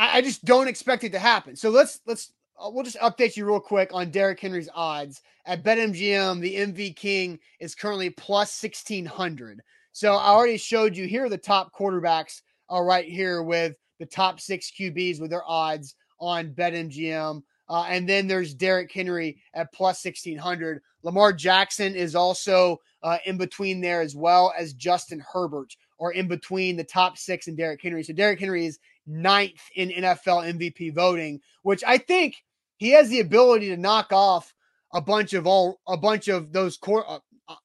I 0.00 0.22
just 0.22 0.44
don't 0.44 0.66
expect 0.66 1.04
it 1.04 1.12
to 1.12 1.18
happen. 1.18 1.56
So 1.56 1.68
let's 1.70 2.00
let's 2.06 2.32
uh, 2.60 2.70
we'll 2.70 2.84
just 2.84 2.98
update 2.98 3.36
you 3.36 3.46
real 3.46 3.60
quick 3.60 3.90
on 3.92 4.10
Derrick 4.10 4.40
Henry's 4.40 4.68
odds 4.74 5.22
at 5.46 5.64
BetMGM. 5.64 6.40
The 6.40 6.56
MV 6.56 6.96
King 6.96 7.38
is 7.58 7.74
currently 7.74 8.10
plus 8.10 8.52
sixteen 8.52 9.06
hundred. 9.06 9.62
So 9.92 10.14
I 10.14 10.28
already 10.28 10.56
showed 10.56 10.96
you 10.96 11.06
here 11.06 11.24
are 11.24 11.30
the 11.30 11.38
top 11.38 11.72
quarterbacks 11.74 12.42
uh, 12.70 12.80
right 12.80 13.06
here 13.06 13.42
with 13.42 13.74
the 13.98 14.06
top 14.06 14.40
six 14.40 14.70
QBs 14.78 15.20
with 15.20 15.30
their 15.30 15.44
odds 15.46 15.94
on 16.20 16.50
BetMGM. 16.50 17.42
Uh, 17.68 17.84
and 17.88 18.08
then 18.08 18.26
there's 18.26 18.54
Derrick 18.54 18.92
Henry 18.92 19.40
at 19.54 19.72
plus 19.72 20.04
1600. 20.04 20.82
Lamar 21.02 21.32
Jackson 21.32 21.94
is 21.94 22.14
also 22.14 22.78
uh, 23.02 23.18
in 23.26 23.38
between 23.38 23.80
there 23.80 24.00
as 24.00 24.14
well 24.14 24.52
as 24.58 24.74
Justin 24.74 25.24
Herbert, 25.32 25.74
or 25.98 26.12
in 26.12 26.28
between 26.28 26.76
the 26.76 26.84
top 26.84 27.16
six 27.16 27.46
and 27.46 27.56
Derrick 27.56 27.80
Henry. 27.82 28.02
So 28.02 28.12
Derrick 28.12 28.40
Henry 28.40 28.66
is 28.66 28.78
ninth 29.06 29.62
in 29.76 29.90
NFL 29.90 30.58
MVP 30.58 30.94
voting, 30.94 31.40
which 31.62 31.82
I 31.86 31.98
think 31.98 32.36
he 32.80 32.92
has 32.92 33.10
the 33.10 33.20
ability 33.20 33.68
to 33.68 33.76
knock 33.76 34.10
off 34.10 34.54
a 34.92 35.02
bunch 35.02 35.34
of 35.34 35.46
all 35.46 35.78
a 35.86 35.98
bunch 35.98 36.28
of 36.28 36.52
those 36.52 36.78
core 36.78 37.04
uh, 37.08 37.18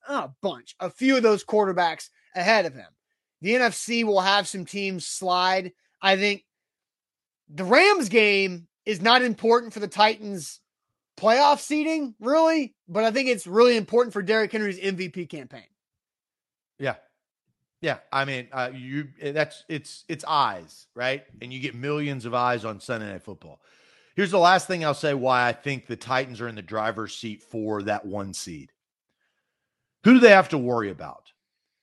a 0.10 0.30
bunch, 0.42 0.76
a 0.80 0.90
few 0.90 1.16
of 1.16 1.24
those 1.24 1.44
quarterbacks 1.44 2.10
ahead 2.36 2.66
of 2.66 2.76
him. 2.76 2.88
The 3.42 3.54
NFC 3.54 4.04
will 4.04 4.22
have 4.22 4.48
some 4.48 4.66
teams 4.66 5.08
slide. 5.08 5.72
I 6.02 6.18
think 6.18 6.44
the 7.50 7.64
Rams 7.64 8.10
game 8.10 8.68
is 8.86 9.02
not 9.02 9.22
important 9.22 9.74
for 9.74 9.80
the 9.80 9.88
Titans 9.88 10.60
playoff 11.18 11.60
seeding, 11.60 12.14
really, 12.20 12.76
but 12.88 13.06
I 13.06 13.12
think 13.12 13.30
it's 13.30 13.48
really 13.48 13.78
important 13.78 14.12
for 14.12 14.22
Derrick 14.22 14.52
Henry's 14.52 14.80
MVP 14.80 15.30
campaign. 15.30 15.64
Yeah. 16.78 16.96
Yeah, 17.82 17.98
I 18.12 18.26
mean, 18.26 18.48
uh, 18.52 18.72
you 18.74 19.10
that's 19.22 19.64
it's 19.70 20.06
it's 20.10 20.26
eyes, 20.28 20.88
right? 20.96 21.24
And 21.42 21.54
you 21.54 21.60
get 21.60 21.76
millions 21.76 22.26
of 22.26 22.34
eyes 22.34 22.66
on 22.66 22.80
Sunday 22.80 23.12
Night 23.12 23.22
Football. 23.22 23.62
Here's 24.16 24.32
the 24.32 24.40
last 24.40 24.68
thing 24.68 24.86
I'll 24.86 24.94
say 24.94 25.14
why 25.14 25.48
I 25.48 25.52
think 25.52 25.88
the 25.88 25.98
Titans 25.98 26.40
are 26.40 26.48
in 26.48 26.56
the 26.56 26.62
driver's 26.62 27.16
seat 27.16 27.44
for 27.44 27.84
that 27.84 28.06
one 28.06 28.34
seed. 28.34 28.72
Who 30.06 30.14
do 30.14 30.20
they 30.20 30.30
have 30.30 30.50
to 30.50 30.58
worry 30.58 30.90
about? 30.90 31.32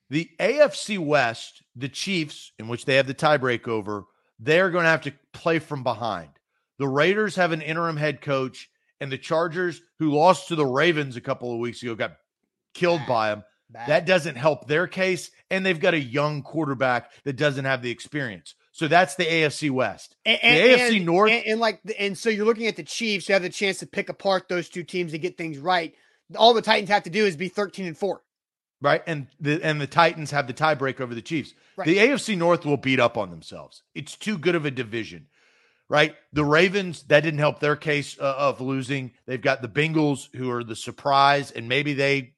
The 0.09 0.31
AFC 0.40 0.99
West, 0.99 1.62
the 1.77 1.88
Chiefs, 1.88 2.53
in 2.59 2.68
which 2.68 2.85
they 2.85 2.97
have 2.97 3.07
the 3.07 3.14
tiebreak 3.14 3.68
over, 3.68 4.05
they're 4.38 4.71
going 4.71 4.85
to 4.85 4.90
have 4.90 5.03
to 5.03 5.12
play 5.33 5.59
from 5.59 5.83
behind. 5.83 6.31
The 6.79 6.88
Raiders 6.88 7.37
have 7.37 7.53
an 7.53 7.62
interim 7.62 7.97
head 7.97 8.21
coach, 8.21 8.68
and 9.01 9.11
the 9.11 9.18
Chargers, 9.18 9.81
who 9.99 10.11
lost 10.11 10.49
to 10.49 10.55
the 10.55 10.66
Ravens 10.66 11.16
a 11.16 11.21
couple 11.21 11.53
of 11.53 11.59
weeks 11.61 11.83
ago, 11.83 11.95
got 11.95 12.16
killed 12.75 13.01
Bad. 13.01 13.09
by 13.09 13.29
them. 13.31 13.45
Bad. 13.71 13.88
That 13.88 14.07
doesn't 14.07 14.37
help 14.37 14.66
their 14.66 14.87
case. 14.87 15.31
And 15.51 15.64
they've 15.64 15.81
got 15.81 15.95
a 15.95 16.01
young 16.01 16.42
quarterback 16.42 17.11
that 17.25 17.37
doesn't 17.37 17.64
have 17.64 17.83
the 17.83 17.90
experience. 17.90 18.55
So 18.73 18.89
that's 18.89 19.17
the 19.17 19.25
AFC 19.25 19.71
West. 19.71 20.17
And, 20.25 20.39
the 20.43 20.75
AFC 20.75 20.97
and, 20.97 21.07
North. 21.07 21.31
And, 21.31 21.61
like, 21.61 21.81
and 21.99 22.17
so 22.17 22.31
you're 22.31 22.47
looking 22.47 22.67
at 22.67 22.77
the 22.77 22.83
Chiefs, 22.83 23.29
you 23.29 23.35
have 23.35 23.43
the 23.43 23.51
chance 23.51 23.79
to 23.79 23.87
pick 23.87 24.09
apart 24.09 24.49
those 24.49 24.69
two 24.69 24.83
teams 24.83 25.13
to 25.13 25.19
get 25.19 25.37
things 25.37 25.59
right 25.59 25.95
all 26.37 26.55
the 26.55 26.63
Titans 26.63 26.91
have 26.91 27.03
to 27.05 27.11
do 27.11 27.25
is 27.25 27.37
be 27.37 27.49
13 27.49 27.87
and 27.87 27.97
4. 27.97 28.23
Right. 28.81 29.03
And 29.07 29.29
the 29.39 29.63
and 29.63 29.81
the 29.81 29.87
Titans 29.87 30.33
have 30.33 30.49
the 30.49 30.55
tiebreak 30.55 31.01
over 31.01 31.15
the 31.15 31.23
Chiefs. 31.23 31.55
Right. 31.77 31.87
The 31.87 31.99
AFC 31.99 32.37
North 32.37 32.65
will 32.65 32.77
beat 32.77 32.99
up 32.99 33.17
on 33.17 33.31
themselves. 33.31 33.83
It's 33.95 34.17
too 34.17 34.37
good 34.37 34.57
of 34.57 34.67
a 34.67 34.73
division. 34.73 35.29
Right. 35.89 36.17
The 36.33 36.45
Ravens, 36.45 37.05
that 37.05 37.21
didn't 37.21 37.39
help 37.39 37.61
their 37.61 37.77
case 37.77 38.19
uh, 38.19 38.35
of 38.37 38.61
losing. 38.61 39.13
They've 39.27 39.41
got 39.41 39.63
the 39.63 39.69
Bengals, 39.69 40.35
who 40.35 40.51
are 40.51 40.65
the 40.65 40.75
surprise, 40.75 41.51
and 41.51 41.69
maybe 41.69 41.93
they, 41.93 42.33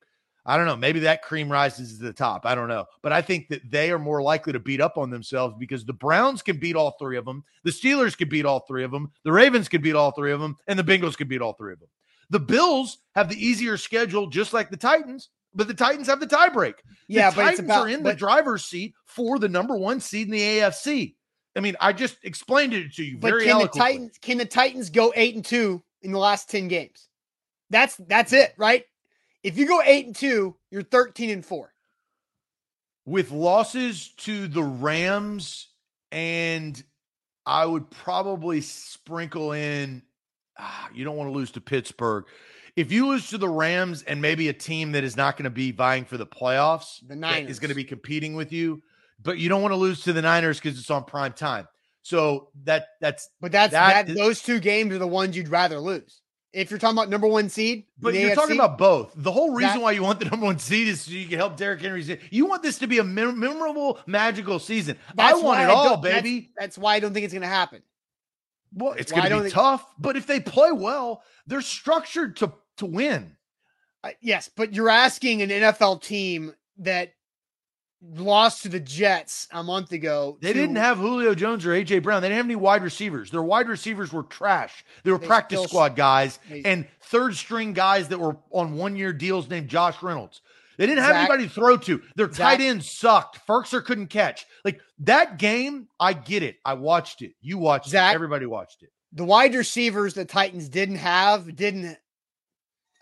I 0.47 0.57
don't 0.57 0.67
know, 0.67 0.77
maybe 0.77 1.01
that 1.01 1.23
cream 1.23 1.51
rises 1.51 1.99
to 1.99 2.05
the 2.05 2.13
top. 2.13 2.45
I 2.45 2.55
don't 2.55 2.69
know. 2.69 2.85
But 3.03 3.13
I 3.13 3.23
think 3.23 3.49
that 3.49 3.71
they 3.71 3.91
are 3.91 3.99
more 3.99 4.21
likely 4.21 4.53
to 4.53 4.61
beat 4.61 4.81
up 4.81 4.99
on 4.99 5.11
themselves 5.11 5.55
because 5.59 5.85
the 5.85 5.95
Browns 5.95 6.43
can 6.43 6.59
beat 6.59 6.77
all 6.77 6.97
three 6.99 7.17
of 7.17 7.25
them. 7.25 7.45
The 7.65 7.71
Steelers 7.71 8.17
can 8.17 8.29
beat 8.29 8.45
all 8.45 8.61
three 8.61 8.85
of 8.85 8.91
them. 8.91 9.11
The 9.25 9.33
Ravens 9.33 9.69
can 9.69 9.81
beat 9.81 9.95
all 9.95 10.11
three 10.11 10.33
of 10.33 10.41
them. 10.41 10.57
And 10.67 10.79
the 10.79 10.85
Bengals 10.85 11.17
can 11.17 11.29
beat 11.29 11.41
all 11.41 11.55
three 11.55 11.73
of 11.73 11.81
them. 11.81 11.89
The 12.31 12.41
Bills 12.41 12.99
have 13.15 13.29
the 13.29 13.43
easier 13.43 13.77
schedule, 13.77 14.27
just 14.27 14.53
like 14.53 14.71
the 14.71 14.77
Titans, 14.77 15.31
but 15.55 15.69
the 15.69 15.75
Titans 15.75 16.09
have 16.09 16.21
the 16.21 16.27
tiebreak. 16.27 16.75
Yeah, 17.09 17.31
the 17.31 17.37
but 17.37 17.43
Titans 17.43 17.61
it's 17.61 17.67
about, 17.67 17.87
are 17.87 17.89
in 17.89 18.03
but, 18.03 18.11
the 18.11 18.17
driver's 18.17 18.65
seat 18.65 18.95
for 19.07 19.39
the 19.39 19.49
number 19.49 19.77
one 19.77 20.01
seed 20.01 20.27
in 20.27 20.33
the 20.33 20.41
AFC. 20.41 21.15
I 21.57 21.61
mean, 21.61 21.77
I 21.81 21.93
just 21.93 22.17
explained 22.25 22.75
it 22.75 22.93
to 22.95 23.05
you 23.05 23.19
but 23.19 23.29
very 23.29 23.45
can 23.45 23.53
eloquently. 23.53 23.79
The 23.79 23.85
Titans, 23.85 24.19
can 24.21 24.39
the 24.39 24.45
Titans 24.45 24.91
go 24.91 25.13
eight 25.15 25.37
and 25.37 25.45
two 25.45 25.83
in 26.03 26.13
the 26.13 26.19
last 26.19 26.51
10 26.51 26.69
games? 26.69 27.09
That's 27.71 27.97
that's 27.97 28.33
it, 28.33 28.55
right? 28.57 28.85
If 29.45 29.57
you 29.57 29.67
go 29.67 29.81
eight 29.85 30.07
and 30.07 30.17
two, 30.17 30.57
you're 30.71 30.83
13 30.83 31.31
and 31.31 31.47
four. 31.47 31.73
With 33.07 33.31
losses 33.31 34.09
to 34.19 34.49
the 34.49 34.63
Rams, 34.63 35.69
and 36.11 36.83
I 37.45 37.67
would 37.67 37.91
probably 37.91 38.63
sprinkle 38.63 39.53
in 39.53 40.03
ah, 40.59 40.89
you 40.95 41.05
don't 41.05 41.17
want 41.17 41.29
to 41.29 41.35
lose 41.35 41.51
to 41.53 41.61
Pittsburgh. 41.61 42.25
If 42.77 42.91
you 42.91 43.07
lose 43.07 43.29
to 43.31 43.39
the 43.39 43.49
Rams 43.49 44.03
and 44.03 44.21
maybe 44.21 44.49
a 44.49 44.53
team 44.53 44.93
that 44.93 45.05
is 45.05 45.17
not 45.17 45.37
going 45.37 45.45
to 45.45 45.51
be 45.51 45.71
vying 45.71 46.05
for 46.05 46.17
the 46.17 46.27
playoffs, 46.27 47.07
the 47.07 47.15
Niners 47.15 47.51
is 47.51 47.59
going 47.61 47.69
to 47.69 47.75
be 47.75 47.85
competing 47.85 48.35
with 48.35 48.53
you, 48.53 48.83
but 49.23 49.39
you 49.39 49.49
don't 49.49 49.63
want 49.63 49.73
to 49.73 49.77
lose 49.77 50.03
to 50.05 50.13
the 50.13 50.23
Niners 50.23 50.59
because 50.59 50.79
it's 50.79 50.91
on 50.91 51.05
prime 51.05 51.33
time. 51.33 51.69
So 52.03 52.49
that 52.65 52.89
that's 53.01 53.31
but 53.41 53.53
that's 53.53 53.73
that, 53.73 54.07
that 54.07 54.11
is, 54.11 54.17
those 54.17 54.43
two 54.43 54.59
games 54.59 54.93
are 54.93 54.99
the 54.99 55.07
ones 55.07 55.37
you'd 55.37 55.49
rather 55.49 55.79
lose. 55.79 56.21
If 56.55 56.71
you're 56.71 56.79
talking 56.79 56.97
about 56.97 57.11
number 57.11 57.27
one 57.27 57.49
seed, 57.49 57.85
but 57.99 58.15
you're 58.15 58.31
AFC, 58.31 58.35
talking 58.35 58.57
about 58.57 58.79
both. 58.79 59.13
The 59.17 59.33
whole 59.33 59.53
reason 59.53 59.75
that, 59.75 59.83
why 59.83 59.93
you 59.93 60.03
want 60.03 60.21
the 60.21 60.25
number 60.31 60.47
one 60.47 60.59
seed 60.59 60.89
is 60.89 61.03
so 61.03 61.11
you 61.11 61.27
can 61.27 61.39
help 61.39 61.57
Derrick 61.57 61.81
Henry. 61.81 62.21
You 62.31 62.47
want 62.47 62.63
this 62.63 62.79
to 62.79 62.87
be 62.87 62.99
a 62.99 63.05
memorable, 63.05 63.99
magical 64.07 64.59
season. 64.59 64.97
I 65.19 65.35
want 65.35 65.61
it 65.63 65.69
all, 65.69 65.97
baby. 65.97 66.53
That's, 66.57 66.77
that's 66.77 66.79
why 66.79 66.95
I 66.95 67.01
don't 67.01 67.13
think 67.13 67.25
it's 67.25 67.35
going 67.35 67.43
to 67.43 67.49
happen. 67.49 67.83
Well, 68.73 68.93
it's 68.93 69.13
going 69.13 69.29
to 69.29 69.37
be 69.37 69.41
think... 69.43 69.55
tough, 69.55 69.85
but 69.99 70.17
if 70.17 70.27
they 70.27 70.41
play 70.41 70.73
well, 70.73 71.23
they're 71.47 71.61
structured 71.61 72.37
to 72.37 72.53
to 72.77 72.87
win. 72.87 73.37
Uh, 74.03 74.11
yes, 74.21 74.51
but 74.55 74.75
you're 74.75 74.91
asking 74.91 75.43
an 75.43 75.49
NFL 75.49 76.03
team 76.03 76.55
that 76.79 77.14
lost 78.03 78.63
to 78.63 78.69
the 78.69 78.81
Jets 78.81 79.49
a 79.53 79.63
month 79.63 79.93
ago. 79.93 80.39
They 80.41 80.53
to, 80.53 80.59
didn't 80.59 80.77
have 80.77 80.99
Julio 80.99 81.35
Jones 81.35 81.65
or 81.65 81.71
AJ 81.71 82.03
Brown. 82.03 82.23
They 82.23 82.29
didn't 82.29 82.39
have 82.39 82.47
any 82.47 82.57
wide 82.57 82.83
receivers. 82.83 83.31
Their 83.31 83.43
wide 83.43 83.69
receivers 83.69 84.13
were 84.13 84.25
trash. 84.25 84.85
They 85.03 85.11
were 85.11 85.19
they 85.19 85.27
practice 85.27 85.59
still, 85.59 85.69
squad 85.69 85.97
guys 85.97 86.39
they, 86.49 86.63
and 86.65 86.87
third 87.03 87.35
string 87.35 87.73
guys 87.73 88.09
that 88.09 88.19
were 88.19 88.37
on 88.51 88.77
one 88.77 88.97
year 88.97 89.13
deals 89.13 89.49
named 89.49 89.69
Josh 89.69 90.03
Reynolds. 90.03 90.41
They 90.77 90.87
didn't 90.87 91.05
have 91.05 91.13
Zach, 91.13 91.31
anybody 91.31 91.49
to 91.49 91.55
throw 91.55 91.77
to. 91.77 92.03
Their 92.17 92.33
Zach, 92.33 92.59
tight 92.59 92.61
end 92.61 92.83
sucked. 92.83 93.47
Firkser 93.47 93.85
couldn't 93.85 94.09
catch. 94.09 94.47
Like 94.65 94.81
that 95.01 95.39
game, 95.39 95.89
I 96.01 96.15
get 96.15 96.43
it. 96.43 96.57
I 96.65 96.75
watched 96.75 97.23
it. 97.23 97.35
You 97.41 97.59
watched 97.59 97.89
Zach, 97.89 98.13
it. 98.13 98.17
Everybody 98.17 98.47
watched 98.47 98.83
it. 98.83 98.91
The 99.13 99.25
wide 99.25 99.55
receivers 99.55 100.15
the 100.15 100.25
Titans 100.25 100.69
didn't 100.69 100.97
have 100.97 101.55
didn't 101.55 101.97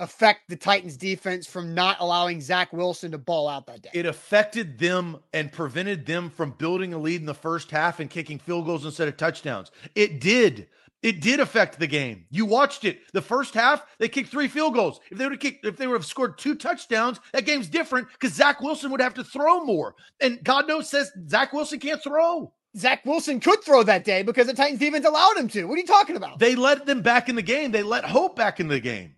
affect 0.03 0.49
the 0.49 0.57
Titans 0.57 0.97
defense 0.97 1.47
from 1.47 1.75
not 1.75 1.97
allowing 2.01 2.41
Zach 2.41 2.73
Wilson 2.73 3.13
to 3.13 3.19
ball 3.19 3.49
out 3.49 3.67
that 3.67 3.83
day. 3.83 3.91
It 3.95 4.05
affected 4.05 4.79
them 4.79 5.19
and 5.33 5.51
prevented 5.51 6.05
them 6.05 6.29
from 6.29 6.51
building 6.53 6.93
a 6.93 6.99
lead 6.99 7.21
in 7.21 7.27
the 7.27 7.35
first 7.35 7.71
half 7.71 8.01
and 8.01 8.11
kicking 8.11 8.39
field 8.39 8.67
goals 8.67 8.85
instead 8.85 9.09
of 9.09 9.17
touchdowns. 9.17 9.71
It 9.95 10.21
did. 10.21 10.69
It 11.03 11.21
did 11.21 11.41
affect 11.41 11.79
the 11.79 11.87
game. 11.87 12.27
You 12.31 12.47
watched 12.47 12.85
it. 12.85 13.01
The 13.13 13.23
first 13.23 13.55
half, 13.55 13.85
they 13.99 14.09
kicked 14.09 14.31
three 14.31 14.47
field 14.47 14.75
goals. 14.75 15.01
If 15.11 15.19
they 15.19 15.25
would 15.25 15.33
have 15.33 15.41
kicked, 15.41 15.67
if 15.67 15.77
they 15.77 15.87
would 15.87 15.97
have 15.97 16.07
scored 16.07 16.39
two 16.39 16.55
touchdowns, 16.55 17.19
that 17.33 17.45
game's 17.45 17.69
different 17.69 18.09
because 18.13 18.35
Zach 18.35 18.61
Wilson 18.61 18.91
would 18.93 19.01
have 19.01 19.15
to 19.15 19.25
throw 19.25 19.65
more. 19.65 19.97
And 20.21 20.43
God 20.45 20.69
knows 20.69 20.89
says 20.89 21.11
Zach 21.29 21.53
Wilson 21.53 21.81
can't 21.81 22.03
throw. 22.03 22.53
Zach 22.77 23.05
Wilson 23.05 23.41
could 23.41 23.63
throw 23.63 23.83
that 23.83 24.05
day 24.05 24.23
because 24.23 24.47
the 24.47 24.55
Titans 24.55 24.79
defense 24.79 25.05
allowed 25.05 25.37
him 25.37 25.49
to. 25.49 25.65
What 25.65 25.75
are 25.75 25.81
you 25.81 25.87
talking 25.87 26.17
about? 26.17 26.39
They 26.39 26.55
let 26.55 26.87
them 26.87 27.03
back 27.03 27.29
in 27.29 27.35
the 27.35 27.43
game. 27.43 27.73
They 27.73 27.83
let 27.83 28.05
Hope 28.05 28.37
back 28.37 28.61
in 28.61 28.69
the 28.69 28.81
game. 28.81 29.17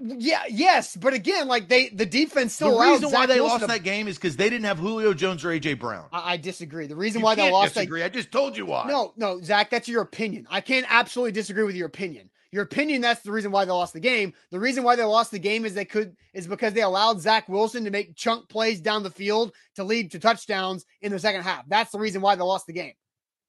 Yeah, 0.00 0.42
yes, 0.48 0.96
but 0.96 1.14
again, 1.14 1.48
like 1.48 1.68
they 1.68 1.88
the 1.88 2.06
defense 2.06 2.54
still. 2.54 2.78
The 2.78 2.84
reason 2.84 3.10
why 3.10 3.26
they 3.26 3.40
lost 3.40 3.60
to, 3.60 3.66
that 3.66 3.82
game 3.82 4.08
is 4.08 4.16
because 4.16 4.36
they 4.36 4.50
didn't 4.50 4.64
have 4.64 4.78
Julio 4.78 5.14
Jones 5.14 5.44
or 5.44 5.48
AJ 5.48 5.78
Brown. 5.78 6.06
I, 6.12 6.34
I 6.34 6.36
disagree. 6.36 6.86
The 6.86 6.96
reason 6.96 7.20
you 7.20 7.24
why 7.24 7.34
they 7.34 7.50
lost 7.50 7.74
disagree. 7.74 8.00
That, 8.00 8.06
I 8.06 8.08
just 8.10 8.30
told 8.30 8.56
you 8.56 8.66
why. 8.66 8.86
No, 8.88 9.12
no, 9.16 9.40
Zach, 9.40 9.70
that's 9.70 9.88
your 9.88 10.02
opinion. 10.02 10.46
I 10.50 10.60
can't 10.60 10.86
absolutely 10.88 11.32
disagree 11.32 11.64
with 11.64 11.76
your 11.76 11.86
opinion. 11.86 12.30
Your 12.54 12.62
opinion 12.62 13.00
that's 13.00 13.22
the 13.22 13.32
reason 13.32 13.50
why 13.50 13.64
they 13.64 13.72
lost 13.72 13.94
the 13.94 14.00
game. 14.00 14.32
The 14.52 14.60
reason 14.60 14.84
why 14.84 14.94
they 14.94 15.02
lost 15.02 15.32
the 15.32 15.40
game 15.40 15.64
is 15.64 15.74
they 15.74 15.84
could 15.84 16.16
is 16.32 16.46
because 16.46 16.72
they 16.72 16.82
allowed 16.82 17.20
Zach 17.20 17.48
Wilson 17.48 17.84
to 17.84 17.90
make 17.90 18.14
chunk 18.14 18.48
plays 18.48 18.80
down 18.80 19.02
the 19.02 19.10
field 19.10 19.52
to 19.74 19.82
lead 19.82 20.12
to 20.12 20.20
touchdowns 20.20 20.86
in 21.00 21.10
the 21.10 21.18
second 21.18 21.42
half. 21.42 21.68
That's 21.68 21.90
the 21.90 21.98
reason 21.98 22.22
why 22.22 22.36
they 22.36 22.44
lost 22.44 22.68
the 22.68 22.72
game. 22.72 22.92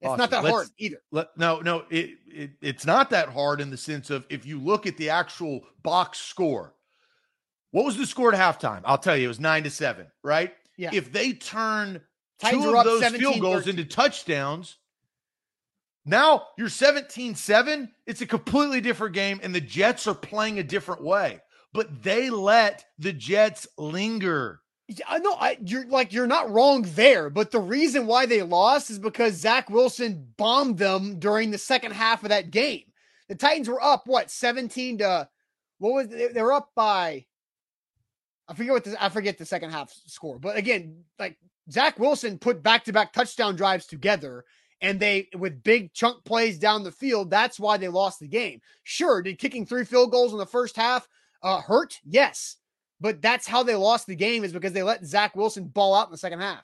It's 0.02 0.10
awesome. 0.10 0.18
not 0.20 0.30
that 0.32 0.44
Let's, 0.44 0.54
hard 0.54 0.68
either. 0.78 0.98
Let, 1.12 1.38
no, 1.38 1.62
no, 1.62 1.86
it, 1.90 2.12
it 2.28 2.52
it's 2.62 2.86
not 2.86 3.10
that 3.12 3.30
hard 3.30 3.62
in 3.62 3.70
the 3.70 3.78
sense 3.78 4.10
of 4.10 4.26
if 4.30 4.46
you 4.46 4.60
look 4.60 4.86
at 4.86 4.98
the 4.98 5.10
actual 5.10 5.62
box 5.84 6.20
score 6.20 6.76
what 7.76 7.84
was 7.84 7.98
the 7.98 8.06
score 8.06 8.34
at 8.34 8.40
halftime? 8.40 8.80
I'll 8.86 8.98
tell 8.98 9.18
you, 9.18 9.26
it 9.26 9.28
was 9.28 9.42
nine 9.42 9.64
to 9.64 9.70
seven, 9.70 10.08
right? 10.24 10.54
Yeah. 10.78 10.92
If 10.94 11.12
they 11.12 11.34
turn 11.34 12.00
Titans 12.40 12.64
two 12.64 12.78
of 12.78 12.86
those 12.86 13.06
field 13.08 13.42
goals 13.42 13.66
13. 13.66 13.72
into 13.72 13.84
touchdowns, 13.84 14.78
now 16.06 16.44
you're 16.58 16.70
17 16.70 17.36
7. 17.36 17.92
It's 18.08 18.22
a 18.22 18.26
completely 18.26 18.80
different 18.80 19.14
game, 19.14 19.42
and 19.44 19.54
the 19.54 19.60
Jets 19.60 20.08
are 20.08 20.16
playing 20.16 20.58
a 20.58 20.64
different 20.64 21.04
way. 21.04 21.42
But 21.74 22.02
they 22.02 22.30
let 22.30 22.86
the 22.98 23.12
Jets 23.12 23.68
linger. 23.78 24.62
I 25.08 25.18
know 25.18 25.34
I, 25.34 25.58
you're 25.64 25.88
like 25.88 26.14
you're 26.14 26.28
not 26.28 26.52
wrong 26.52 26.84
there, 26.84 27.30
but 27.30 27.52
the 27.52 27.60
reason 27.60 28.06
why 28.06 28.26
they 28.26 28.44
lost 28.44 28.92
is 28.92 29.00
because 29.00 29.34
Zach 29.34 29.70
Wilson 29.70 30.28
bombed 30.38 30.78
them 30.78 31.18
during 31.20 31.50
the 31.50 31.58
second 31.58 31.94
half 31.94 32.24
of 32.24 32.30
that 32.30 32.52
game. 32.52 32.84
The 33.28 33.36
Titans 33.36 33.68
were 33.68 33.84
up 33.84 34.04
what 34.06 34.30
17 34.30 35.00
to 35.00 35.28
what 35.80 35.94
was 35.94 36.08
they, 36.10 36.28
they 36.28 36.42
were 36.42 36.54
up 36.54 36.70
by 36.76 37.26
I 38.48 38.54
forget 38.54 38.74
what 38.74 38.84
the, 38.84 39.04
I 39.04 39.10
forget 39.10 39.40
the 39.40 39.46
second 39.46 39.72
half 39.72 39.92
score, 40.06 40.38
but 40.38 40.56
again, 40.56 41.04
like 41.18 41.38
Zach 41.72 41.98
Wilson 41.98 42.38
put 42.38 42.62
back 42.62 42.84
to 42.86 42.94
back 42.94 43.12
touchdown 43.12 43.56
drives 43.56 43.88
together, 43.88 44.46
and 44.82 45.00
they 45.00 45.30
with 45.36 45.64
big 45.64 45.94
chunk 45.94 46.24
plays 46.26 46.60
down 46.60 46.84
the 46.84 46.92
field. 46.92 47.32
That's 47.32 47.60
why 47.60 47.78
they 47.78 47.88
lost 47.88 48.20
the 48.20 48.28
game. 48.28 48.62
Sure, 48.84 49.24
did 49.24 49.40
kicking 49.40 49.66
three 49.66 49.84
field 49.84 50.12
goals 50.12 50.32
in 50.32 50.38
the 50.38 50.46
first 50.46 50.76
half 50.76 51.08
uh, 51.42 51.62
hurt? 51.62 52.00
Yes, 52.06 52.58
but 53.00 53.22
that's 53.22 53.48
how 53.48 53.64
they 53.64 53.76
lost 53.76 54.08
the 54.08 54.16
game 54.16 54.44
is 54.44 54.54
because 54.54 54.74
they 54.74 54.84
let 54.84 55.06
Zach 55.06 55.36
Wilson 55.36 55.66
ball 55.66 55.96
out 55.96 56.08
in 56.08 56.12
the 56.12 56.18
second 56.18 56.40
half. 56.40 56.64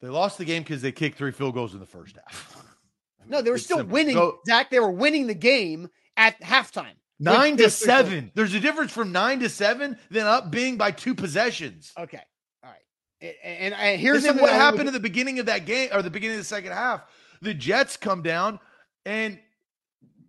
They 0.00 0.08
lost 0.08 0.38
the 0.38 0.44
game 0.44 0.62
because 0.62 0.82
they 0.82 0.92
kicked 0.92 1.16
three 1.16 1.32
field 1.32 1.54
goals 1.54 1.74
in 1.74 1.80
the 1.80 1.86
first 1.86 2.16
half. 2.16 2.62
no, 3.26 3.42
they 3.42 3.50
were 3.50 3.58
still 3.58 3.78
simple. 3.78 3.94
winning. 3.94 4.14
So, 4.14 4.38
Zach, 4.46 4.70
they 4.70 4.78
were 4.78 4.90
winning 4.90 5.26
the 5.26 5.34
game 5.34 5.88
at 6.16 6.40
halftime. 6.40 6.94
Nine 7.18 7.56
to 7.56 7.70
seven. 7.70 8.30
There's 8.34 8.54
a 8.54 8.60
difference 8.60 8.92
from 8.92 9.12
nine 9.12 9.40
to 9.40 9.48
seven 9.48 9.96
than 10.10 10.26
up 10.26 10.50
being 10.50 10.76
by 10.76 10.90
two 10.90 11.14
possessions. 11.14 11.92
Okay. 11.98 12.20
All 12.62 12.70
right. 12.70 13.34
And, 13.42 13.72
and 13.74 14.00
here's 14.00 14.26
what 14.26 14.50
happened 14.50 14.88
at 14.88 14.92
the 14.92 15.00
beginning 15.00 15.38
of 15.38 15.46
that 15.46 15.64
game 15.64 15.90
or 15.92 16.02
the 16.02 16.10
beginning 16.10 16.36
of 16.36 16.42
the 16.42 16.46
second 16.48 16.72
half. 16.72 17.04
The 17.40 17.54
Jets 17.54 17.96
come 17.96 18.22
down 18.22 18.58
and 19.06 19.38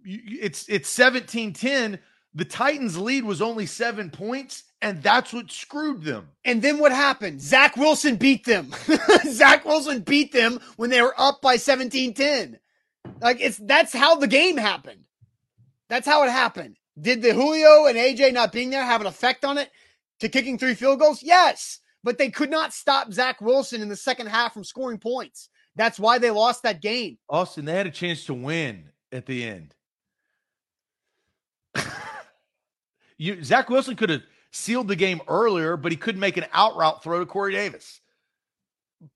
it's 0.06 0.70
it's 0.70 0.96
17-10. 0.96 2.00
The 2.36 2.46
Titans 2.46 2.98
lead 2.98 3.24
was 3.24 3.42
only 3.42 3.66
seven 3.66 4.10
points, 4.10 4.64
and 4.82 5.02
that's 5.02 5.32
what 5.32 5.50
screwed 5.50 6.04
them. 6.04 6.28
And 6.44 6.62
then 6.62 6.80
what 6.80 6.92
happened? 6.92 7.42
Zach 7.42 7.78
Wilson 7.78 8.18
beat 8.18 8.46
them. 8.46 8.74
Zach 9.30 9.64
Wilson 9.64 10.02
beat 10.02 10.34
them 10.34 10.60
when 10.76 10.90
they 10.90 11.02
were 11.02 11.16
up 11.18 11.42
by 11.42 11.56
17-10. 11.56 12.58
Like 13.22 13.38
it's 13.40 13.58
that's 13.58 13.94
how 13.94 14.16
the 14.16 14.28
game 14.28 14.58
happened. 14.58 15.06
That's 15.88 16.08
how 16.08 16.24
it 16.24 16.30
happened. 16.30 16.78
Did 17.00 17.22
the 17.22 17.34
Julio 17.34 17.86
and 17.86 17.98
AJ 17.98 18.34
not 18.34 18.52
being 18.52 18.70
there 18.70 18.84
have 18.84 19.02
an 19.02 19.08
effect 19.08 19.46
on 19.46 19.58
it 19.58 19.70
to 20.20 20.28
kicking 20.28 20.58
three 20.58 20.74
field 20.74 21.00
goals? 21.00 21.24
Yes, 21.24 21.80
but 22.04 22.18
they 22.18 22.30
could 22.30 22.50
not 22.50 22.74
stop 22.74 23.14
Zach 23.14 23.40
Wilson 23.40 23.82
in 23.82 23.90
the 23.90 23.96
second 23.96 24.28
half 24.28 24.54
from 24.54 24.64
scoring 24.64 24.98
points. 24.98 25.50
That's 25.76 26.00
why 26.00 26.18
they 26.18 26.32
lost 26.32 26.64
that 26.64 26.82
game. 26.82 27.18
Austin, 27.30 27.66
they 27.66 27.74
had 27.74 27.88
a 27.88 27.92
chance 27.92 28.26
to 28.26 28.34
win 28.34 28.90
at 29.12 29.26
the 29.26 29.44
end. 29.44 29.76
you, 33.18 33.44
Zach 33.44 33.70
Wilson 33.70 33.96
could 33.96 34.10
have 34.10 34.22
sealed 34.52 34.88
the 34.88 34.96
game 34.96 35.22
earlier, 35.28 35.78
but 35.78 35.92
he 35.92 35.98
couldn't 35.98 36.22
make 36.22 36.38
an 36.38 36.46
out 36.54 36.76
route 36.78 37.04
throw 37.04 37.20
to 37.20 37.26
Corey 37.26 37.54
Davis 37.54 38.02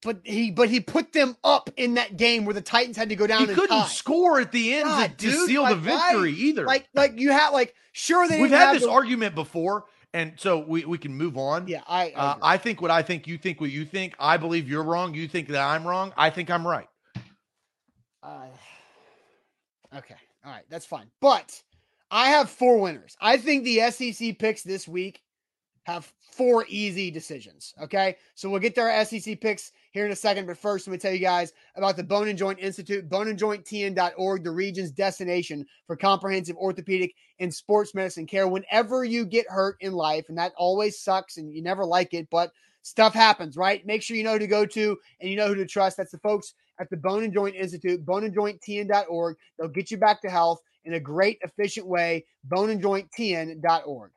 but 0.04 0.20
he 0.24 0.52
but 0.52 0.70
he 0.70 0.80
put 0.80 1.14
them 1.14 1.36
up 1.44 1.70
in 1.78 1.96
that 1.96 2.18
game 2.18 2.46
where 2.46 2.54
the 2.54 2.62
Titans 2.62 2.98
had 2.98 3.10
to 3.10 3.16
go 3.16 3.28
down. 3.28 3.48
He 3.48 3.54
couldn't 3.54 3.70
tie. 3.70 3.88
score 3.88 4.40
at 4.40 4.52
the 4.52 4.76
end 4.76 4.86
God, 4.86 5.18
to, 5.18 5.32
to 5.32 5.46
seal 5.46 5.64
like, 5.64 5.76
the 5.76 5.82
victory 5.82 6.34
either. 6.34 6.66
Like 6.66 6.88
like 6.94 7.20
you 7.20 7.32
have 7.32 7.54
like 7.54 7.74
sure 7.92 8.28
they 8.28 8.42
we've 8.42 8.52
had 8.52 8.76
this 8.76 8.84
the... 8.84 8.92
argument 8.92 9.36
before, 9.36 9.86
and 10.14 10.34
so 10.38 10.60
we 10.60 10.86
we 10.86 10.98
can 10.98 11.14
move 11.16 11.38
on. 11.38 11.68
Yeah, 11.68 11.82
I 11.88 12.10
I, 12.10 12.14
uh, 12.14 12.36
I, 12.42 12.58
think 12.58 12.82
what 12.82 12.92
I 12.92 13.02
think, 13.02 13.28
you 13.28 13.38
think 13.38 13.62
what 13.62 13.72
you 13.72 13.86
think. 13.86 14.16
I 14.20 14.38
believe 14.38 14.70
you're 14.70 14.84
wrong. 14.84 15.14
You 15.14 15.28
think 15.28 15.48
that 15.50 15.62
I'm 15.62 15.86
wrong. 15.86 16.14
I 16.18 16.30
think 16.30 16.50
I'm 16.50 16.68
right. 16.68 16.88
Uh, 18.22 18.48
okay, 19.96 20.16
all 20.46 20.52
right, 20.52 20.66
that's 20.70 20.86
fine. 20.86 21.08
But 21.22 21.62
I 22.12 22.30
have 22.30 22.50
four 22.50 22.80
winners. 22.80 23.16
I 23.22 23.38
think 23.38 23.64
the 23.64 23.92
SEC 23.92 24.40
picks 24.40 24.64
this 24.64 24.88
week 24.88 25.22
have 25.84 26.12
four 26.32 26.66
easy 26.68 27.12
decisions. 27.12 27.74
Okay. 27.82 28.16
So 28.36 28.50
we'll 28.50 28.60
get 28.60 28.76
to 28.76 28.82
our 28.82 29.06
SEC 29.06 29.42
picks 29.42 29.72
here 29.92 30.06
in 30.06 30.12
a 30.12 30.16
second. 30.16 30.46
But 30.46 30.58
first, 30.58 30.88
let 30.88 30.92
me 30.94 30.98
tell 30.98 31.12
you 31.12 31.20
guys 31.20 31.52
about 31.76 31.98
the 31.98 32.04
Bone 32.04 32.28
and 32.28 32.38
Joint 32.38 32.60
Institute, 32.60 33.10
boneandjointtn.org, 33.10 34.44
the 34.44 34.52
region's 34.52 34.92
destination 34.92 35.66
for 35.88 35.96
comprehensive 35.96 36.56
orthopedic 36.58 37.14
and 37.40 37.54
sports 37.54 37.94
medicine 37.96 38.26
care 38.26 38.48
whenever 38.48 39.04
you 39.04 39.26
get 39.26 39.50
hurt 39.50 39.78
in 39.82 39.94
life. 39.94 40.26
And 40.30 40.38
that 40.38 40.54
always 40.58 41.00
sucks 41.00 41.38
and 41.38 41.52
you 41.54 41.62
never 41.62 41.86
like 41.86 42.14
it, 42.14 42.28
but 42.30 42.52
stuff 42.82 43.14
happens, 43.14 43.58
right? 43.58 43.86
Make 43.86 44.02
sure 44.02 44.16
you 44.16 44.24
know 44.24 44.34
who 44.34 44.40
to 44.40 44.48
go 44.48 44.66
to 44.66 44.98
and 45.20 45.30
you 45.30 45.36
know 45.36 45.48
who 45.48 45.56
to 45.56 45.66
trust. 45.66 45.98
That's 45.98 46.12
the 46.12 46.20
folks 46.20 46.54
at 46.80 46.90
the 46.90 46.98
Bone 46.98 47.24
and 47.24 47.34
Joint 47.34 47.56
Institute, 47.56 48.06
boneandjointtn.org. 48.06 49.38
They'll 49.58 49.68
get 49.68 49.92
you 49.92 49.98
back 49.98 50.22
to 50.22 50.30
health 50.30 50.62
in 50.90 50.96
a 50.96 51.00
great, 51.00 51.38
efficient 51.44 51.88
way. 51.88 52.26
Boneandjointtn.org. 52.52 54.12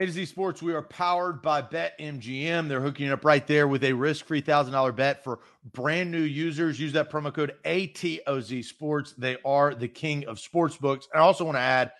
A 0.00 0.06
to 0.06 0.12
Z 0.12 0.26
Sports, 0.26 0.62
we 0.62 0.72
are 0.72 0.82
powered 0.82 1.42
by 1.42 1.60
BetMGM. 1.60 2.68
They're 2.68 2.80
hooking 2.80 3.08
it 3.08 3.12
up 3.12 3.24
right 3.24 3.44
there 3.44 3.66
with 3.66 3.82
a 3.82 3.92
risk-free 3.92 4.42
$1,000 4.42 4.94
bet 4.94 5.24
for 5.24 5.40
brand 5.72 6.12
new 6.12 6.20
users. 6.20 6.78
Use 6.78 6.92
that 6.92 7.10
promo 7.10 7.34
code 7.34 7.56
ATOZ 7.64 8.64
Sports. 8.64 9.14
They 9.18 9.38
are 9.44 9.74
the 9.74 9.88
king 9.88 10.24
of 10.26 10.38
sports 10.38 10.76
books. 10.76 11.08
I 11.12 11.18
also 11.18 11.44
want 11.44 11.56
to 11.56 11.62
add, 11.62 11.90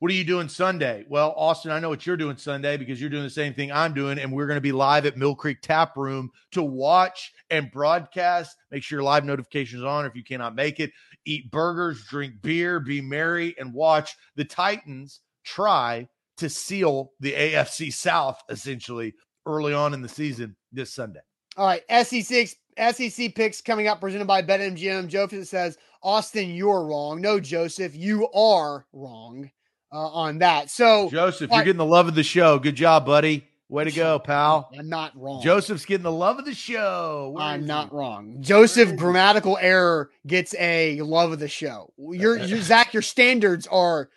what 0.00 0.10
are 0.10 0.14
you 0.14 0.24
doing 0.24 0.48
Sunday? 0.48 1.04
Well, 1.08 1.32
Austin, 1.36 1.70
I 1.70 1.78
know 1.78 1.88
what 1.88 2.04
you're 2.04 2.16
doing 2.16 2.36
Sunday 2.36 2.76
because 2.76 3.00
you're 3.00 3.08
doing 3.08 3.22
the 3.22 3.30
same 3.30 3.54
thing 3.54 3.70
I'm 3.70 3.94
doing, 3.94 4.18
and 4.18 4.32
we're 4.32 4.46
going 4.46 4.56
to 4.56 4.60
be 4.60 4.72
live 4.72 5.06
at 5.06 5.16
Mill 5.16 5.34
Creek 5.34 5.58
Tap 5.62 5.96
Room 5.96 6.30
to 6.52 6.62
watch 6.62 7.32
and 7.50 7.70
broadcast. 7.70 8.56
Make 8.70 8.82
sure 8.82 8.98
your 8.98 9.04
live 9.04 9.24
notifications 9.24 9.84
on 9.84 10.04
if 10.04 10.16
you 10.16 10.24
cannot 10.24 10.54
make 10.54 10.80
it. 10.80 10.90
Eat 11.24 11.50
burgers, 11.50 12.04
drink 12.04 12.42
beer, 12.42 12.80
be 12.80 13.00
merry, 13.00 13.54
and 13.58 13.72
watch 13.72 14.16
the 14.34 14.44
Titans 14.44 15.20
try– 15.44 16.08
to 16.40 16.48
seal 16.48 17.12
the 17.20 17.34
AFC 17.34 17.92
South 17.92 18.42
essentially 18.48 19.14
early 19.44 19.74
on 19.74 19.92
in 19.92 20.00
the 20.00 20.08
season 20.08 20.56
this 20.72 20.92
Sunday. 20.92 21.20
All 21.56 21.66
right, 21.66 21.82
SEC 22.04 22.48
SEC 22.94 23.34
picks 23.34 23.60
coming 23.60 23.88
up 23.88 24.00
presented 24.00 24.26
by 24.26 24.42
BetMGM. 24.42 25.08
Joseph 25.08 25.46
says, 25.46 25.76
Austin, 26.02 26.48
you're 26.54 26.86
wrong. 26.86 27.20
No, 27.20 27.40
Joseph, 27.40 27.94
you 27.94 28.26
are 28.30 28.86
wrong 28.94 29.50
uh, 29.92 30.08
on 30.08 30.38
that. 30.38 30.70
So, 30.70 31.10
Joseph, 31.10 31.50
you're 31.50 31.64
getting 31.64 31.78
the 31.78 31.84
love 31.84 32.08
of 32.08 32.14
the 32.14 32.22
show. 32.22 32.58
Good 32.58 32.76
job, 32.76 33.06
buddy. 33.06 33.46
Way 33.68 33.84
to 33.84 33.92
go, 33.92 34.18
pal. 34.18 34.68
I'm 34.76 34.88
not 34.88 35.12
wrong. 35.16 35.40
Joseph's 35.42 35.84
getting 35.84 36.02
the 36.02 36.10
love 36.10 36.40
of 36.40 36.44
the 36.44 36.54
show. 36.54 37.30
Where 37.36 37.44
I'm 37.44 37.64
not 37.66 37.90
he? 37.90 37.96
wrong. 37.96 38.36
Joseph 38.40 38.96
grammatical 38.96 39.56
error 39.60 40.10
gets 40.26 40.56
a 40.58 41.00
love 41.02 41.30
of 41.30 41.38
the 41.38 41.46
show. 41.46 41.92
Your, 41.96 42.36
your 42.44 42.60
Zach, 42.62 42.92
your 42.92 43.02
standards 43.02 43.68
are 43.68 44.10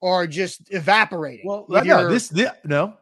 are 0.00 0.26
just 0.28 0.72
evaporating. 0.72 1.44
Well, 1.44 1.66
no, 1.68 1.82
your, 1.82 2.10
this, 2.10 2.28
this 2.28 2.50
no. 2.64 2.94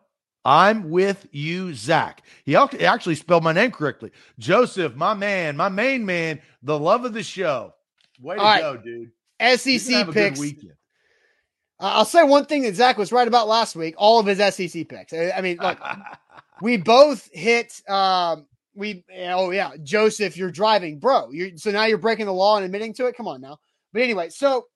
I'm 0.44 0.88
with 0.88 1.28
you, 1.30 1.74
Zach. 1.74 2.22
He 2.44 2.56
actually 2.56 3.14
spelled 3.16 3.44
my 3.44 3.52
name 3.52 3.70
correctly. 3.70 4.10
Joseph, 4.38 4.94
my 4.94 5.12
man, 5.12 5.58
my 5.58 5.68
main 5.68 6.06
man, 6.06 6.40
the 6.62 6.78
love 6.78 7.04
of 7.04 7.12
the 7.12 7.22
show. 7.22 7.74
Way 8.18 8.36
to 8.36 8.40
right. 8.40 8.60
go, 8.62 8.76
dude. 8.78 9.10
SEC 9.58 10.10
picks. 10.10 10.40
I'll 11.80 12.04
say 12.04 12.22
one 12.24 12.46
thing 12.46 12.62
that 12.62 12.74
Zach 12.74 12.98
was 12.98 13.12
right 13.12 13.28
about 13.28 13.46
last 13.46 13.76
week. 13.76 13.94
All 13.96 14.18
of 14.18 14.26
his 14.26 14.38
SEC 14.54 14.88
picks. 14.88 15.12
I 15.12 15.40
mean, 15.40 15.58
look, 15.58 15.78
we 16.62 16.76
both 16.76 17.28
hit. 17.32 17.80
Um, 17.88 18.46
we 18.74 19.04
oh 19.16 19.50
yeah, 19.50 19.72
Joseph, 19.82 20.36
you're 20.36 20.50
driving, 20.50 20.98
bro. 20.98 21.30
You're, 21.30 21.56
so 21.56 21.70
now 21.70 21.84
you're 21.84 21.98
breaking 21.98 22.26
the 22.26 22.32
law 22.32 22.56
and 22.56 22.64
admitting 22.64 22.94
to 22.94 23.06
it. 23.06 23.16
Come 23.16 23.28
on 23.28 23.40
now. 23.40 23.58
But 23.92 24.02
anyway, 24.02 24.30
so 24.30 24.66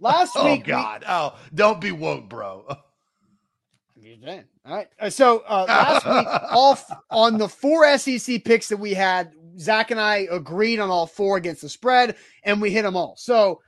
last 0.00 0.32
oh, 0.36 0.44
week. 0.44 0.62
Oh 0.66 0.68
God! 0.68 1.00
We, 1.02 1.06
oh, 1.08 1.34
don't 1.54 1.80
be 1.80 1.92
woke, 1.92 2.28
bro. 2.28 2.66
All 4.64 4.76
right. 4.76 4.88
Uh, 4.98 5.10
so 5.10 5.42
uh, 5.48 5.64
last 5.68 6.06
week, 6.06 6.26
all 6.50 6.72
f- 6.72 6.90
on 7.10 7.38
the 7.38 7.48
four 7.48 7.96
SEC 7.98 8.44
picks 8.44 8.68
that 8.68 8.76
we 8.76 8.94
had, 8.94 9.32
Zach 9.58 9.90
and 9.90 10.00
I 10.00 10.28
agreed 10.30 10.80
on 10.80 10.90
all 10.90 11.06
four 11.06 11.36
against 11.36 11.62
the 11.62 11.68
spread, 11.68 12.16
and 12.42 12.60
we 12.60 12.70
hit 12.70 12.82
them 12.82 12.96
all. 12.96 13.14
So 13.16 13.60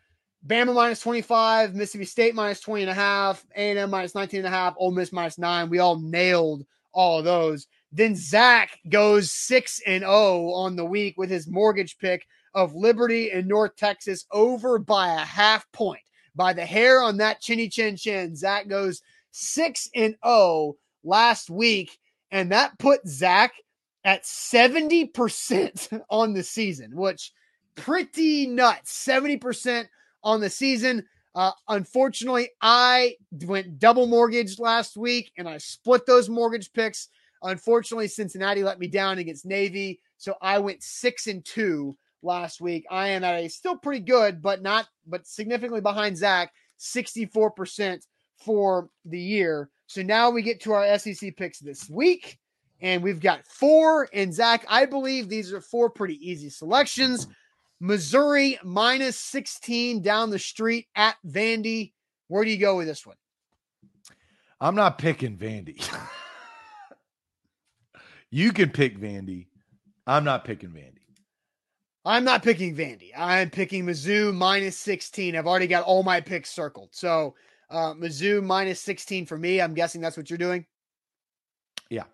Bama 0.47 0.74
minus 0.74 1.01
25, 1.01 1.74
Mississippi 1.74 2.05
State 2.05 2.34
minus 2.34 2.61
20 2.61 2.82
and 2.82 2.90
a 2.90 2.95
half, 2.95 3.47
A&M 3.55 3.90
minus 3.90 4.14
19 4.14 4.38
and 4.38 4.47
a 4.47 4.51
half, 4.51 4.74
Ole 4.76 4.90
Miss 4.90 5.12
minus 5.12 5.38
nine. 5.38 5.70
We 5.70 5.78
all 5.78 6.01
nailed 6.01 6.64
all 6.93 7.20
of 7.20 7.24
those. 7.24 7.68
Then 7.93 8.16
Zach 8.16 8.78
goes 8.88 9.30
6 9.30 9.82
and 9.86 10.03
0 10.03 10.51
on 10.53 10.74
the 10.74 10.84
week 10.84 11.14
with 11.16 11.30
his 11.30 11.47
mortgage 11.47 11.97
pick 11.99 12.26
of 12.55 12.74
Liberty 12.74 13.30
and 13.30 13.47
North 13.47 13.76
Texas 13.76 14.26
over 14.32 14.78
by 14.78 15.14
a 15.14 15.24
half 15.24 15.70
point. 15.72 16.03
By 16.34 16.53
the 16.53 16.64
hair 16.64 17.03
on 17.03 17.18
that 17.18 17.40
chinny 17.40 17.68
chin 17.68 17.97
chin, 17.97 18.34
Zach 18.34 18.66
goes 18.66 19.03
6 19.30 19.90
and 19.95 20.16
0 20.24 20.74
last 21.05 21.51
week. 21.51 21.99
And 22.30 22.51
that 22.51 22.78
put 22.78 23.07
Zach 23.07 23.53
at 24.05 24.24
70% 24.24 26.03
on 26.11 26.32
the 26.32 26.43
season, 26.43 26.97
which 26.97 27.32
pretty 27.74 28.47
nuts. 28.47 29.07
70% 29.07 29.86
on 30.22 30.40
the 30.40 30.50
season. 30.50 31.04
Uh, 31.34 31.52
unfortunately, 31.68 32.50
I 32.60 33.16
went 33.44 33.78
double 33.78 34.06
mortgage 34.06 34.58
last 34.58 34.96
week 34.96 35.32
and 35.38 35.48
I 35.48 35.58
split 35.58 36.04
those 36.06 36.28
mortgage 36.28 36.72
picks. 36.72 37.08
Unfortunately, 37.42 38.08
Cincinnati 38.08 38.62
let 38.62 38.78
me 38.78 38.86
down 38.86 39.18
against 39.18 39.46
Navy. 39.46 40.00
So 40.18 40.34
I 40.40 40.58
went 40.58 40.82
six 40.82 41.26
and 41.26 41.44
two 41.44 41.96
last 42.22 42.60
week. 42.60 42.84
I 42.90 43.08
am 43.08 43.24
at 43.24 43.34
a 43.34 43.48
still 43.48 43.76
pretty 43.76 44.00
good, 44.00 44.42
but 44.42 44.62
not, 44.62 44.86
but 45.06 45.26
significantly 45.26 45.80
behind 45.80 46.16
Zach, 46.16 46.52
64% 46.78 48.06
for 48.36 48.88
the 49.04 49.20
year. 49.20 49.70
So 49.86 50.02
now 50.02 50.30
we 50.30 50.42
get 50.42 50.60
to 50.62 50.72
our 50.72 50.98
SEC 50.98 51.36
picks 51.36 51.58
this 51.58 51.88
week. 51.88 52.38
And 52.80 53.02
we've 53.02 53.20
got 53.20 53.46
four. 53.46 54.08
And 54.12 54.34
Zach, 54.34 54.64
I 54.68 54.86
believe 54.86 55.28
these 55.28 55.52
are 55.52 55.60
four 55.60 55.88
pretty 55.88 56.16
easy 56.28 56.50
selections. 56.50 57.28
Missouri 57.82 58.60
minus 58.62 59.18
16 59.18 60.02
down 60.02 60.30
the 60.30 60.38
street 60.38 60.86
at 60.94 61.16
Vandy. 61.26 61.92
Where 62.28 62.44
do 62.44 62.50
you 62.50 62.56
go 62.56 62.76
with 62.76 62.86
this 62.86 63.04
one? 63.04 63.16
I'm 64.60 64.76
not 64.76 64.98
picking 64.98 65.36
Vandy. 65.36 65.84
you 68.30 68.52
can 68.52 68.70
pick 68.70 69.00
Vandy. 69.00 69.48
I'm 70.06 70.22
not 70.22 70.44
picking 70.44 70.70
Vandy. 70.70 71.00
I'm 72.04 72.22
not 72.22 72.44
picking 72.44 72.76
Vandy. 72.76 73.10
I'm 73.16 73.50
picking 73.50 73.84
Mizzou 73.84 74.32
minus 74.32 74.78
16. 74.78 75.34
I've 75.34 75.48
already 75.48 75.66
got 75.66 75.82
all 75.82 76.04
my 76.04 76.20
picks 76.20 76.50
circled. 76.50 76.90
So 76.92 77.34
uh, 77.68 77.94
Mizzou 77.94 78.44
minus 78.44 78.80
16 78.80 79.26
for 79.26 79.36
me. 79.36 79.60
I'm 79.60 79.74
guessing 79.74 80.00
that's 80.00 80.16
what 80.16 80.30
you're 80.30 80.38
doing. 80.38 80.66
Yeah. 81.90 82.04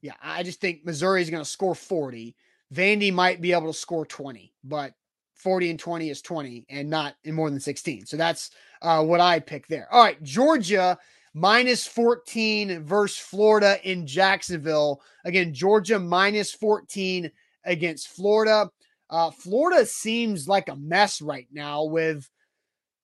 Yeah. 0.00 0.14
I 0.22 0.44
just 0.44 0.60
think 0.60 0.84
Missouri 0.84 1.22
is 1.22 1.30
going 1.30 1.42
to 1.42 1.50
score 1.50 1.74
40. 1.74 2.36
Vandy 2.72 3.12
might 3.12 3.40
be 3.40 3.52
able 3.52 3.72
to 3.72 3.78
score 3.78 4.06
20, 4.06 4.52
but 4.64 4.94
40 5.34 5.70
and 5.70 5.78
20 5.78 6.10
is 6.10 6.22
20 6.22 6.66
and 6.70 6.88
not 6.88 7.16
in 7.24 7.34
more 7.34 7.50
than 7.50 7.60
16. 7.60 8.06
So 8.06 8.16
that's 8.16 8.50
uh, 8.80 9.04
what 9.04 9.20
I 9.20 9.40
pick 9.40 9.66
there. 9.66 9.88
All 9.92 10.02
right, 10.02 10.22
Georgia 10.22 10.98
minus 11.34 11.86
14 11.86 12.84
versus 12.84 13.18
Florida 13.18 13.78
in 13.88 14.06
Jacksonville. 14.06 15.02
Again, 15.24 15.52
Georgia 15.52 15.98
minus 15.98 16.52
14 16.52 17.30
against 17.64 18.08
Florida. 18.08 18.70
Uh, 19.10 19.30
Florida 19.30 19.84
seems 19.84 20.48
like 20.48 20.68
a 20.68 20.76
mess 20.76 21.20
right 21.20 21.48
now 21.52 21.84
with 21.84 22.28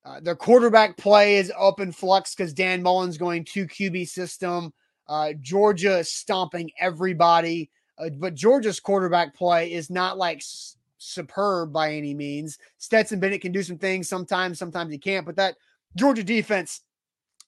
uh, 0.05 0.19
their 0.21 0.35
quarterback 0.35 0.97
play 0.97 1.37
is 1.37 1.51
up 1.59 1.79
in 1.79 1.91
flux 1.91 2.33
because 2.33 2.53
Dan 2.53 2.81
Mullen's 2.81 3.17
going 3.17 3.43
to 3.45 3.67
QB 3.67 4.07
system. 4.07 4.73
Uh, 5.07 5.33
Georgia 5.41 5.99
is 5.99 6.11
stomping 6.11 6.71
everybody. 6.79 7.69
Uh, 7.99 8.09
but 8.09 8.35
Georgia's 8.35 8.79
quarterback 8.79 9.35
play 9.35 9.71
is 9.71 9.89
not 9.89 10.17
like 10.17 10.37
s- 10.37 10.77
superb 10.97 11.73
by 11.73 11.93
any 11.93 12.13
means. 12.13 12.57
Stetson 12.77 13.19
Bennett 13.19 13.41
can 13.41 13.51
do 13.51 13.63
some 13.63 13.77
things 13.77 14.07
sometimes, 14.07 14.57
sometimes 14.57 14.91
he 14.91 14.97
can't, 14.97 15.25
but 15.25 15.35
that 15.35 15.55
Georgia 15.95 16.23
defense 16.23 16.81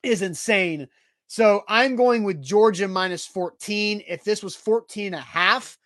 is 0.04 0.22
insane. 0.22 0.88
So 1.28 1.64
I'm 1.68 1.96
going 1.96 2.24
with 2.24 2.42
Georgia 2.42 2.88
minus 2.88 3.26
14. 3.26 4.04
If 4.08 4.24
this 4.24 4.44
was 4.44 4.56
14 4.56 5.08
and 5.08 5.16
a 5.16 5.20
half, 5.20 5.78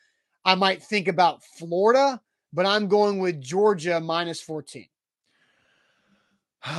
I 0.44 0.56
might 0.56 0.82
think 0.82 1.08
about 1.08 1.44
Florida, 1.44 2.20
but 2.52 2.66
I'm 2.66 2.88
going 2.88 3.20
with 3.20 3.42
Georgia 3.42 4.00
minus 4.00 4.42
14. 4.42 4.88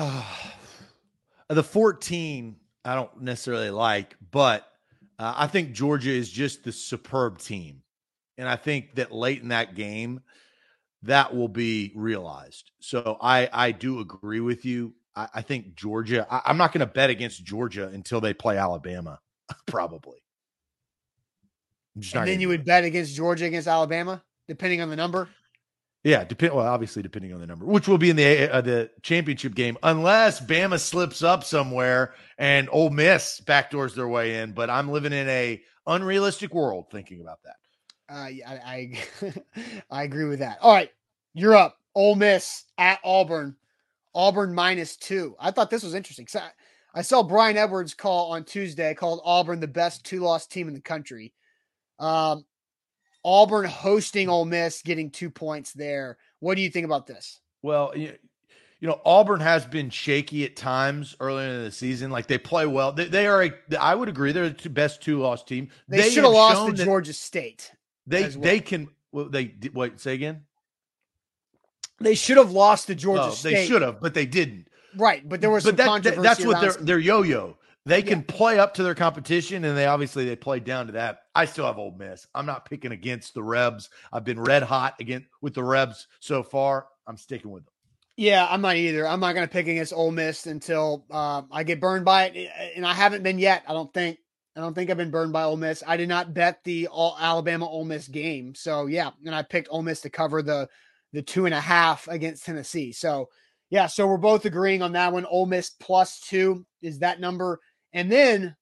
the 1.48 1.62
14, 1.62 2.56
I 2.84 2.94
don't 2.94 3.22
necessarily 3.22 3.70
like, 3.70 4.16
but 4.32 4.72
uh, 5.18 5.34
I 5.36 5.46
think 5.46 5.72
Georgia 5.72 6.10
is 6.10 6.30
just 6.30 6.64
the 6.64 6.72
superb 6.72 7.38
team. 7.38 7.82
And 8.38 8.48
I 8.48 8.56
think 8.56 8.96
that 8.96 9.12
late 9.12 9.42
in 9.42 9.48
that 9.48 9.74
game, 9.74 10.20
that 11.02 11.34
will 11.34 11.48
be 11.48 11.92
realized. 11.94 12.70
So 12.80 13.16
I, 13.20 13.48
I 13.52 13.72
do 13.72 14.00
agree 14.00 14.40
with 14.40 14.64
you. 14.64 14.94
I, 15.14 15.28
I 15.34 15.42
think 15.42 15.74
Georgia, 15.74 16.26
I, 16.30 16.42
I'm 16.46 16.58
not 16.58 16.72
going 16.72 16.86
to 16.86 16.92
bet 16.92 17.10
against 17.10 17.44
Georgia 17.44 17.88
until 17.88 18.20
they 18.20 18.34
play 18.34 18.58
Alabama, 18.58 19.20
probably. 19.66 20.18
And 22.20 22.28
then 22.28 22.40
you 22.40 22.48
would 22.48 22.64
bet 22.64 22.84
against 22.84 23.14
Georgia 23.14 23.46
against 23.46 23.68
Alabama, 23.68 24.22
depending 24.48 24.82
on 24.82 24.90
the 24.90 24.96
number. 24.96 25.30
Yeah, 26.04 26.24
depend. 26.24 26.54
Well, 26.54 26.66
obviously, 26.66 27.02
depending 27.02 27.32
on 27.32 27.40
the 27.40 27.46
number, 27.46 27.64
which 27.66 27.88
will 27.88 27.98
be 27.98 28.10
in 28.10 28.16
the 28.16 28.52
uh, 28.52 28.60
the 28.60 28.90
championship 29.02 29.54
game, 29.54 29.76
unless 29.82 30.40
Bama 30.40 30.78
slips 30.78 31.22
up 31.22 31.42
somewhere 31.42 32.14
and 32.38 32.68
Ole 32.70 32.90
Miss 32.90 33.40
backdoors 33.44 33.94
their 33.94 34.06
way 34.06 34.40
in. 34.40 34.52
But 34.52 34.70
I'm 34.70 34.88
living 34.88 35.12
in 35.12 35.28
a 35.28 35.60
unrealistic 35.86 36.54
world 36.54 36.86
thinking 36.92 37.20
about 37.20 37.40
that. 37.42 37.56
Uh, 38.08 38.48
I 38.48 39.00
I, 39.20 39.34
I 39.90 40.02
agree 40.04 40.26
with 40.26 40.38
that. 40.38 40.58
All 40.60 40.72
right, 40.72 40.92
you're 41.34 41.56
up. 41.56 41.76
Ole 41.96 42.14
Miss 42.14 42.64
at 42.78 43.00
Auburn. 43.02 43.56
Auburn 44.14 44.54
minus 44.54 44.96
two. 44.96 45.34
I 45.40 45.50
thought 45.50 45.70
this 45.70 45.82
was 45.82 45.94
interesting. 45.94 46.26
I, 46.34 46.50
I 46.94 47.02
saw 47.02 47.22
Brian 47.22 47.56
Edwards 47.56 47.94
call 47.94 48.32
on 48.32 48.44
Tuesday 48.44 48.94
called 48.94 49.20
Auburn 49.24 49.60
the 49.60 49.66
best 49.66 50.04
two 50.04 50.20
loss 50.20 50.46
team 50.46 50.68
in 50.68 50.74
the 50.74 50.80
country. 50.80 51.34
Um, 51.98 52.44
Auburn 53.26 53.64
hosting 53.64 54.28
Ole 54.28 54.44
Miss, 54.44 54.82
getting 54.82 55.10
two 55.10 55.30
points 55.30 55.72
there. 55.72 56.16
What 56.38 56.54
do 56.54 56.62
you 56.62 56.70
think 56.70 56.84
about 56.86 57.08
this? 57.08 57.40
Well, 57.60 57.92
you, 57.96 58.12
you 58.78 58.86
know, 58.86 59.00
Auburn 59.04 59.40
has 59.40 59.66
been 59.66 59.90
shaky 59.90 60.44
at 60.44 60.54
times 60.54 61.16
earlier 61.18 61.48
in 61.48 61.64
the 61.64 61.72
season. 61.72 62.12
Like 62.12 62.28
they 62.28 62.38
play 62.38 62.66
well. 62.66 62.92
They, 62.92 63.06
they 63.06 63.26
are 63.26 63.42
a, 63.42 63.52
I 63.80 63.96
would 63.96 64.08
agree, 64.08 64.30
they're 64.30 64.50
the 64.50 64.70
best 64.70 65.02
two 65.02 65.18
loss 65.18 65.42
team. 65.42 65.70
They, 65.88 66.02
they 66.02 66.10
should 66.10 66.22
have 66.22 66.32
lost 66.32 66.76
to 66.76 66.84
Georgia 66.84 67.12
State. 67.12 67.72
They 68.06 68.22
well. 68.22 68.40
they 68.40 68.60
can. 68.60 68.88
Well, 69.10 69.28
they 69.28 69.54
wait. 69.74 69.98
Say 69.98 70.14
again. 70.14 70.42
They 71.98 72.14
should 72.14 72.36
have 72.36 72.52
lost 72.52 72.86
to 72.86 72.94
Georgia 72.94 73.32
State. 73.32 73.54
They 73.54 73.66
should 73.66 73.82
have, 73.82 74.00
but 74.00 74.14
they 74.14 74.26
didn't. 74.26 74.68
Right, 74.96 75.28
but 75.28 75.40
there 75.40 75.50
was 75.50 75.64
but 75.64 75.76
that, 75.78 76.02
that, 76.04 76.22
that's 76.22 76.44
what 76.44 76.60
they're 76.60 76.76
they're 76.80 76.98
yo-yo. 76.98 77.56
They 77.86 78.02
can 78.02 78.18
yeah. 78.18 78.36
play 78.36 78.58
up 78.58 78.74
to 78.74 78.82
their 78.82 78.96
competition, 78.96 79.64
and 79.64 79.78
they 79.78 79.86
obviously 79.86 80.24
they 80.24 80.34
play 80.34 80.58
down 80.58 80.86
to 80.86 80.92
that. 80.92 81.20
I 81.36 81.44
still 81.44 81.66
have 81.66 81.78
Ole 81.78 81.94
Miss. 81.96 82.26
I'm 82.34 82.44
not 82.44 82.68
picking 82.68 82.90
against 82.90 83.32
the 83.32 83.44
Rebs. 83.44 83.88
I've 84.12 84.24
been 84.24 84.40
red 84.40 84.64
hot 84.64 84.96
again 84.98 85.26
with 85.40 85.54
the 85.54 85.62
Rebs 85.62 86.08
so 86.18 86.42
far. 86.42 86.88
I'm 87.06 87.16
sticking 87.16 87.52
with 87.52 87.64
them. 87.64 87.72
Yeah, 88.16 88.44
I'm 88.50 88.60
not 88.60 88.74
either. 88.74 89.06
I'm 89.06 89.20
not 89.20 89.34
going 89.34 89.46
to 89.46 89.52
pick 89.52 89.68
against 89.68 89.92
Ole 89.92 90.10
Miss 90.10 90.46
until 90.46 91.06
uh, 91.12 91.42
I 91.52 91.62
get 91.62 91.80
burned 91.80 92.04
by 92.04 92.24
it, 92.24 92.50
and 92.74 92.84
I 92.84 92.92
haven't 92.92 93.22
been 93.22 93.38
yet. 93.38 93.62
I 93.68 93.72
don't 93.72 93.92
think. 93.94 94.18
I 94.56 94.60
don't 94.60 94.74
think 94.74 94.90
I've 94.90 94.96
been 94.96 95.10
burned 95.10 95.34
by 95.34 95.44
Ole 95.44 95.58
Miss. 95.58 95.84
I 95.86 95.96
did 95.96 96.08
not 96.08 96.34
bet 96.34 96.64
the 96.64 96.88
all 96.88 97.16
Alabama 97.20 97.68
Ole 97.68 97.84
Miss 97.84 98.08
game, 98.08 98.54
so 98.56 98.86
yeah, 98.86 99.10
and 99.24 99.34
I 99.34 99.42
picked 99.42 99.68
Ole 99.70 99.82
Miss 99.82 100.00
to 100.00 100.10
cover 100.10 100.42
the 100.42 100.68
the 101.12 101.22
two 101.22 101.46
and 101.46 101.54
a 101.54 101.60
half 101.60 102.08
against 102.08 102.46
Tennessee. 102.46 102.90
So 102.90 103.28
yeah, 103.70 103.86
so 103.86 104.06
we're 104.06 104.16
both 104.16 104.44
agreeing 104.44 104.82
on 104.82 104.92
that 104.92 105.12
one. 105.12 105.24
Ole 105.26 105.46
Miss 105.46 105.70
plus 105.70 106.18
two 106.20 106.66
is 106.82 107.00
that 107.00 107.20
number. 107.20 107.60
And 107.96 108.12
then 108.12 108.54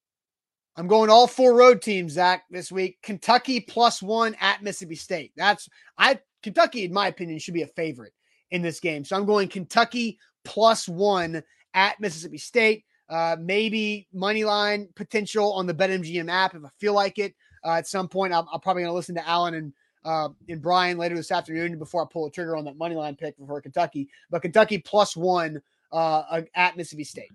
I'm 0.76 0.86
going 0.86 1.10
all 1.10 1.26
four 1.26 1.54
road 1.54 1.82
teams, 1.82 2.12
Zach, 2.12 2.44
this 2.50 2.70
week. 2.70 2.98
Kentucky 3.02 3.58
plus 3.58 4.00
one 4.00 4.36
at 4.40 4.62
Mississippi 4.62 4.94
State. 4.94 5.32
That's 5.36 5.68
I 5.98 6.20
Kentucky, 6.44 6.84
in 6.84 6.92
my 6.92 7.08
opinion, 7.08 7.40
should 7.40 7.52
be 7.52 7.62
a 7.62 7.66
favorite 7.66 8.12
in 8.52 8.62
this 8.62 8.78
game. 8.78 9.04
So 9.04 9.16
I'm 9.16 9.26
going 9.26 9.48
Kentucky 9.48 10.20
plus 10.44 10.88
one 10.88 11.42
at 11.74 11.98
Mississippi 11.98 12.38
State. 12.38 12.84
Uh, 13.08 13.36
maybe 13.40 14.06
money 14.12 14.44
line 14.44 14.88
potential 14.94 15.52
on 15.52 15.66
the 15.66 15.74
BetMGM 15.74 16.30
app 16.30 16.54
if 16.54 16.64
I 16.64 16.68
feel 16.78 16.94
like 16.94 17.18
it. 17.18 17.34
Uh, 17.64 17.72
at 17.72 17.88
some 17.88 18.06
point, 18.06 18.32
I'm, 18.32 18.44
I'm 18.52 18.60
probably 18.60 18.82
going 18.82 18.92
to 18.92 18.96
listen 18.96 19.16
to 19.16 19.28
Alan 19.28 19.54
and 19.54 19.72
uh, 20.04 20.28
and 20.48 20.62
Brian 20.62 20.96
later 20.96 21.16
this 21.16 21.32
afternoon 21.32 21.76
before 21.76 22.04
I 22.04 22.06
pull 22.08 22.26
a 22.26 22.30
trigger 22.30 22.56
on 22.56 22.66
that 22.66 22.76
money 22.76 22.94
line 22.94 23.16
pick 23.16 23.34
for 23.44 23.60
Kentucky. 23.60 24.08
But 24.30 24.42
Kentucky 24.42 24.78
plus 24.78 25.16
one 25.16 25.60
uh, 25.90 26.42
at 26.54 26.76
Mississippi 26.76 27.04
State. 27.04 27.30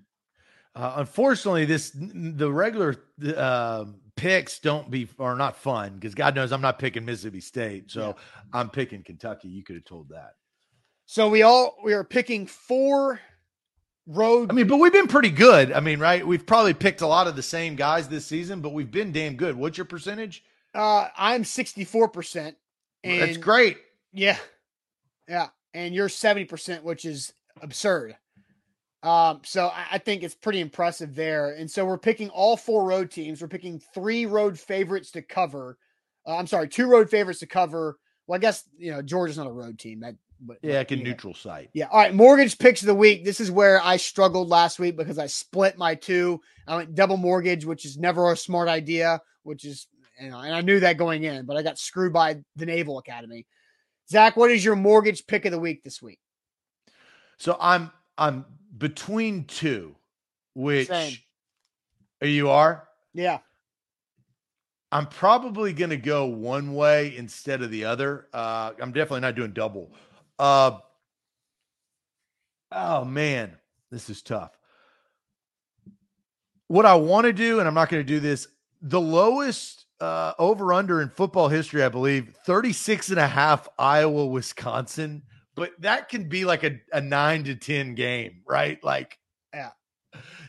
Uh, 0.75 0.93
unfortunately, 0.97 1.65
this 1.65 1.91
the 1.93 2.51
regular 2.51 2.95
uh, 3.35 3.85
picks 4.15 4.59
don't 4.59 4.89
be 4.91 5.07
are 5.17 5.35
not 5.35 5.57
fun 5.57 5.95
because 5.95 6.13
God 6.13 6.35
knows 6.35 6.51
I'm 6.51 6.61
not 6.61 6.77
picking 6.77 7.05
Mississippi 7.05 7.41
State, 7.41 7.91
so 7.91 8.07
yeah. 8.07 8.41
I'm 8.53 8.69
picking 8.69 9.03
Kentucky. 9.03 9.47
You 9.47 9.63
could 9.63 9.75
have 9.75 9.85
told 9.85 10.09
that. 10.09 10.33
So 11.05 11.29
we 11.29 11.41
all 11.41 11.75
we 11.83 11.93
are 11.93 12.03
picking 12.03 12.45
four 12.45 13.19
road. 14.05 14.51
I 14.51 14.53
mean, 14.53 14.67
but 14.67 14.77
we've 14.77 14.93
been 14.93 15.07
pretty 15.07 15.31
good. 15.31 15.71
I 15.71 15.79
mean, 15.79 15.99
right? 15.99 16.25
We've 16.25 16.45
probably 16.45 16.73
picked 16.73 17.01
a 17.01 17.07
lot 17.07 17.27
of 17.27 17.35
the 17.35 17.43
same 17.43 17.75
guys 17.75 18.07
this 18.07 18.25
season, 18.25 18.61
but 18.61 18.73
we've 18.73 18.91
been 18.91 19.11
damn 19.11 19.35
good. 19.35 19.55
What's 19.55 19.77
your 19.77 19.85
percentage? 19.85 20.43
Uh, 20.75 21.07
I'm 21.17 21.43
64 21.43 22.09
percent. 22.09 22.57
That's 23.03 23.37
great. 23.37 23.77
Yeah, 24.13 24.37
yeah, 25.27 25.47
and 25.73 25.95
you're 25.95 26.09
70 26.09 26.45
percent, 26.45 26.83
which 26.83 27.05
is 27.05 27.33
absurd. 27.61 28.15
Um, 29.01 29.41
so 29.45 29.71
I 29.73 29.97
think 29.97 30.23
it's 30.23 30.35
pretty 30.35 30.59
impressive 30.59 31.15
there. 31.15 31.51
And 31.53 31.71
so 31.71 31.85
we're 31.85 31.97
picking 31.97 32.29
all 32.29 32.57
four 32.57 32.85
road 32.85 33.11
teams. 33.11 33.41
We're 33.41 33.47
picking 33.47 33.81
three 33.93 34.25
road 34.25 34.59
favorites 34.59 35.11
to 35.11 35.21
cover. 35.21 35.77
Uh, 36.27 36.35
I'm 36.35 36.47
sorry, 36.47 36.67
two 36.67 36.87
road 36.87 37.09
favorites 37.09 37.39
to 37.39 37.47
cover. 37.47 37.97
Well, 38.27 38.35
I 38.35 38.39
guess 38.39 38.63
you 38.77 38.91
know 38.91 39.01
Georgia's 39.01 39.37
not 39.37 39.47
a 39.47 39.51
road 39.51 39.79
team. 39.79 40.01
That, 40.01 40.15
but 40.41 40.57
yeah, 40.61 40.79
like 40.79 40.91
a 40.91 40.97
neutral 40.97 41.33
site. 41.33 41.69
Yeah. 41.73 41.87
All 41.91 41.99
right. 41.99 42.13
Mortgage 42.13 42.57
picks 42.59 42.81
of 42.81 42.87
the 42.87 42.95
week. 42.95 43.23
This 43.23 43.39
is 43.39 43.49
where 43.49 43.81
I 43.81 43.97
struggled 43.97 44.49
last 44.49 44.79
week 44.79 44.97
because 44.97 45.17
I 45.17 45.27
split 45.27 45.77
my 45.77 45.95
two. 45.95 46.41
I 46.67 46.75
went 46.75 46.93
double 46.93 47.17
mortgage, 47.17 47.65
which 47.65 47.85
is 47.85 47.97
never 47.97 48.31
a 48.31 48.37
smart 48.37 48.67
idea. 48.67 49.21
Which 49.43 49.63
is 49.63 49.87
you 50.19 50.29
know, 50.29 50.39
and 50.39 50.53
I 50.53 50.61
knew 50.61 50.81
that 50.81 50.97
going 50.97 51.23
in, 51.23 51.45
but 51.45 51.55
I 51.55 51.63
got 51.63 51.79
screwed 51.79 52.11
by 52.11 52.41
the 52.57 52.65
Naval 52.65 52.97
Academy. 52.97 53.47
Zach, 54.11 54.35
what 54.35 54.51
is 54.51 54.65
your 54.65 54.75
mortgage 54.75 55.25
pick 55.25 55.45
of 55.45 55.51
the 55.51 55.59
week 55.59 55.83
this 55.83 56.01
week? 56.01 56.19
So 57.37 57.57
I'm 57.59 57.91
I'm 58.17 58.45
between 58.77 59.45
two, 59.45 59.95
which 60.53 60.87
Same. 60.87 61.17
you 62.21 62.49
are. 62.49 62.87
Yeah. 63.13 63.39
I'm 64.91 65.05
probably 65.05 65.73
going 65.73 65.91
to 65.91 65.97
go 65.97 66.25
one 66.25 66.73
way 66.73 67.15
instead 67.15 67.61
of 67.61 67.69
the 67.69 67.85
other. 67.85 68.27
Uh, 68.33 68.71
I'm 68.81 68.91
definitely 68.91 69.21
not 69.21 69.35
doing 69.35 69.51
double. 69.51 69.91
Uh, 70.39 70.79
oh 72.71 73.05
man, 73.05 73.55
this 73.91 74.09
is 74.09 74.21
tough. 74.21 74.57
What 76.67 76.85
I 76.85 76.95
want 76.95 77.25
to 77.25 77.33
do, 77.33 77.59
and 77.59 77.67
I'm 77.67 77.73
not 77.73 77.89
going 77.89 78.01
to 78.01 78.07
do 78.07 78.19
this, 78.19 78.47
the 78.81 79.01
lowest 79.01 79.85
uh, 79.99 80.33
over 80.39 80.73
under 80.73 81.01
in 81.01 81.09
football 81.09 81.49
history, 81.49 81.83
I 81.83 81.89
believe, 81.89 82.35
36 82.45 83.09
and 83.09 83.19
a 83.19 83.27
half 83.27 83.67
Iowa, 83.77 84.25
Wisconsin 84.27 85.23
but 85.59 85.71
that 85.79 86.09
can 86.09 86.29
be 86.29 86.45
like 86.45 86.63
a, 86.63 86.79
a 86.91 87.01
nine 87.01 87.43
to 87.43 87.55
10 87.55 87.95
game, 87.95 88.41
right? 88.47 88.83
Like, 88.83 89.17
yeah. 89.53 89.71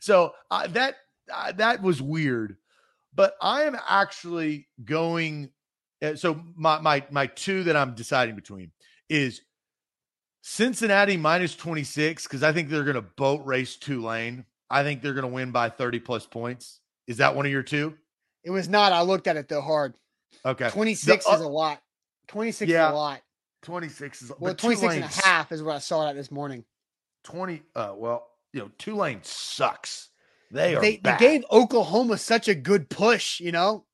So 0.01 0.33
uh, 0.51 0.67
that, 0.69 0.97
uh, 1.33 1.53
that 1.53 1.83
was 1.83 2.01
weird, 2.01 2.57
but 3.15 3.35
I 3.43 3.65
am 3.65 3.77
actually 3.89 4.69
going. 4.85 5.51
Uh, 6.03 6.15
so 6.15 6.41
my, 6.57 6.81
my, 6.81 7.05
my 7.11 7.27
two 7.27 7.65
that 7.65 7.77
I'm 7.77 7.95
deciding 7.95 8.37
between 8.37 8.71
is 9.09 9.43
Cincinnati 10.43 11.17
minus 11.17 11.55
26, 11.55 12.25
because 12.25 12.43
I 12.43 12.53
think 12.53 12.69
they're 12.71 12.85
going 12.85 12.95
to 12.95 13.03
boat 13.03 13.45
race 13.45 13.77
Tulane. 13.77 14.47
I 14.71 14.83
think 14.83 15.03
they're 15.03 15.13
going 15.13 15.23
to 15.23 15.29
win 15.29 15.51
by 15.51 15.69
30 15.69 16.01
plus 16.01 16.25
points. 16.25 16.81
Is 17.07 17.19
that 17.19 17.35
one 17.35 17.45
of 17.45 17.53
your 17.53 17.63
two? 17.63 17.95
It 18.45 18.51
was 18.51 18.69
not. 18.69 18.93
I 18.93 19.03
looked 19.03 19.27
at 19.27 19.37
it 19.37 19.49
though 19.49 19.61
hard. 19.61 19.95
Okay. 20.47 20.71
26 20.71 21.25
the, 21.25 21.31
uh, 21.31 21.35
is 21.35 21.41
a 21.41 21.49
lot. 21.49 21.83
26 22.29 22.71
yeah. 22.71 22.87
is 22.87 22.93
a 22.93 22.95
lot. 22.95 23.21
26 23.63 24.23
is 24.23 24.33
well 24.39 24.55
26 24.55 24.95
and 24.95 25.05
a 25.05 25.07
half 25.07 25.53
is 25.53 25.63
what 25.63 25.77
I 25.77 25.79
saw 25.79 26.09
at 26.09 26.17
this 26.17 26.31
morning. 26.31 26.65
20 27.25 27.63
uh 27.75 27.93
well, 27.97 28.29
you 28.53 28.61
know, 28.61 28.71
Tulane 28.79 29.21
sucks. 29.23 30.09
They 30.51 30.75
are 30.75 30.81
they, 30.81 30.97
they, 30.97 31.17
gave 31.19 31.45
Oklahoma 31.51 32.19
such 32.19 32.49
a 32.49 32.55
good 32.55 32.89
push, 32.89 33.39
you 33.41 33.53
know, 33.53 33.85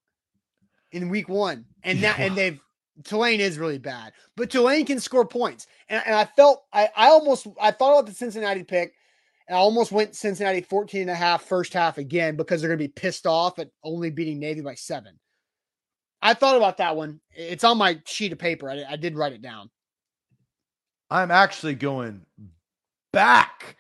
in 0.92 1.08
week 1.08 1.28
one. 1.28 1.66
And 1.82 2.02
that 2.02 2.18
and 2.18 2.36
they've 2.36 2.60
Tulane 3.04 3.40
is 3.40 3.58
really 3.58 3.78
bad, 3.78 4.12
but 4.36 4.50
Tulane 4.50 4.86
can 4.86 5.00
score 5.00 5.26
points. 5.26 5.66
And, 5.88 6.02
and 6.06 6.14
I 6.14 6.24
felt 6.24 6.64
I, 6.72 6.88
I 6.96 7.08
almost 7.08 7.46
I 7.60 7.72
thought 7.72 7.92
about 7.92 8.06
the 8.06 8.14
Cincinnati 8.14 8.64
pick 8.64 8.94
and 9.48 9.56
I 9.56 9.60
almost 9.60 9.92
went 9.92 10.16
Cincinnati 10.16 10.60
14 10.60 11.02
and 11.02 11.10
a 11.10 11.14
half 11.14 11.44
first 11.44 11.72
half 11.72 11.98
again 11.98 12.36
because 12.36 12.60
they're 12.60 12.70
going 12.70 12.78
to 12.78 12.84
be 12.84 12.92
pissed 12.92 13.26
off 13.26 13.58
at 13.58 13.70
only 13.82 14.10
beating 14.10 14.38
Navy 14.38 14.60
by 14.60 14.74
seven. 14.74 15.18
I 16.22 16.34
thought 16.34 16.56
about 16.56 16.78
that 16.78 16.96
one. 16.96 17.20
It's 17.34 17.64
on 17.64 17.78
my 17.78 18.00
sheet 18.06 18.32
of 18.32 18.38
paper. 18.38 18.70
I, 18.70 18.84
I 18.88 18.96
did 18.96 19.16
write 19.16 19.32
it 19.32 19.42
down. 19.42 19.70
I'm 21.10 21.30
actually 21.30 21.74
going 21.74 22.22
back 23.12 23.76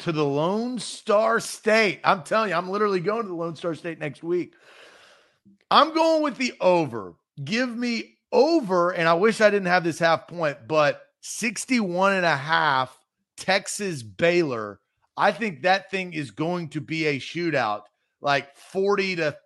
to 0.00 0.12
the 0.12 0.24
Lone 0.24 0.78
Star 0.78 1.40
State. 1.40 2.00
I'm 2.04 2.22
telling 2.22 2.50
you, 2.50 2.56
I'm 2.56 2.70
literally 2.70 3.00
going 3.00 3.22
to 3.22 3.28
the 3.28 3.34
Lone 3.34 3.56
Star 3.56 3.74
State 3.74 3.98
next 3.98 4.22
week. 4.22 4.54
I'm 5.70 5.92
going 5.92 6.22
with 6.22 6.36
the 6.36 6.54
over. 6.60 7.14
Give 7.42 7.68
me 7.68 8.18
over, 8.32 8.90
and 8.90 9.08
I 9.08 9.14
wish 9.14 9.40
I 9.40 9.50
didn't 9.50 9.66
have 9.66 9.84
this 9.84 9.98
half 9.98 10.28
point, 10.28 10.58
but 10.66 11.02
61 11.20 12.14
and 12.14 12.26
a 12.26 12.36
half 12.36 12.96
Texas 13.36 14.02
Baylor. 14.02 14.80
I 15.16 15.32
think 15.32 15.62
that 15.62 15.90
thing 15.90 16.12
is 16.12 16.30
going 16.30 16.68
to 16.70 16.80
be 16.80 17.06
a 17.06 17.18
shootout, 17.18 17.82
like 18.20 18.56
40 18.56 19.16
to 19.16 19.36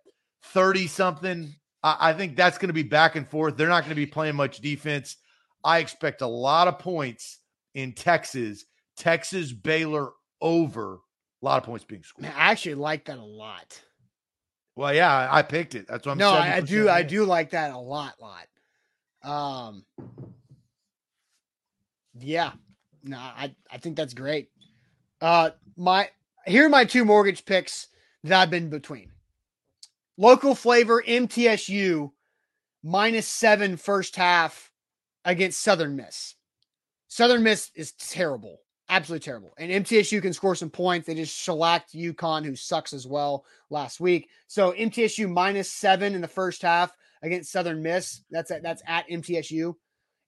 30 0.45 0.87
something. 0.87 1.55
I, 1.83 2.13
think 2.13 2.37
that's 2.37 2.59
going 2.59 2.69
to 2.69 2.75
be 2.75 2.85
back 2.85 3.17
and 3.17 3.29
forth. 3.29 3.57
They're 3.57 3.69
not 3.69 3.81
going 3.81 3.91
to 3.91 3.97
be 3.97 4.07
playing 4.07 4.37
much 4.37 4.61
defense. 4.61 5.17
I 5.65 5.79
expect 5.79 6.21
a 6.23 6.27
lot 6.27 6.69
of 6.69 6.79
points 6.79 7.39
in 7.75 7.93
Texas. 7.93 8.65
Texas 8.97 9.53
Baylor 9.53 10.11
over 10.41 10.95
a 10.95 11.45
lot 11.45 11.59
of 11.59 11.65
points 11.65 11.85
being 11.85 12.03
scored. 12.03 12.23
Man, 12.23 12.35
I 12.37 12.51
actually 12.53 12.77
like 12.77 13.07
that 13.07 13.19
a 13.19 13.25
lot. 13.25 13.81
Well, 14.77 14.95
yeah, 14.95 15.29
I 15.31 15.43
picked 15.43 15.75
it. 15.75 15.87
That's 15.89 16.07
what 16.07 16.13
I'm. 16.13 16.19
Saying. 16.19 16.33
No, 16.33 16.39
I 16.39 16.61
do. 16.61 16.89
I 16.89 17.03
do 17.03 17.25
like 17.25 17.51
that 17.51 17.73
a 17.73 17.79
lot, 17.79 18.15
lot. 18.21 18.47
Um, 19.23 19.85
yeah, 22.19 22.53
no, 23.05 23.19
I 23.19 23.55
I 23.71 23.79
think 23.79 23.97
that's 23.97 24.15
great. 24.15 24.51
Uh, 25.21 25.51
my 25.77 26.09
here 26.47 26.67
are 26.67 26.71
my 26.71 26.85
two 26.85 27.05
mortgage 27.05 27.45
picks 27.45 27.89
that 28.25 28.41
I've 28.41 28.51
been 28.51 28.71
between. 28.71 29.12
Local 30.19 30.55
flavor 30.55 31.03
MTSU 31.07 32.11
minus 32.83 33.27
seven 33.27 33.77
first 33.77 34.17
half 34.17 34.71
against 35.25 35.61
Southern 35.61 35.97
Miss. 35.97 36.35
Southern 37.09 37.43
Miss 37.43 37.71
is 37.75 37.93
terrible, 37.93 38.61
absolutely 38.89 39.25
terrible. 39.25 39.55
And 39.59 39.85
MTSU 39.85 40.21
can 40.21 40.33
score 40.33 40.55
some 40.55 40.71
points. 40.71 41.07
They 41.07 41.15
just 41.15 41.37
shellacked 41.37 41.95
UConn, 41.95 42.45
who 42.45 42.57
sucks 42.57 42.93
as 42.93 43.07
well 43.07 43.45
last 43.71 44.01
week. 44.01 44.29
So 44.49 44.73
MTSU 44.73 45.31
minus 45.31 45.71
seven 45.71 46.15
in 46.15 46.21
the 46.21 46.29
first 46.29 46.63
half 46.63 46.95
against 47.23 47.53
Southern 47.53 47.83
Miss. 47.83 48.23
That's 48.31 48.51
at, 48.51 48.63
that's 48.63 48.83
at 48.87 49.09
MTSU, 49.09 49.75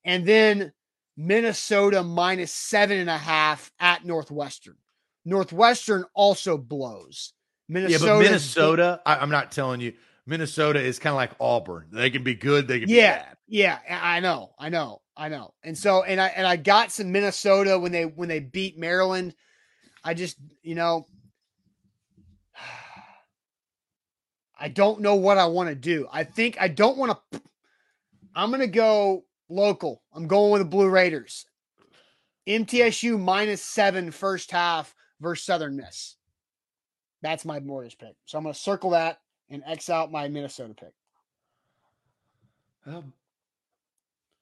and 0.04 0.26
then 0.26 0.72
Minnesota 1.16 2.02
minus 2.02 2.52
seven 2.52 2.98
and 2.98 3.10
a 3.10 3.18
half 3.18 3.70
at 3.80 4.04
Northwestern. 4.04 4.76
Northwestern 5.24 6.04
also 6.14 6.58
blows. 6.58 7.32
Minnesota. 7.68 8.04
Yeah, 8.04 8.12
but 8.12 8.22
Minnesota, 8.22 9.00
I, 9.06 9.22
am 9.22 9.30
not 9.30 9.52
telling 9.52 9.80
you. 9.80 9.94
Minnesota 10.26 10.80
is 10.80 10.98
kind 10.98 11.12
of 11.12 11.16
like 11.16 11.32
Auburn. 11.40 11.88
They 11.92 12.10
can 12.10 12.24
be 12.24 12.34
good. 12.34 12.66
They 12.66 12.80
can 12.80 12.88
yeah, 12.88 13.18
be 13.18 13.24
bad. 13.24 13.36
Yeah, 13.46 13.78
I 13.88 14.20
know, 14.20 14.54
I 14.58 14.70
know, 14.70 15.02
I 15.16 15.28
know. 15.28 15.54
And 15.62 15.76
so, 15.76 16.02
and 16.02 16.20
I 16.20 16.28
and 16.28 16.46
I 16.46 16.56
got 16.56 16.92
some 16.92 17.12
Minnesota 17.12 17.78
when 17.78 17.92
they 17.92 18.04
when 18.04 18.28
they 18.28 18.40
beat 18.40 18.78
Maryland. 18.78 19.34
I 20.02 20.14
just, 20.14 20.36
you 20.62 20.74
know, 20.74 21.06
I 24.58 24.68
don't 24.68 25.00
know 25.00 25.16
what 25.16 25.38
I 25.38 25.46
want 25.46 25.68
to 25.68 25.74
do. 25.74 26.08
I 26.10 26.24
think 26.24 26.56
I 26.58 26.68
don't 26.68 26.96
want 26.96 27.18
to. 27.32 27.42
I'm 28.34 28.50
going 28.50 28.60
to 28.60 28.66
go 28.66 29.24
local. 29.48 30.02
I'm 30.12 30.26
going 30.26 30.52
with 30.52 30.62
the 30.62 30.68
Blue 30.68 30.88
Raiders. 30.88 31.46
MTSU 32.48 33.18
minus 33.18 33.62
seven 33.62 34.10
first 34.10 34.50
half 34.50 34.94
versus 35.20 35.46
Southern 35.46 35.76
Miss. 35.76 36.16
That's 37.24 37.46
my 37.46 37.58
mortgage 37.58 37.96
pick. 37.96 38.14
So 38.26 38.36
I'm 38.36 38.44
going 38.44 38.52
to 38.52 38.60
circle 38.60 38.90
that 38.90 39.20
and 39.48 39.62
X 39.66 39.88
out 39.88 40.12
my 40.12 40.28
Minnesota 40.28 40.74
pick. 40.74 40.92
Um, 42.86 43.14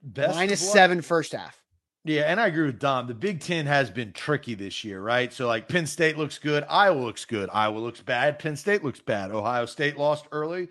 best 0.03 0.35
Minus 0.35 0.73
seven 0.73 1.01
first 1.01 1.31
half. 1.31 1.63
Yeah, 2.05 2.23
and 2.23 2.41
I 2.41 2.49
agree 2.49 2.67
with 2.67 2.81
Dom. 2.81 3.07
The 3.07 3.15
Big 3.15 3.39
Ten 3.39 3.67
has 3.67 3.89
been 3.89 4.13
tricky 4.13 4.57
this 4.57 4.83
year, 4.83 5.01
right? 5.01 5.33
So, 5.33 5.47
like, 5.47 5.69
Penn 5.69 5.87
State 5.87 6.19
looks 6.19 6.39
good, 6.39 6.65
Iowa 6.69 6.99
looks 6.99 7.25
good, 7.25 7.49
Iowa 7.53 7.79
looks 7.79 8.01
bad, 8.01 8.41
Penn 8.41 8.57
State 8.57 8.83
looks 8.83 8.99
bad, 8.99 9.31
Ohio 9.31 9.67
State 9.67 9.97
lost 9.97 10.27
early. 10.33 10.69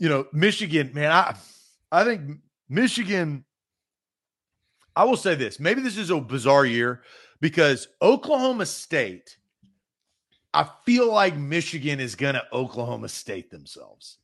You 0.00 0.08
know, 0.08 0.26
Michigan, 0.32 0.90
man, 0.92 1.12
I, 1.12 1.36
I 1.92 2.02
think 2.02 2.38
Michigan. 2.68 3.44
I 4.96 5.04
will 5.04 5.16
say 5.16 5.36
this: 5.36 5.60
maybe 5.60 5.82
this 5.82 5.96
is 5.96 6.10
a 6.10 6.20
bizarre 6.20 6.66
year 6.66 7.02
because 7.40 7.86
Oklahoma 8.02 8.66
State. 8.66 9.36
I 10.52 10.68
feel 10.84 11.12
like 11.12 11.36
Michigan 11.36 12.00
is 12.00 12.16
going 12.16 12.34
to 12.34 12.44
Oklahoma 12.52 13.08
State 13.08 13.50
themselves 13.50 14.18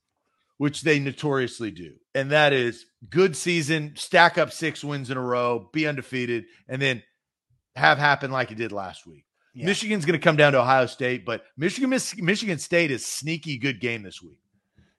which 0.59 0.83
they 0.83 0.99
notoriously 0.99 1.71
do. 1.71 1.95
And 2.15 2.31
that 2.31 2.53
is 2.53 2.87
good 3.11 3.37
season, 3.37 3.95
stack 3.97 4.39
up 4.39 4.53
six 4.53 4.83
wins 4.83 5.11
in 5.11 5.17
a 5.17 5.21
row, 5.21 5.69
be 5.73 5.87
undefeated, 5.87 6.47
and 6.69 6.81
then 6.81 7.03
have 7.75 7.99
happen 7.99 8.31
like 8.31 8.51
it 8.51 8.57
did 8.57 8.73
last 8.73 9.07
week. 9.07 9.25
Yeah. 9.55 9.67
Michigan's 9.67 10.05
going 10.05 10.19
to 10.19 10.25
come 10.25 10.37
down 10.37 10.53
to 10.53 10.61
Ohio 10.61 10.87
State, 10.87 11.25
but 11.25 11.45
Michigan 11.57 11.91
Michigan 11.91 12.59
State 12.59 12.91
is 12.91 13.05
sneaky 13.05 13.59
good 13.59 13.81
game 13.81 14.03
this 14.03 14.23
week. 14.23 14.39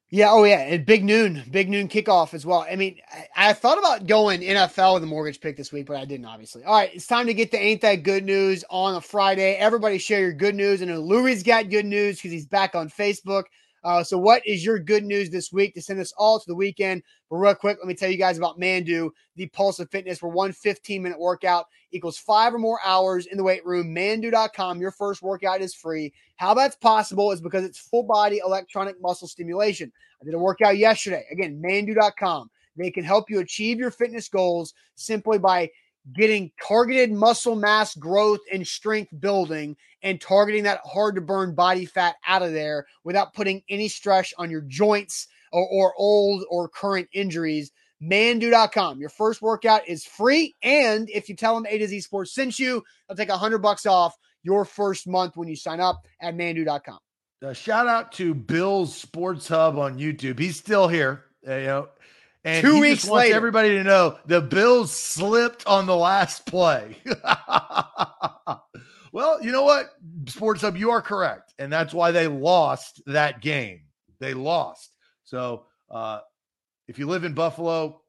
Yeah, 0.09 0.31
oh 0.31 0.45
yeah, 0.45 0.59
and 0.59 0.85
big 0.85 1.03
noon, 1.03 1.43
big 1.51 1.69
noon 1.69 1.89
kickoff 1.89 2.33
as 2.33 2.45
well. 2.45 2.65
I 2.69 2.77
mean, 2.77 2.97
I, 3.11 3.49
I, 3.49 3.53
thought 3.53 3.77
about 3.77 4.07
going 4.07 4.39
NFL 4.39 4.93
with 4.93 5.03
a 5.03 5.05
mortgage 5.05 5.41
pick 5.41 5.57
this 5.57 5.73
week, 5.73 5.85
but 5.85 5.97
I 5.97 6.05
didn't 6.05 6.25
obviously. 6.25 6.63
All 6.63 6.75
right, 6.75 6.91
it's 6.93 7.07
time 7.07 7.27
to 7.27 7.33
get 7.33 7.51
the 7.51 7.59
ain't 7.59 7.81
that 7.81 8.03
good 8.03 8.23
news 8.23 8.63
on 8.69 8.95
a 8.95 9.01
Friday. 9.01 9.55
Everybody 9.55 9.97
share 9.97 10.21
your 10.21 10.31
good 10.31 10.55
news, 10.55 10.81
and 10.81 10.97
Louie's 10.97 11.43
got 11.43 11.69
good 11.69 11.85
news 11.85 12.15
because 12.17 12.31
he's 12.31 12.45
back 12.45 12.73
on 12.73 12.89
Facebook. 12.89 13.43
Uh, 13.87 14.03
so, 14.03 14.17
what 14.17 14.45
is 14.45 14.65
your 14.65 14.77
good 14.77 15.05
news 15.05 15.29
this 15.29 15.53
week 15.53 15.73
to 15.73 15.81
send 15.81 15.97
us 15.97 16.11
all 16.17 16.37
to 16.37 16.45
the 16.45 16.53
weekend? 16.53 17.01
But 17.29 17.37
real 17.37 17.55
quick, 17.55 17.77
let 17.79 17.87
me 17.87 17.93
tell 17.93 18.11
you 18.11 18.17
guys 18.17 18.37
about 18.37 18.59
Manduu, 18.59 19.11
the 19.37 19.47
pulse 19.47 19.79
of 19.79 19.89
fitness, 19.89 20.21
where 20.21 20.29
one 20.29 20.51
15 20.51 21.01
minute 21.01 21.17
workout 21.17 21.67
equals 21.93 22.17
five 22.17 22.53
or 22.53 22.59
more 22.59 22.81
hours 22.83 23.27
in 23.27 23.37
the 23.37 23.45
weight 23.45 23.65
room. 23.65 23.95
Manduu.com, 23.95 24.81
your 24.81 24.91
first 24.91 25.21
workout 25.21 25.61
is 25.61 25.73
free. 25.73 26.11
How 26.35 26.53
that's 26.53 26.75
possible 26.75 27.31
is 27.31 27.39
because 27.39 27.63
it's 27.63 27.79
full 27.79 28.03
body 28.03 28.41
electronic 28.45 29.01
muscle 29.01 29.25
stimulation. 29.25 29.89
I 30.21 30.25
did 30.25 30.33
a 30.33 30.37
workout 30.37 30.77
yesterday. 30.77 31.23
Again, 31.31 31.63
Manduu.com. 31.65 32.49
They 32.75 32.91
can 32.91 33.05
help 33.05 33.29
you 33.29 33.39
achieve 33.39 33.79
your 33.79 33.91
fitness 33.91 34.27
goals 34.27 34.73
simply 34.95 35.39
by 35.39 35.71
getting 36.13 36.51
targeted 36.65 37.11
muscle 37.11 37.55
mass 37.55 37.95
growth 37.95 38.39
and 38.51 38.67
strength 38.67 39.11
building 39.19 39.75
and 40.01 40.21
targeting 40.21 40.63
that 40.63 40.81
hard 40.85 41.15
to 41.15 41.21
burn 41.21 41.55
body 41.55 41.85
fat 41.85 42.15
out 42.25 42.41
of 42.41 42.53
there 42.53 42.85
without 43.03 43.33
putting 43.33 43.63
any 43.69 43.87
stress 43.87 44.33
on 44.37 44.49
your 44.49 44.61
joints 44.61 45.27
or, 45.51 45.67
or 45.67 45.93
old 45.97 46.43
or 46.49 46.69
current 46.69 47.07
injuries. 47.13 47.71
Manduu.com. 48.01 48.99
Your 48.99 49.09
first 49.09 49.41
workout 49.41 49.87
is 49.87 50.05
free. 50.05 50.55
And 50.61 51.09
if 51.09 51.29
you 51.29 51.35
tell 51.35 51.55
them 51.55 51.65
A 51.67 51.77
to 51.79 51.87
Z 51.87 52.01
Sports 52.01 52.33
sent 52.33 52.59
you, 52.59 52.83
they'll 53.07 53.17
take 53.17 53.29
a 53.29 53.37
hundred 53.37 53.59
bucks 53.59 53.85
off 53.85 54.15
your 54.43 54.65
first 54.65 55.07
month 55.07 55.35
when 55.35 55.47
you 55.47 55.55
sign 55.55 55.79
up 55.79 56.05
at 56.21 56.35
Manduu.com. 56.35 56.99
Uh, 57.43 57.53
shout 57.53 57.87
out 57.87 58.11
to 58.13 58.33
Bill's 58.33 58.95
Sports 58.95 59.47
Hub 59.47 59.77
on 59.77 59.97
YouTube. 59.97 60.39
He's 60.39 60.57
still 60.57 60.87
here. 60.87 61.25
Uh, 61.47 61.55
you 61.55 61.67
know, 61.67 61.89
and 62.47 62.65
two 62.65 62.79
weeks 62.79 63.05
wants 63.05 63.25
later, 63.25 63.35
everybody 63.35 63.69
to 63.69 63.83
know 63.83 64.17
the 64.25 64.41
Bills 64.41 64.91
slipped 64.91 65.65
on 65.67 65.85
the 65.85 65.95
last 65.95 66.45
play. 66.45 66.97
well, 69.11 69.41
you 69.43 69.51
know 69.51 69.63
what, 69.63 69.87
Sports 70.27 70.61
Hub, 70.61 70.77
you 70.77 70.91
are 70.91 71.01
correct, 71.01 71.53
and 71.59 71.71
that's 71.71 71.93
why 71.93 72.11
they 72.11 72.27
lost 72.27 73.01
that 73.07 73.41
game. 73.41 73.81
They 74.19 74.33
lost. 74.33 74.91
So, 75.23 75.65
uh, 75.91 76.19
if 76.87 76.97
you 76.97 77.07
live 77.07 77.23
in 77.23 77.33
Buffalo, 77.33 78.01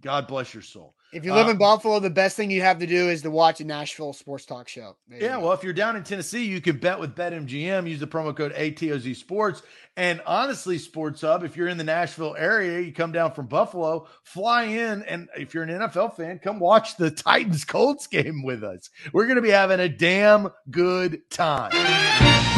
God 0.00 0.26
bless 0.26 0.54
your 0.54 0.62
soul. 0.62 0.94
If 1.12 1.24
you 1.24 1.32
live 1.32 1.46
uh, 1.46 1.50
in 1.50 1.56
Buffalo, 1.56 2.00
the 2.00 2.10
best 2.10 2.36
thing 2.36 2.50
you 2.50 2.62
have 2.62 2.78
to 2.80 2.86
do 2.86 3.08
is 3.08 3.22
to 3.22 3.30
watch 3.30 3.60
a 3.60 3.64
Nashville 3.64 4.12
sports 4.12 4.44
talk 4.44 4.68
show. 4.68 4.96
There 5.08 5.22
yeah, 5.22 5.36
well, 5.38 5.52
if 5.52 5.62
you're 5.62 5.72
down 5.72 5.96
in 5.96 6.02
Tennessee, 6.02 6.44
you 6.44 6.60
can 6.60 6.78
bet 6.78 6.98
with 6.98 7.14
BetMGM. 7.14 7.88
Use 7.88 8.00
the 8.00 8.06
promo 8.06 8.36
code 8.36 8.52
ATOZ 8.54 9.14
Sports. 9.16 9.62
And 9.96 10.20
honestly, 10.26 10.78
Sports 10.78 11.22
Hub, 11.22 11.42
if 11.42 11.56
you're 11.56 11.68
in 11.68 11.78
the 11.78 11.84
Nashville 11.84 12.34
area, 12.36 12.80
you 12.80 12.92
come 12.92 13.12
down 13.12 13.32
from 13.32 13.46
Buffalo, 13.46 14.08
fly 14.24 14.64
in, 14.64 15.02
and 15.04 15.28
if 15.36 15.54
you're 15.54 15.62
an 15.62 15.70
NFL 15.70 16.16
fan, 16.16 16.38
come 16.38 16.58
watch 16.58 16.96
the 16.96 17.10
Titans 17.12 17.64
Colts 17.64 18.06
game 18.06 18.42
with 18.42 18.62
us. 18.62 18.90
We're 19.12 19.24
going 19.24 19.36
to 19.36 19.42
be 19.42 19.50
having 19.50 19.80
a 19.80 19.88
damn 19.88 20.48
good 20.70 21.30
time. 21.30 22.55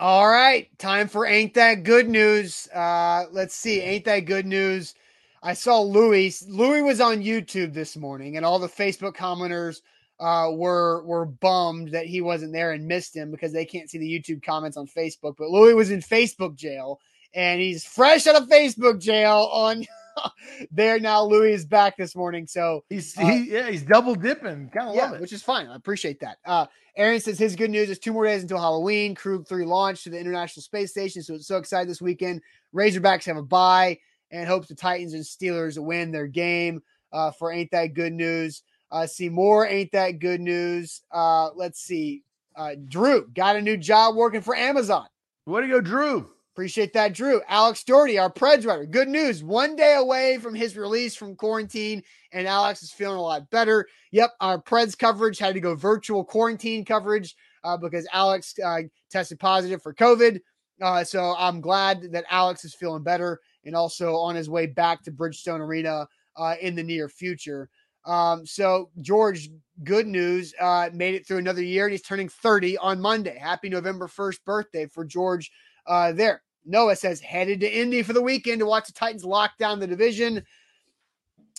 All 0.00 0.28
right, 0.28 0.68
time 0.78 1.08
for 1.08 1.26
Ain't 1.26 1.54
That 1.54 1.82
Good 1.82 2.08
News. 2.08 2.68
Uh, 2.72 3.24
let's 3.32 3.56
see, 3.56 3.80
Ain't 3.80 4.04
That 4.04 4.20
Good 4.20 4.46
News. 4.46 4.94
I 5.42 5.54
saw 5.54 5.80
Louis. 5.80 6.40
Louis 6.46 6.82
was 6.82 7.00
on 7.00 7.20
YouTube 7.20 7.74
this 7.74 7.96
morning, 7.96 8.36
and 8.36 8.46
all 8.46 8.60
the 8.60 8.68
Facebook 8.68 9.16
commenters 9.16 9.80
uh, 10.20 10.52
were 10.52 11.02
were 11.02 11.24
bummed 11.26 11.90
that 11.90 12.06
he 12.06 12.20
wasn't 12.20 12.52
there 12.52 12.70
and 12.70 12.86
missed 12.86 13.16
him 13.16 13.32
because 13.32 13.52
they 13.52 13.64
can't 13.64 13.90
see 13.90 13.98
the 13.98 14.08
YouTube 14.08 14.40
comments 14.40 14.76
on 14.76 14.86
Facebook. 14.86 15.34
But 15.36 15.50
Louis 15.50 15.74
was 15.74 15.90
in 15.90 15.98
Facebook 15.98 16.54
jail, 16.54 17.00
and 17.34 17.60
he's 17.60 17.84
fresh 17.84 18.28
out 18.28 18.40
of 18.40 18.48
Facebook 18.48 19.00
jail 19.00 19.50
on 19.52 19.84
there 20.70 20.98
now. 20.98 21.22
Louis 21.22 21.52
is 21.52 21.66
back 21.66 21.96
this 21.96 22.14
morning, 22.14 22.46
so 22.46 22.84
he's 22.88 23.16
uh, 23.16 23.26
he, 23.26 23.52
yeah 23.52 23.70
he's 23.70 23.82
double 23.82 24.14
dipping. 24.14 24.68
Kind 24.70 24.90
of 24.90 24.94
yeah, 24.94 25.06
love 25.06 25.14
it, 25.14 25.20
which 25.20 25.32
is 25.32 25.42
fine. 25.42 25.66
I 25.66 25.76
appreciate 25.76 26.20
that. 26.20 26.38
Uh, 26.44 26.66
Aaron 26.96 27.20
says 27.20 27.38
his 27.38 27.56
good 27.56 27.70
news 27.70 27.90
is 27.90 27.98
two 27.98 28.12
more 28.12 28.24
days 28.24 28.42
until 28.42 28.58
Halloween. 28.58 29.14
Crew 29.14 29.44
three 29.44 29.64
launch 29.64 30.04
to 30.04 30.10
the 30.10 30.18
International 30.18 30.62
Space 30.62 30.90
Station, 30.90 31.22
so 31.22 31.34
it's 31.34 31.46
so 31.46 31.56
excited 31.56 31.88
this 31.88 32.02
weekend. 32.02 32.42
Razorbacks 32.74 33.24
have 33.24 33.36
a 33.36 33.42
bye 33.42 33.98
and 34.30 34.48
hopes 34.48 34.68
the 34.68 34.74
Titans 34.74 35.14
and 35.14 35.24
Steelers 35.24 35.78
win 35.78 36.10
their 36.10 36.26
game. 36.26 36.82
Uh, 37.12 37.30
for 37.30 37.52
ain't 37.52 37.70
that 37.70 37.94
good 37.94 38.12
news? 38.12 38.62
Uh, 38.90 39.06
see 39.06 39.28
more 39.28 39.66
ain't 39.66 39.92
that 39.92 40.18
good 40.18 40.40
news? 40.40 41.02
Uh, 41.12 41.50
let's 41.54 41.80
see. 41.80 42.22
Uh, 42.56 42.74
Drew 42.88 43.28
got 43.28 43.56
a 43.56 43.62
new 43.62 43.76
job 43.76 44.16
working 44.16 44.40
for 44.40 44.54
Amazon. 44.56 45.06
Way 45.46 45.62
to 45.62 45.68
go, 45.68 45.80
Drew. 45.80 46.30
Appreciate 46.58 46.92
that, 46.94 47.14
Drew. 47.14 47.40
Alex 47.46 47.84
Doherty, 47.84 48.18
our 48.18 48.32
Preds 48.32 48.66
writer. 48.66 48.84
Good 48.84 49.06
news. 49.06 49.44
One 49.44 49.76
day 49.76 49.94
away 49.94 50.38
from 50.38 50.56
his 50.56 50.76
release 50.76 51.14
from 51.14 51.36
quarantine, 51.36 52.02
and 52.32 52.48
Alex 52.48 52.82
is 52.82 52.90
feeling 52.90 53.16
a 53.16 53.22
lot 53.22 53.48
better. 53.50 53.86
Yep, 54.10 54.32
our 54.40 54.60
Preds 54.60 54.98
coverage 54.98 55.38
had 55.38 55.54
to 55.54 55.60
go 55.60 55.76
virtual 55.76 56.24
quarantine 56.24 56.84
coverage 56.84 57.36
uh, 57.62 57.76
because 57.76 58.08
Alex 58.12 58.56
uh, 58.58 58.80
tested 59.08 59.38
positive 59.38 59.80
for 59.80 59.94
COVID. 59.94 60.40
Uh, 60.82 61.04
so 61.04 61.36
I'm 61.38 61.60
glad 61.60 62.10
that 62.10 62.24
Alex 62.28 62.64
is 62.64 62.74
feeling 62.74 63.04
better 63.04 63.38
and 63.64 63.76
also 63.76 64.16
on 64.16 64.34
his 64.34 64.50
way 64.50 64.66
back 64.66 65.04
to 65.04 65.12
Bridgestone 65.12 65.60
Arena 65.60 66.08
uh, 66.36 66.56
in 66.60 66.74
the 66.74 66.82
near 66.82 67.08
future. 67.08 67.70
Um, 68.04 68.44
so 68.44 68.90
George, 69.00 69.48
good 69.84 70.08
news, 70.08 70.54
uh, 70.60 70.90
made 70.92 71.14
it 71.14 71.24
through 71.24 71.38
another 71.38 71.62
year, 71.62 71.84
and 71.84 71.92
he's 71.92 72.02
turning 72.02 72.28
30 72.28 72.78
on 72.78 73.00
Monday. 73.00 73.38
Happy 73.38 73.68
November 73.68 74.08
1st 74.08 74.42
birthday 74.44 74.86
for 74.86 75.04
George 75.04 75.52
uh, 75.86 76.10
there. 76.10 76.42
Noah 76.64 76.96
says 76.96 77.20
headed 77.20 77.60
to 77.60 77.70
Indy 77.70 78.02
for 78.02 78.12
the 78.12 78.22
weekend 78.22 78.60
to 78.60 78.66
watch 78.66 78.86
the 78.86 78.92
Titans 78.92 79.24
lock 79.24 79.56
down 79.58 79.80
the 79.80 79.86
division. 79.86 80.44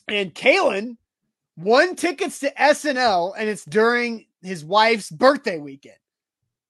And 0.08 0.34
Kalen 0.34 0.97
won 1.58 1.95
tickets 1.95 2.39
to 2.39 2.52
SNL, 2.52 3.34
and 3.38 3.50
it's 3.50 3.66
during 3.66 4.26
his 4.41 4.64
wife's 4.64 5.10
birthday 5.10 5.58
weekend. 5.58 5.97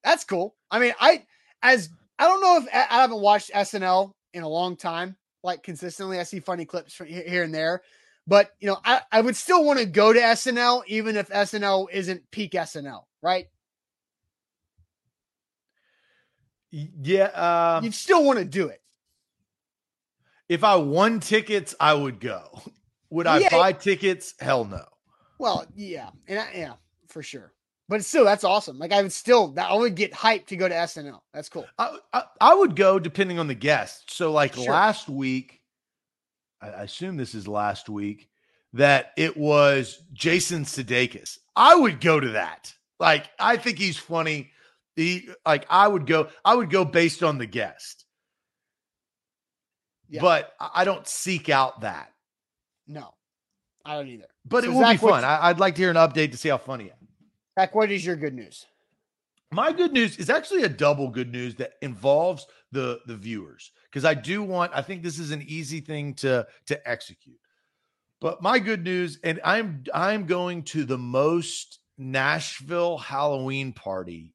That's 0.04 0.24
cool. 0.24 0.56
I 0.72 0.80
mean, 0.80 0.94
I 1.00 1.26
as 1.62 1.90
I 2.18 2.26
don't 2.26 2.42
know 2.42 2.58
if 2.58 2.68
I 2.74 3.02
haven't 3.02 3.22
watched 3.22 3.52
SNL 3.52 4.14
in 4.34 4.44
a 4.44 4.50
long 4.50 4.76
time, 4.76 5.16
like 5.44 5.64
consistently. 5.64 6.20
I 6.20 6.24
see 6.24 6.40
funny 6.40 6.66
clips 6.66 6.94
from 6.94 7.08
here 7.08 7.44
and 7.44 7.54
there, 7.54 7.82
but 8.28 8.52
you 8.60 8.68
know, 8.68 8.78
I, 8.84 9.02
I 9.12 9.22
would 9.22 9.36
still 9.36 9.64
want 9.64 9.80
to 9.80 9.86
go 9.86 10.14
to 10.14 10.20
SNL 10.20 10.84
even 10.88 11.16
if 11.16 11.30
SNL 11.30 11.88
isn't 11.92 12.30
peak 12.32 12.54
SNL, 12.54 13.04
right? 13.22 13.48
Yeah, 16.72 17.78
um, 17.78 17.84
you'd 17.84 17.94
still 17.94 18.24
want 18.24 18.40
to 18.40 18.46
do 18.46 18.68
it. 18.68 18.82
If 20.48 20.64
I 20.64 20.76
won 20.76 21.20
tickets, 21.20 21.76
I 21.80 21.94
would 21.94 22.20
go. 22.20 22.62
Would 23.12 23.26
I 23.26 23.40
yeah. 23.40 23.50
buy 23.50 23.74
tickets? 23.74 24.36
Hell 24.40 24.66
no. 24.66 24.86
Well, 25.40 25.66
yeah, 25.76 26.10
and 26.28 26.40
I, 26.40 26.52
yeah, 26.54 26.74
for 27.08 27.24
sure. 27.24 27.54
But 27.88 28.06
still, 28.06 28.24
that's 28.24 28.44
awesome. 28.44 28.78
Like 28.78 28.92
I 28.92 29.02
would 29.02 29.12
still, 29.12 29.56
I 29.58 29.74
would 29.74 29.96
get 29.96 30.12
hyped 30.12 30.46
to 30.48 30.56
go 30.56 30.68
to 30.68 30.76
SNL. 30.76 31.22
That's 31.34 31.50
cool. 31.50 31.66
I, 31.80 31.98
I, 32.14 32.24
I 32.40 32.54
would 32.54 32.76
go 32.76 33.00
depending 33.00 33.40
on 33.40 33.48
the 33.48 33.56
guest. 33.56 34.14
So, 34.14 34.32
like 34.32 34.54
sure. 34.54 34.66
last 34.66 35.10
week, 35.10 35.62
I, 36.62 36.70
I 36.70 36.84
assume 36.84 37.18
this 37.18 37.34
is 37.34 37.48
last 37.48 37.90
week 37.90 38.30
that 38.74 39.12
it 39.18 39.36
was 39.36 40.04
Jason 40.14 40.66
Sudeikis. 40.66 41.40
I 41.56 41.76
would 41.76 42.00
go 42.00 42.20
to 42.20 42.30
that. 42.30 42.76
Like 43.00 43.30
I 43.40 43.58
think 43.58 43.80
he's 43.80 43.98
funny. 43.98 44.52
He 45.00 45.30
like 45.46 45.66
I 45.70 45.88
would 45.88 46.06
go, 46.06 46.28
I 46.44 46.56
would 46.56 46.70
go 46.70 46.84
based 46.84 47.24
on 47.24 47.38
the 47.38 47.46
guest. 47.46 48.06
Yeah. 50.10 50.22
But 50.22 50.54
I 50.60 50.84
don't 50.84 51.08
seek 51.08 51.48
out 51.48 51.82
that. 51.82 52.12
No, 52.86 53.14
I 53.86 53.96
don't 53.96 54.08
either. 54.08 54.28
But 54.44 54.64
so 54.64 54.70
it 54.70 54.74
will 54.74 54.82
Zach, 54.82 55.00
be 55.00 55.08
fun. 55.08 55.24
I, 55.24 55.50
would 55.52 55.60
like 55.60 55.76
to 55.76 55.82
hear 55.82 55.90
an 55.90 55.96
update 55.96 56.32
to 56.32 56.38
see 56.38 56.50
how 56.50 56.58
funny 56.58 56.86
it. 56.86 56.96
Zach, 57.58 57.74
what 57.76 57.92
is 57.92 58.06
your 58.06 58.18
good 58.18 58.34
news? 58.34 58.66
My 59.52 59.72
good 59.72 59.94
news 59.94 60.18
is 60.18 60.30
actually 60.30 60.64
a 60.64 60.70
double 60.70 61.08
good 61.08 61.32
news 61.32 61.56
that 61.56 61.74
involves 61.82 62.46
the 62.74 63.00
the 63.06 63.16
viewers 63.16 63.72
because 63.86 64.04
I 64.04 64.16
do 64.16 64.44
want. 64.44 64.74
I 64.76 64.82
think 64.82 65.02
this 65.02 65.18
is 65.18 65.32
an 65.32 65.44
easy 65.48 65.80
thing 65.80 66.14
to 66.16 66.46
to 66.66 66.90
execute. 66.90 67.40
But 68.20 68.42
my 68.42 68.60
good 68.60 68.84
news, 68.84 69.18
and 69.24 69.40
I'm 69.46 69.86
I'm 69.94 70.26
going 70.26 70.64
to 70.64 70.84
the 70.84 70.98
most 70.98 71.80
Nashville 71.98 72.98
Halloween 72.98 73.72
party 73.72 74.34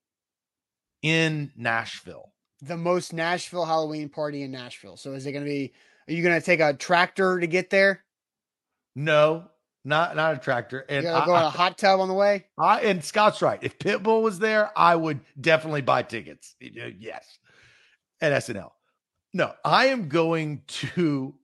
in 1.05 1.53
Nashville. 1.55 2.33
The 2.63 2.77
most 2.77 3.13
Nashville 3.13 3.67
Halloween 3.67 4.09
party 4.09 4.43
in 4.43 4.51
Nashville. 4.51 4.97
So 4.97 5.13
is 5.13 5.27
it 5.27 5.33
going 5.33 5.45
to 5.45 5.51
be? 5.51 5.73
Are 6.09 6.13
you 6.13 6.23
going 6.23 6.39
to 6.39 6.45
take 6.45 6.61
a 6.61 6.73
tractor 6.73 7.39
to 7.39 7.47
get 7.47 7.71
there? 7.71 8.05
No, 8.97 9.45
not 9.85 10.17
not 10.17 10.35
a 10.35 10.39
tractor. 10.39 10.85
And 10.89 11.05
you 11.05 11.11
gotta 11.11 11.27
go 11.27 11.37
in 11.37 11.43
a 11.43 11.51
hot 11.51 11.77
tub 11.77 12.01
on 12.01 12.09
the 12.09 12.15
way. 12.15 12.47
I 12.59 12.81
and 12.81 13.05
Scott's 13.05 13.43
right. 13.43 13.59
If 13.61 13.79
Pitbull 13.79 14.23
was 14.23 14.39
there, 14.39 14.71
I 14.77 14.97
would 14.97 15.21
definitely 15.41 15.83
buy 15.83 16.03
tickets. 16.03 16.55
Yes, 16.61 17.39
at 18.21 18.33
SNL. 18.45 18.71
No, 19.33 19.53
I 19.65 19.87
am 19.87 20.09
going 20.09 20.63
to 20.69 21.35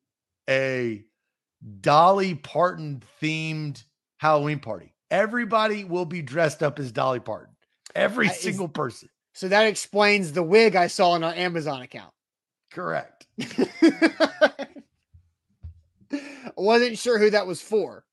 a 0.49 1.05
Dolly 1.81 2.37
Parton 2.37 3.03
themed 3.21 3.85
Halloween 4.19 4.61
party. 4.61 4.95
Everybody 5.11 5.85
will 5.85 6.07
be 6.07 6.23
dressed 6.23 6.63
up 6.63 6.79
as 6.79 6.93
Dolly 6.93 7.21
Parton. 7.21 7.55
Every 7.95 8.29
that 8.29 8.37
single 8.37 8.67
is, 8.67 8.73
person. 8.73 9.09
So 9.33 9.49
that 9.49 9.67
explains 9.67 10.33
the 10.33 10.43
wig 10.43 10.77
I 10.77 10.89
saw 10.89 11.11
on 11.11 11.25
our 11.25 11.33
Amazon 11.35 11.83
account. 11.83 12.13
Correct. 12.71 13.27
wasn't 16.57 16.99
sure 16.99 17.19
who 17.19 17.31
that 17.31 17.47
was 17.47 17.61
for. 17.61 18.05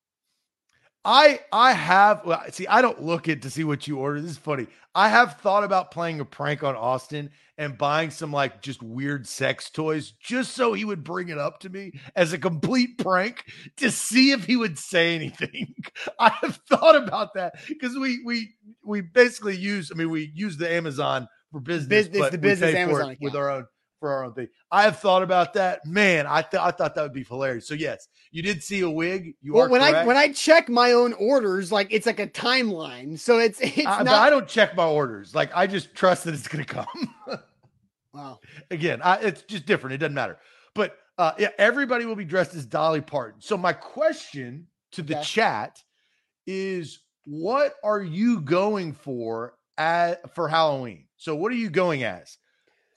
I 1.08 1.40
I 1.54 1.72
have 1.72 2.26
well, 2.26 2.44
see 2.52 2.68
I 2.68 2.82
don't 2.82 3.02
look 3.02 3.30
it 3.30 3.42
to 3.44 3.50
see 3.50 3.64
what 3.64 3.88
you 3.88 3.98
order. 3.98 4.20
This 4.20 4.32
is 4.32 4.38
funny. 4.38 4.68
I 4.94 5.08
have 5.08 5.38
thought 5.38 5.64
about 5.64 5.90
playing 5.90 6.20
a 6.20 6.26
prank 6.26 6.64
on 6.64 6.76
Austin 6.76 7.30
and 7.58 7.78
buying 7.78 8.10
some 8.10 8.34
like 8.34 8.62
just 8.62 8.84
weird 8.84 9.26
sex 9.26 9.70
toys 9.70 10.12
just 10.20 10.54
so 10.54 10.74
he 10.74 10.84
would 10.84 11.06
bring 11.06 11.30
it 11.30 11.38
up 11.38 11.62
to 11.62 11.70
me 11.70 11.94
as 12.18 12.34
a 12.34 12.38
complete 12.38 12.98
prank 12.98 13.46
to 13.78 13.90
see 13.90 14.32
if 14.32 14.46
he 14.46 14.58
would 14.58 14.78
say 14.78 15.16
anything. 15.16 15.74
I 16.20 16.30
have 16.42 16.60
thought 16.70 16.98
about 16.98 17.36
that 17.36 17.56
because 17.70 17.98
we 17.98 18.22
we 18.26 18.50
we 18.84 19.00
basically 19.00 19.56
use 19.56 19.90
I 19.94 19.98
mean 19.98 20.10
we 20.10 20.30
use 20.36 20.58
the 20.58 20.70
Amazon 20.70 21.30
for 21.54 21.62
business, 21.62 21.88
business 21.88 22.20
but 22.20 22.32
the 22.34 22.38
business 22.38 22.76
Amazon 22.76 23.16
with 23.22 23.34
our 23.34 23.50
own 23.50 23.66
for 24.08 24.14
our 24.14 24.24
own 24.24 24.34
thing. 24.34 24.48
I 24.72 24.84
have 24.84 25.00
thought 25.00 25.22
about 25.22 25.54
that. 25.56 25.86
Man, 25.86 26.26
I 26.28 26.42
th- 26.42 26.62
I 26.62 26.72
thought 26.72 26.96
that 26.96 27.02
would 27.02 27.14
be 27.14 27.24
hilarious. 27.24 27.68
So 27.68 27.74
yes, 27.74 28.08
you 28.32 28.42
did 28.42 28.64
see 28.64 28.82
a 28.82 28.90
wig. 28.90 29.36
You 29.42 29.54
well, 29.54 29.66
are 29.66 29.70
when 29.70 29.82
correct. 29.82 29.98
I 29.98 30.06
when 30.06 30.16
I 30.16 30.32
check 30.32 30.70
my 30.70 30.94
own 30.94 31.14
orders, 31.14 31.72
like 31.72 31.88
it's 31.92 32.06
like 32.06 32.20
a 32.20 32.28
timeline. 32.28 33.20
So 33.20 33.38
it's 33.40 33.60
it's 33.62 33.86
I, 33.86 34.04
not. 34.04 34.16
I 34.16 34.30
don't 34.30 34.48
check 34.48 34.76
my 34.76 34.86
orders. 34.86 35.36
Like 35.36 35.52
I 35.54 35.68
just 35.68 35.94
trust 35.94 36.24
that 36.24 36.34
it's 36.34 36.48
going 36.48 36.64
to 36.64 36.74
come. 36.74 37.16
wow. 38.14 38.40
Again, 38.72 39.02
I, 39.04 39.18
it's 39.18 39.42
just 39.42 39.66
different. 39.66 39.96
It 39.96 39.98
doesn't 39.98 40.14
matter. 40.14 40.40
But 40.74 40.98
uh, 41.18 41.34
yeah, 41.38 41.50
everybody 41.58 42.06
will 42.06 42.16
be 42.16 42.26
dressed 42.26 42.56
as 42.56 42.66
Dolly 42.66 43.02
Parton. 43.02 43.42
So 43.42 43.58
my 43.58 43.74
question 43.74 44.68
to 44.94 45.02
the 45.02 45.16
okay. 45.16 45.24
chat 45.26 45.84
is, 46.46 47.00
what 47.26 47.74
are 47.84 48.02
you 48.02 48.40
going 48.40 48.94
for 48.94 49.56
at 49.78 50.34
for 50.34 50.48
Halloween? 50.48 51.08
So 51.18 51.36
what 51.36 51.52
are 51.52 51.56
you 51.56 51.70
going 51.70 52.04
as? 52.04 52.38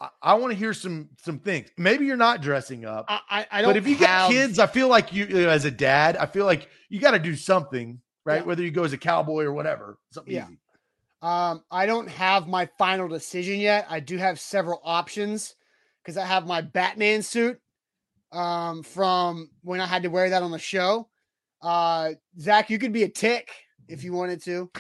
I, 0.01 0.09
I 0.23 0.35
want 0.35 0.53
to 0.53 0.59
hear 0.59 0.73
some 0.73 1.11
some 1.23 1.39
things. 1.39 1.69
Maybe 1.77 2.07
you're 2.07 2.17
not 2.17 2.41
dressing 2.41 2.85
up. 2.85 3.07
I, 3.09 3.47
I 3.51 3.63
don't. 3.63 3.71
But 3.71 3.77
if 3.77 3.87
you 3.87 3.97
have... 3.97 4.31
kids, 4.31 4.59
I 4.59 4.67
feel 4.67 4.89
like 4.89 5.13
you, 5.13 5.27
as 5.49 5.65
a 5.65 5.71
dad, 5.71 6.17
I 6.17 6.27
feel 6.27 6.47
like 6.47 6.69
you 6.89 7.01
got 7.01 7.13
to 7.13 7.19
do 7.19 7.37
something, 7.37 8.01
right? 8.25 8.41
Yeah. 8.41 8.47
Whether 8.47 8.63
you 8.63 8.71
go 8.71 8.85
as 8.85 8.93
a 8.93 8.99
cowboy 8.99 9.45
or 9.45 9.53
whatever, 9.53 9.99
something 10.11 10.33
yeah. 10.33 10.47
easy. 10.47 10.59
Um, 11.23 11.63
I 11.71 11.85
don't 11.85 12.09
have 12.09 12.49
my 12.49 12.69
final 12.79 13.07
decision 13.07 13.61
yet. 13.61 13.87
I 13.91 14.01
do 14.01 14.17
have 14.17 14.41
several 14.41 14.81
options 14.83 15.55
because 16.03 16.17
I 16.17 16.25
have 16.25 16.47
my 16.47 16.63
Batman 16.63 17.23
suit 17.23 17.61
um, 18.33 18.83
from 18.83 19.51
when 19.63 19.81
I 19.81 19.87
had 19.87 20.05
to 20.05 20.09
wear 20.09 20.31
that 20.31 20.43
on 20.43 20.51
the 20.51 20.59
show. 20.59 21.09
Uh, 21.61 22.13
Zach, 22.39 22.71
you 22.71 22.79
could 22.79 22.95
be 22.95 23.03
a 23.03 23.09
tick 23.09 23.51
if 23.87 24.03
you 24.03 24.15
wanted 24.15 24.43
to. 24.45 24.71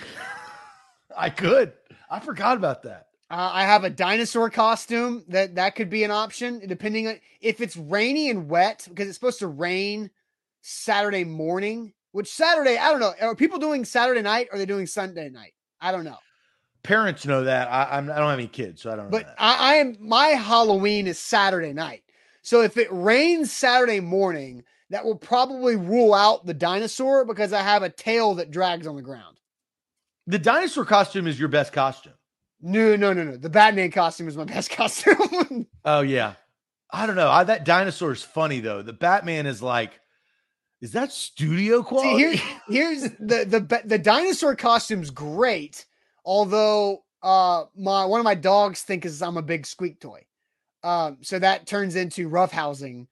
I 1.17 1.29
could. 1.29 1.75
I 2.11 2.21
forgot 2.21 2.57
about 2.57 2.85
that. 2.85 3.09
Uh, 3.31 3.51
I 3.53 3.63
have 3.63 3.85
a 3.85 3.91
dinosaur 3.91 4.51
costume 4.51 5.25
that 5.29 5.55
that 5.55 5.77
could 5.77 5.89
be 5.89 6.03
an 6.03 6.11
option 6.11 6.61
depending 6.67 7.07
on 7.07 7.21
if 7.41 7.61
it's 7.61 7.77
rainy 7.77 8.29
and 8.29 8.49
wet 8.49 8.87
because 8.89 9.07
it's 9.07 9.17
supposed 9.17 9.39
to 9.39 9.47
rain 9.47 10.11
Saturday 10.63 11.25
morning. 11.25 11.93
Which 12.13 12.29
Saturday, 12.29 12.77
I 12.77 12.91
don't 12.91 12.99
know. 12.99 13.15
Are 13.21 13.37
people 13.37 13.61
doing 13.61 13.85
Saturday 13.85 14.21
night 14.21 14.49
or 14.51 14.57
are 14.57 14.59
they 14.59 14.67
doing 14.67 14.89
Sunday 14.89 15.29
night? 15.29 15.55
I 15.81 15.93
don't 15.93 16.03
know. 16.03 16.19
Parents 16.83 17.25
know 17.25 17.45
that. 17.45 17.71
I, 17.71 17.99
I'm, 17.99 18.11
I 18.11 18.17
don't 18.17 18.31
have 18.31 18.39
any 18.39 18.49
kids, 18.49 18.83
so 18.83 18.91
I 18.91 18.97
don't. 18.97 19.05
Know. 19.05 19.11
But 19.11 19.33
I, 19.39 19.75
I 19.75 19.75
am. 19.75 19.97
My 20.01 20.29
Halloween 20.29 21.07
is 21.07 21.21
Saturday 21.21 21.73
night. 21.73 22.03
So 22.43 22.63
if 22.63 22.77
it 22.77 22.89
rains 22.91 23.53
Saturday 23.53 24.01
morning, 24.01 24.65
that 24.89 25.05
will 25.05 25.15
probably 25.15 25.77
rule 25.77 26.15
out 26.15 26.47
the 26.47 26.55
dinosaur 26.55 27.25
because 27.25 27.53
I 27.53 27.63
have 27.63 27.85
a 27.85 27.91
tail 27.91 28.35
that 28.37 28.51
drags 28.51 28.89
on 28.89 28.97
the 28.97 29.03
ground. 29.03 29.37
The 30.27 30.39
dinosaur 30.39 30.85
costume 30.85 31.29
is 31.29 31.39
your 31.39 31.49
best 31.49 31.73
costume. 31.73 32.15
No, 32.63 32.97
no, 32.97 33.13
no, 33.13 33.25
no. 33.25 33.37
The 33.37 33.49
Batman 33.49 33.91
costume 33.91 34.29
is 34.29 34.37
my 34.37 34.45
best 34.45 34.71
costume. 34.77 35.67
oh 35.85 36.01
yeah, 36.01 36.35
I 36.91 37.07
don't 37.07 37.17
know. 37.17 37.31
I, 37.31 37.45
that 37.45 37.65
dinosaur 37.65 38.13
is 38.13 38.23
funny 38.23 38.61
though. 38.61 38.83
The 38.83 38.93
Batman 38.93 39.47
is 39.47 39.63
like, 39.63 39.99
is 40.81 40.93
that 40.93 41.13
studio 41.13 41.83
quality? 41.83 42.37
See, 42.37 42.37
here, 42.37 42.61
here's 42.69 43.03
the 43.03 43.45
the 43.47 43.83
the 43.85 43.99
dinosaur 43.99 44.55
costume's 44.57 45.11
great. 45.11 45.87
Although 46.25 47.05
uh 47.23 47.65
my 47.77 48.05
one 48.05 48.21
of 48.21 48.25
my 48.25 48.35
dogs 48.35 48.83
think 48.83 49.03
thinks 49.03 49.23
I'm 49.23 49.37
a 49.37 49.43
big 49.43 49.67
squeak 49.67 50.01
toy. 50.01 50.25
Um, 50.83 51.19
so 51.21 51.39
that 51.39 51.67
turns 51.67 51.97
into 51.97 52.29
roughhousing. 52.29 53.07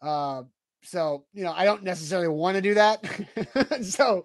Uh, 0.00 0.44
so 0.82 1.24
you 1.32 1.44
know, 1.44 1.52
I 1.52 1.64
don't 1.64 1.82
necessarily 1.82 2.28
want 2.28 2.56
to 2.56 2.62
do 2.62 2.74
that. 2.74 3.04
so 3.82 4.24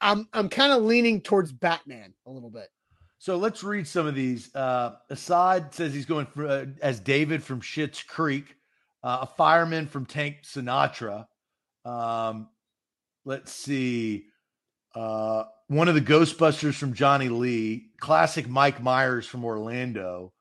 I'm 0.00 0.28
I'm 0.32 0.48
kind 0.48 0.72
of 0.72 0.82
leaning 0.82 1.20
towards 1.20 1.52
Batman 1.52 2.14
a 2.26 2.30
little 2.30 2.50
bit. 2.50 2.68
So 3.22 3.36
let's 3.36 3.62
read 3.62 3.86
some 3.86 4.08
of 4.08 4.16
these. 4.16 4.52
Uh, 4.52 4.96
Assad 5.08 5.72
says 5.72 5.94
he's 5.94 6.06
going 6.06 6.26
for, 6.26 6.44
uh, 6.44 6.66
as 6.80 6.98
David 6.98 7.44
from 7.44 7.60
Schitt's 7.60 8.02
Creek, 8.02 8.56
uh, 9.04 9.18
a 9.20 9.26
fireman 9.26 9.86
from 9.86 10.06
Tank 10.06 10.38
Sinatra. 10.42 11.28
Um, 11.84 12.48
let's 13.24 13.52
see. 13.52 14.24
Uh, 14.92 15.44
one 15.68 15.86
of 15.86 15.94
the 15.94 16.00
Ghostbusters 16.00 16.74
from 16.74 16.94
Johnny 16.94 17.28
Lee, 17.28 17.92
classic 18.00 18.48
Mike 18.48 18.82
Myers 18.82 19.24
from 19.24 19.44
Orlando, 19.44 20.32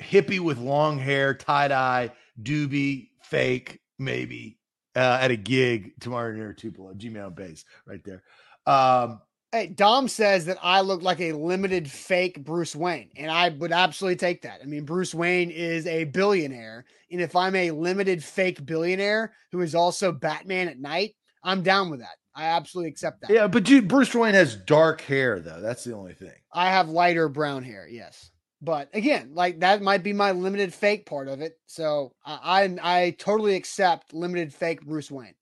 hippie 0.00 0.38
with 0.38 0.58
long 0.58 1.00
hair, 1.00 1.34
tie 1.34 1.66
dye, 1.66 2.12
doobie, 2.40 3.08
fake, 3.24 3.80
maybe 3.98 4.56
uh, 4.94 5.18
at 5.20 5.32
a 5.32 5.36
gig 5.36 5.94
tomorrow 5.98 6.32
near 6.32 6.52
Tupelo, 6.52 6.94
Gmail 6.94 7.34
base 7.34 7.64
right 7.86 8.04
there. 8.04 8.22
Um, 8.68 9.20
Hey, 9.52 9.66
Dom 9.66 10.08
says 10.08 10.46
that 10.46 10.56
I 10.62 10.80
look 10.80 11.02
like 11.02 11.20
a 11.20 11.32
limited 11.32 11.90
fake 11.90 12.42
Bruce 12.42 12.74
Wayne, 12.74 13.10
and 13.16 13.30
I 13.30 13.50
would 13.50 13.70
absolutely 13.70 14.16
take 14.16 14.40
that. 14.42 14.60
I 14.62 14.64
mean, 14.64 14.86
Bruce 14.86 15.14
Wayne 15.14 15.50
is 15.50 15.86
a 15.86 16.04
billionaire, 16.04 16.86
and 17.10 17.20
if 17.20 17.36
I'm 17.36 17.54
a 17.54 17.70
limited 17.70 18.24
fake 18.24 18.64
billionaire 18.64 19.34
who 19.50 19.60
is 19.60 19.74
also 19.74 20.10
Batman 20.10 20.68
at 20.68 20.78
night, 20.80 21.16
I'm 21.44 21.62
down 21.62 21.90
with 21.90 22.00
that. 22.00 22.16
I 22.34 22.44
absolutely 22.44 22.92
accept 22.92 23.20
that. 23.20 23.30
Yeah, 23.30 23.46
but 23.46 23.64
dude, 23.64 23.88
Bruce 23.88 24.14
Wayne 24.14 24.32
has 24.32 24.56
dark 24.56 25.02
hair 25.02 25.38
though. 25.38 25.60
That's 25.60 25.84
the 25.84 25.94
only 25.94 26.14
thing. 26.14 26.32
I 26.50 26.70
have 26.70 26.88
lighter 26.88 27.28
brown 27.28 27.62
hair, 27.62 27.86
yes. 27.86 28.30
But 28.62 28.88
again, 28.94 29.32
like 29.34 29.60
that 29.60 29.82
might 29.82 30.02
be 30.02 30.14
my 30.14 30.30
limited 30.32 30.72
fake 30.72 31.04
part 31.04 31.28
of 31.28 31.42
it. 31.42 31.58
So 31.66 32.14
I 32.24 32.62
I, 32.62 32.76
I 33.04 33.10
totally 33.18 33.56
accept 33.56 34.14
limited 34.14 34.54
fake 34.54 34.80
Bruce 34.80 35.10
Wayne. 35.10 35.34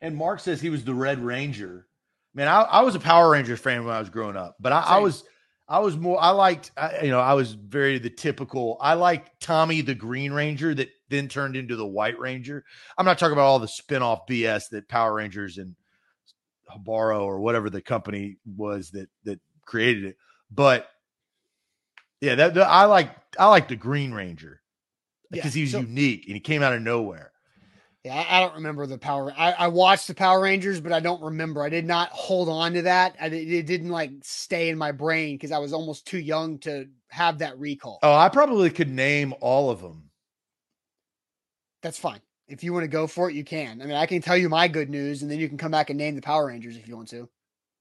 And 0.00 0.16
Mark 0.16 0.40
says 0.40 0.62
he 0.62 0.70
was 0.70 0.82
the 0.82 0.94
Red 0.94 1.22
Ranger 1.22 1.88
man, 2.34 2.48
I, 2.48 2.62
I 2.62 2.82
was 2.82 2.94
a 2.94 3.00
Power 3.00 3.30
Rangers 3.30 3.60
fan 3.60 3.84
when 3.84 3.94
I 3.94 3.98
was 3.98 4.10
growing 4.10 4.36
up, 4.36 4.56
but 4.60 4.72
I, 4.72 4.80
I 4.80 4.98
was 4.98 5.24
I 5.68 5.78
was 5.78 5.96
more 5.96 6.20
I 6.20 6.30
liked 6.30 6.72
I, 6.76 7.02
you 7.02 7.10
know 7.10 7.20
I 7.20 7.34
was 7.34 7.52
very 7.52 7.98
the 7.98 8.10
typical 8.10 8.76
I 8.80 8.94
liked 8.94 9.40
Tommy 9.40 9.80
the 9.80 9.94
Green 9.94 10.32
Ranger 10.32 10.74
that 10.74 10.88
then 11.08 11.28
turned 11.28 11.56
into 11.56 11.76
the 11.76 11.86
White 11.86 12.18
Ranger. 12.18 12.64
I'm 12.98 13.06
not 13.06 13.18
talking 13.18 13.32
about 13.32 13.46
all 13.46 13.58
the 13.58 13.68
spin-off 13.68 14.26
BS 14.26 14.70
that 14.70 14.88
Power 14.88 15.14
Rangers 15.14 15.58
and 15.58 15.74
Hasbro 16.70 17.22
or 17.22 17.40
whatever 17.40 17.70
the 17.70 17.80
company 17.80 18.36
was 18.56 18.90
that 18.90 19.08
that 19.24 19.40
created 19.64 20.04
it, 20.04 20.16
but 20.50 20.88
yeah, 22.20 22.34
that, 22.34 22.54
that 22.54 22.66
I 22.66 22.84
like 22.84 23.14
I 23.38 23.46
like 23.46 23.68
the 23.68 23.76
Green 23.76 24.12
Ranger 24.12 24.60
because 25.30 25.54
yeah, 25.56 25.60
he 25.60 25.62
was 25.62 25.72
so, 25.72 25.80
unique 25.80 26.24
and 26.26 26.34
he 26.34 26.40
came 26.40 26.62
out 26.62 26.72
of 26.72 26.82
nowhere. 26.82 27.29
Yeah, 28.04 28.14
I, 28.14 28.38
I 28.38 28.40
don't 28.40 28.54
remember 28.54 28.86
the 28.86 28.96
Power. 28.96 29.32
I, 29.36 29.52
I, 29.52 29.68
watched 29.68 30.08
the 30.08 30.14
Power 30.14 30.40
Rangers, 30.40 30.80
but 30.80 30.92
I 30.92 31.00
don't 31.00 31.22
remember. 31.22 31.62
I 31.62 31.68
did 31.68 31.84
not 31.84 32.08
hold 32.10 32.48
on 32.48 32.72
to 32.72 32.82
that. 32.82 33.14
I, 33.20 33.26
it 33.26 33.66
didn't 33.66 33.90
like 33.90 34.10
stay 34.22 34.70
in 34.70 34.78
my 34.78 34.90
brain 34.90 35.34
because 35.34 35.52
I 35.52 35.58
was 35.58 35.74
almost 35.74 36.06
too 36.06 36.18
young 36.18 36.58
to 36.60 36.88
have 37.08 37.38
that 37.38 37.58
recall. 37.58 37.98
Oh, 38.02 38.14
I 38.14 38.30
probably 38.30 38.70
could 38.70 38.88
name 38.88 39.34
all 39.40 39.70
of 39.70 39.82
them. 39.82 40.04
That's 41.82 41.98
fine. 41.98 42.20
If 42.48 42.64
you 42.64 42.72
want 42.72 42.84
to 42.84 42.88
go 42.88 43.06
for 43.06 43.28
it, 43.28 43.36
you 43.36 43.44
can. 43.44 43.82
I 43.82 43.84
mean, 43.84 43.96
I 43.96 44.06
can 44.06 44.22
tell 44.22 44.36
you 44.36 44.48
my 44.48 44.66
good 44.66 44.88
news, 44.88 45.20
and 45.22 45.30
then 45.30 45.38
you 45.38 45.48
can 45.48 45.58
come 45.58 45.70
back 45.70 45.90
and 45.90 45.98
name 45.98 46.14
the 46.14 46.22
Power 46.22 46.46
Rangers 46.46 46.76
if 46.76 46.88
you 46.88 46.96
want 46.96 47.08
to. 47.10 47.28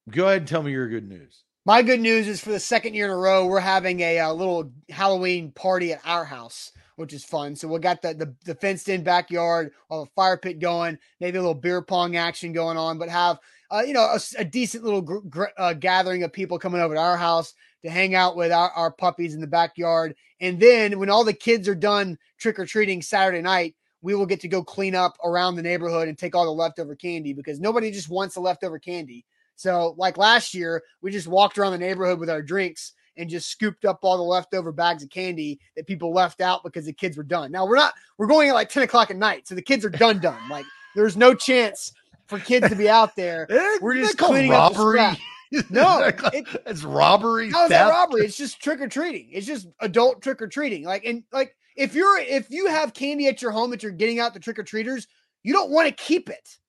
Go 0.09 0.27
ahead 0.27 0.39
and 0.39 0.47
tell 0.47 0.63
me 0.63 0.71
your 0.71 0.89
good 0.89 1.07
news. 1.07 1.43
My 1.65 1.81
good 1.81 1.99
news 1.99 2.27
is 2.27 2.41
for 2.41 2.51
the 2.51 2.59
second 2.59 2.93
year 2.93 3.05
in 3.05 3.11
a 3.11 3.17
row, 3.17 3.45
we're 3.45 3.59
having 3.59 4.01
a, 4.01 4.17
a 4.17 4.33
little 4.33 4.71
Halloween 4.89 5.51
party 5.51 5.93
at 5.93 6.01
our 6.03 6.25
house 6.25 6.71
which 6.99 7.13
is 7.13 7.23
fun. 7.23 7.55
So 7.55 7.67
we 7.69 7.79
got 7.79 8.01
the, 8.01 8.13
the, 8.13 8.35
the 8.43 8.55
fenced 8.55 8.89
in 8.89 9.03
backyard, 9.03 9.71
a 9.89 10.05
fire 10.17 10.37
pit 10.37 10.59
going, 10.59 10.97
maybe 11.21 11.37
a 11.37 11.41
little 11.41 11.55
beer 11.55 11.81
pong 11.81 12.17
action 12.17 12.51
going 12.51 12.77
on, 12.77 12.99
but 12.99 13.07
have 13.07 13.39
uh, 13.71 13.83
you 13.85 13.93
know 13.93 14.01
a, 14.01 14.19
a 14.37 14.43
decent 14.43 14.83
little 14.83 15.01
gr- 15.01 15.19
gr- 15.29 15.45
uh, 15.57 15.73
gathering 15.73 16.23
of 16.23 16.33
people 16.33 16.59
coming 16.59 16.81
over 16.81 16.95
to 16.95 16.99
our 16.99 17.17
house 17.17 17.53
to 17.83 17.89
hang 17.89 18.15
out 18.15 18.35
with 18.35 18.51
our, 18.51 18.69
our 18.71 18.91
puppies 18.91 19.33
in 19.33 19.39
the 19.39 19.47
backyard. 19.47 20.13
And 20.41 20.59
then 20.59 20.99
when 20.99 21.09
all 21.09 21.23
the 21.23 21.33
kids 21.33 21.69
are 21.69 21.75
done 21.75 22.17
trick 22.37 22.59
or 22.59 22.65
treating 22.65 23.01
Saturday 23.01 23.41
night, 23.41 23.75
we 24.01 24.13
will 24.13 24.25
get 24.25 24.41
to 24.41 24.47
go 24.49 24.61
clean 24.61 24.95
up 24.95 25.15
around 25.23 25.55
the 25.55 25.61
neighborhood 25.61 26.09
and 26.09 26.17
take 26.17 26.35
all 26.35 26.45
the 26.45 26.51
leftover 26.51 26.95
candy 26.95 27.31
because 27.31 27.61
nobody 27.61 27.91
just 27.91 28.09
wants 28.09 28.35
the 28.35 28.41
leftover 28.41 28.79
candy. 28.79 29.25
So, 29.55 29.95
like 29.97 30.17
last 30.17 30.53
year, 30.53 30.83
we 31.01 31.11
just 31.11 31.27
walked 31.27 31.57
around 31.57 31.73
the 31.73 31.77
neighborhood 31.77 32.19
with 32.19 32.29
our 32.29 32.41
drinks 32.41 32.93
and 33.19 33.29
just 33.29 33.49
scooped 33.49 33.85
up 33.85 33.99
all 34.01 34.17
the 34.17 34.23
leftover 34.23 34.71
bags 34.71 35.03
of 35.03 35.09
candy 35.09 35.59
that 35.75 35.85
people 35.85 36.13
left 36.13 36.41
out 36.41 36.63
because 36.63 36.85
the 36.85 36.93
kids 36.93 37.17
were 37.17 37.23
done. 37.23 37.51
Now 37.51 37.65
we're 37.65 37.75
not 37.75 37.93
we're 38.17 38.27
going 38.27 38.49
at 38.49 38.53
like 38.53 38.69
10 38.69 38.83
o'clock 38.83 39.11
at 39.11 39.17
night, 39.17 39.47
so 39.47 39.55
the 39.55 39.61
kids 39.61 39.85
are 39.85 39.89
done 39.89 40.19
done. 40.19 40.39
Like 40.49 40.65
there's 40.95 41.17
no 41.17 41.33
chance 41.33 41.93
for 42.27 42.39
kids 42.39 42.69
to 42.69 42.75
be 42.75 42.89
out 42.89 43.15
there. 43.15 43.47
We're 43.81 43.95
just 43.95 44.17
cleaning 44.17 44.53
up 44.53 44.73
the 44.73 44.79
scrap. 44.79 45.17
No, 45.71 45.99
it, 46.03 46.45
it's 46.67 46.83
robbery. 46.83 47.49
How's 47.49 47.69
that 47.69 47.89
robbery? 47.89 48.23
It's 48.23 48.37
just 48.37 48.61
trick 48.61 48.79
or 48.81 48.87
treating. 48.87 49.29
It's 49.31 49.47
just 49.47 49.67
adult 49.79 50.21
trick 50.21 50.43
or 50.43 50.47
treating. 50.47 50.83
Like 50.83 51.05
and 51.05 51.23
like 51.31 51.55
if 51.75 51.95
you're 51.95 52.19
if 52.19 52.51
you 52.51 52.67
have 52.67 52.93
candy 52.93 53.25
at 53.25 53.41
your 53.41 53.49
home 53.49 53.71
that 53.71 53.81
you're 53.81 53.91
getting 53.91 54.19
out 54.19 54.35
the 54.35 54.39
trick 54.39 54.59
or 54.59 54.63
treaters, 54.63 55.07
you 55.41 55.51
don't 55.51 55.71
want 55.71 55.87
to 55.87 56.03
keep 56.03 56.29
it. 56.29 56.59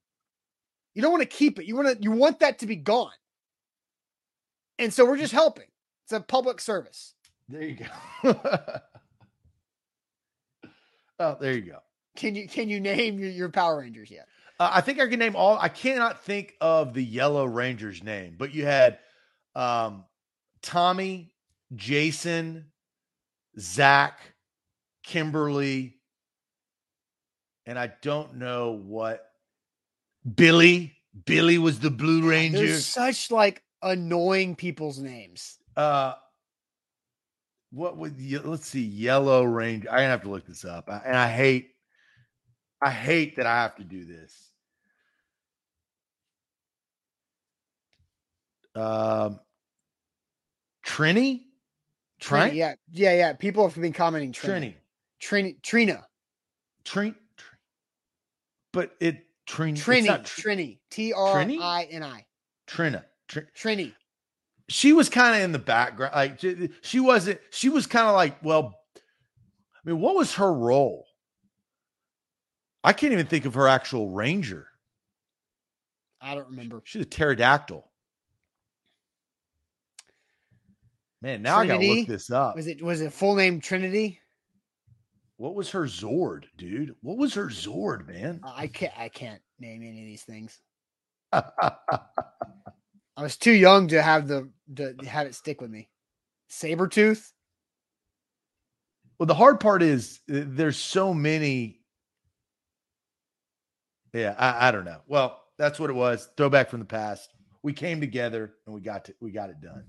You 0.94 1.02
don't 1.02 1.12
want 1.12 1.22
to 1.22 1.28
keep 1.28 1.58
it. 1.58 1.66
You 1.66 1.76
want 1.76 1.88
to 1.88 2.02
you 2.02 2.10
want 2.10 2.40
that 2.40 2.60
to 2.60 2.66
be 2.66 2.76
gone. 2.76 3.12
And 4.78 4.92
so 4.92 5.04
we're 5.04 5.18
just 5.18 5.34
helping. 5.34 5.66
It's 6.10 6.18
a 6.18 6.20
public 6.20 6.60
service. 6.60 7.14
There 7.48 7.62
you 7.62 7.76
go. 8.24 8.34
oh, 11.20 11.36
there 11.40 11.52
you 11.52 11.60
go. 11.60 11.78
Can 12.16 12.34
you 12.34 12.48
can 12.48 12.68
you 12.68 12.80
name 12.80 13.20
your, 13.20 13.30
your 13.30 13.48
Power 13.48 13.78
Rangers 13.78 14.10
yet? 14.10 14.26
Uh, 14.58 14.70
I 14.72 14.80
think 14.80 14.98
I 14.98 15.06
can 15.06 15.20
name 15.20 15.36
all. 15.36 15.56
I 15.56 15.68
cannot 15.68 16.24
think 16.24 16.56
of 16.60 16.94
the 16.94 17.04
Yellow 17.04 17.46
Ranger's 17.46 18.02
name, 18.02 18.34
but 18.36 18.52
you 18.52 18.64
had 18.64 18.98
um, 19.54 20.04
Tommy, 20.62 21.32
Jason, 21.76 22.72
Zach, 23.56 24.18
Kimberly, 25.04 25.94
and 27.66 27.78
I 27.78 27.92
don't 28.02 28.34
know 28.34 28.72
what 28.72 29.24
Billy. 30.34 30.96
Billy 31.24 31.58
was 31.58 31.78
the 31.78 31.90
Blue 31.90 32.28
Ranger. 32.28 32.58
There's 32.58 32.84
such 32.84 33.30
like 33.30 33.62
annoying 33.80 34.56
people's 34.56 34.98
names. 34.98 35.59
Uh, 35.76 36.14
what 37.72 37.96
would 37.96 38.18
you? 38.18 38.40
Let's 38.40 38.66
see, 38.66 38.82
Yellow 38.82 39.44
Ranger. 39.44 39.90
I 39.90 40.02
have 40.02 40.22
to 40.22 40.28
look 40.28 40.46
this 40.46 40.64
up, 40.64 40.88
and 40.88 41.16
I 41.16 41.30
hate, 41.30 41.70
I 42.82 42.90
hate 42.90 43.36
that 43.36 43.46
I 43.46 43.62
have 43.62 43.76
to 43.76 43.84
do 43.84 44.04
this. 44.04 44.50
Um, 48.74 49.40
Trini, 50.84 51.42
Trini, 52.20 52.54
yeah, 52.54 52.74
yeah, 52.90 53.14
yeah. 53.14 53.32
People 53.34 53.68
have 53.68 53.80
been 53.80 53.92
commenting 53.92 54.32
Trini, 54.32 54.74
Trini, 55.22 55.62
Trina, 55.62 56.04
Trini, 56.84 57.14
but 58.72 58.96
it 59.00 59.26
Trini, 59.48 59.74
Trini, 59.74 60.22
Trini, 60.22 60.78
T 60.90 61.12
R 61.12 61.38
I 61.38 61.88
N 61.90 62.02
I, 62.02 62.24
Trina, 62.66 63.04
Trini 63.28 63.92
she 64.70 64.92
was 64.92 65.08
kind 65.08 65.34
of 65.34 65.42
in 65.42 65.50
the 65.50 65.58
background. 65.58 66.14
Like 66.14 66.40
she 66.82 67.00
wasn't, 67.00 67.40
she 67.50 67.68
was 67.68 67.86
kind 67.88 68.06
of 68.06 68.14
like, 68.14 68.42
well, 68.42 68.78
I 68.96 69.00
mean, 69.84 70.00
what 70.00 70.14
was 70.14 70.34
her 70.34 70.52
role? 70.52 71.06
I 72.84 72.92
can't 72.92 73.12
even 73.12 73.26
think 73.26 73.46
of 73.46 73.54
her 73.54 73.66
actual 73.66 74.10
ranger. 74.10 74.68
I 76.20 76.36
don't 76.36 76.48
remember. 76.48 76.82
She's 76.84 77.02
a 77.02 77.06
pterodactyl. 77.06 77.84
Man, 81.20 81.42
now 81.42 81.58
Trinity? 81.58 81.74
I 81.74 81.88
gotta 81.88 81.98
look 82.00 82.08
this 82.08 82.30
up. 82.30 82.56
Was 82.56 82.66
it 82.68 82.80
was 82.80 83.00
it 83.00 83.12
full 83.12 83.34
name 83.34 83.60
Trinity? 83.60 84.20
What 85.36 85.54
was 85.54 85.70
her 85.70 85.84
Zord, 85.84 86.44
dude? 86.56 86.94
What 87.02 87.18
was 87.18 87.34
her 87.34 87.46
Zord, 87.46 88.06
man? 88.06 88.40
I 88.44 88.68
can't 88.68 88.92
I 88.96 89.08
can't 89.08 89.42
name 89.58 89.82
any 89.82 90.00
of 90.00 90.06
these 90.06 90.22
things. 90.22 90.60
I 93.20 93.22
was 93.22 93.36
too 93.36 93.52
young 93.52 93.88
to 93.88 94.00
have 94.00 94.28
the 94.28 94.48
to 94.76 94.94
have 95.04 95.26
it 95.26 95.34
stick 95.34 95.60
with 95.60 95.70
me. 95.70 95.90
Saber 96.48 96.88
tooth. 96.88 97.34
Well, 99.18 99.26
the 99.26 99.34
hard 99.34 99.60
part 99.60 99.82
is 99.82 100.20
uh, 100.32 100.40
there's 100.46 100.78
so 100.78 101.12
many. 101.12 101.80
Yeah, 104.14 104.34
I, 104.38 104.68
I 104.68 104.70
don't 104.70 104.86
know. 104.86 105.02
Well, 105.06 105.38
that's 105.58 105.78
what 105.78 105.90
it 105.90 105.92
was. 105.92 106.30
Throwback 106.38 106.70
from 106.70 106.78
the 106.78 106.86
past. 106.86 107.28
We 107.62 107.74
came 107.74 108.00
together 108.00 108.54
and 108.64 108.74
we 108.74 108.80
got 108.80 109.04
to 109.04 109.14
we 109.20 109.32
got 109.32 109.50
it 109.50 109.60
done. 109.60 109.84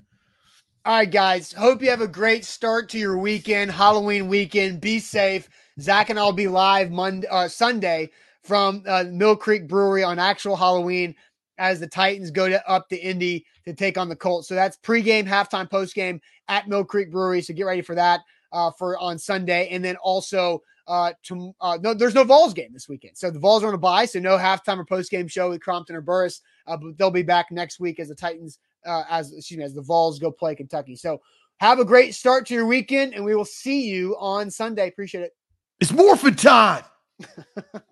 All 0.84 0.98
right, 0.98 1.10
guys. 1.10 1.54
Hope 1.54 1.82
you 1.82 1.90
have 1.90 2.02
a 2.02 2.10
great 2.10 2.44
start 2.44 2.90
to 2.90 3.00
your 3.00 3.18
weekend, 3.18 3.72
Halloween 3.72 4.28
weekend. 4.28 4.82
Be 4.82 5.00
safe. 5.00 5.48
Zach 5.80 6.10
and 6.10 6.20
I'll 6.20 6.34
be 6.34 6.50
live 6.50 6.92
Monday, 6.92 7.30
uh, 7.30 7.48
Sunday 7.48 8.10
from 8.44 8.84
uh, 8.86 9.06
Mill 9.10 9.38
Creek 9.38 9.70
Brewery 9.70 10.04
on 10.04 10.20
actual 10.20 10.58
Halloween 10.58 11.16
as 11.62 11.80
the 11.80 11.88
Titans 11.88 12.32
go 12.32 12.50
to 12.50 12.68
up 12.68 12.90
to 12.90 12.98
Indy 12.98 13.46
to 13.66 13.74
take 13.74 13.96
on 13.96 14.10
the 14.10 14.16
Colts. 14.16 14.48
So 14.48 14.56
that's 14.56 14.78
pregame, 14.78 15.28
halftime, 15.28 15.70
postgame 15.70 16.20
at 16.48 16.68
Mill 16.68 16.84
Creek 16.84 17.12
Brewery. 17.12 17.44
So 17.44 17.54
get 17.54 17.68
ready 17.68 17.84
for 17.84 17.94
that 17.94 18.22
uh, 18.52 18.72
for 18.72 18.98
on 18.98 19.20
Sunday, 19.20 19.70
and 19.70 19.86
then 19.86 19.96
also 19.98 20.64
uh, 20.88 21.14
to 21.24 21.54
uh, 21.62 21.78
no, 21.82 21.94
there's 21.94 22.16
no 22.16 22.24
Vols 22.24 22.56
game 22.56 22.74
this 22.74 22.90
weekend. 22.90 23.16
So 23.16 23.30
the 23.30 23.40
Vols 23.40 23.64
are 23.64 23.68
on 23.68 23.76
a 23.76 23.78
bye, 23.78 24.06
so 24.06 24.20
no 24.20 24.38
halftime 24.38 24.80
or 24.80 24.86
postgame 24.86 25.30
show 25.30 25.52
with 25.52 25.62
Crompton 25.62 25.96
or 25.96 26.02
Burris. 26.02 26.42
Uh, 26.66 26.78
but 26.78 26.98
they'll 26.98 27.12
be 27.12 27.22
back 27.22 27.52
next 27.52 27.80
week 27.80 28.00
as 28.00 28.10
the 28.10 28.16
Titans, 28.16 28.58
uh, 28.86 29.04
as 29.08 29.32
excuse 29.32 29.60
me, 29.60 29.64
as 29.64 29.76
the 29.76 29.84
Vols 29.84 30.18
go 30.18 30.32
play 30.32 30.56
Kentucky. 30.56 30.96
So 30.96 31.22
have 31.60 31.78
a 31.78 31.86
great 31.86 32.16
start 32.16 32.48
to 32.48 32.56
your 32.56 32.66
weekend, 32.66 33.14
and 33.14 33.24
we 33.24 33.36
will 33.36 33.46
see 33.46 33.84
you 33.84 34.18
on 34.18 34.50
Sunday. 34.50 34.88
Appreciate 34.88 35.26
it. 35.26 35.36
It's 35.80 35.92
morphin' 35.92 36.36
time. 36.36 36.84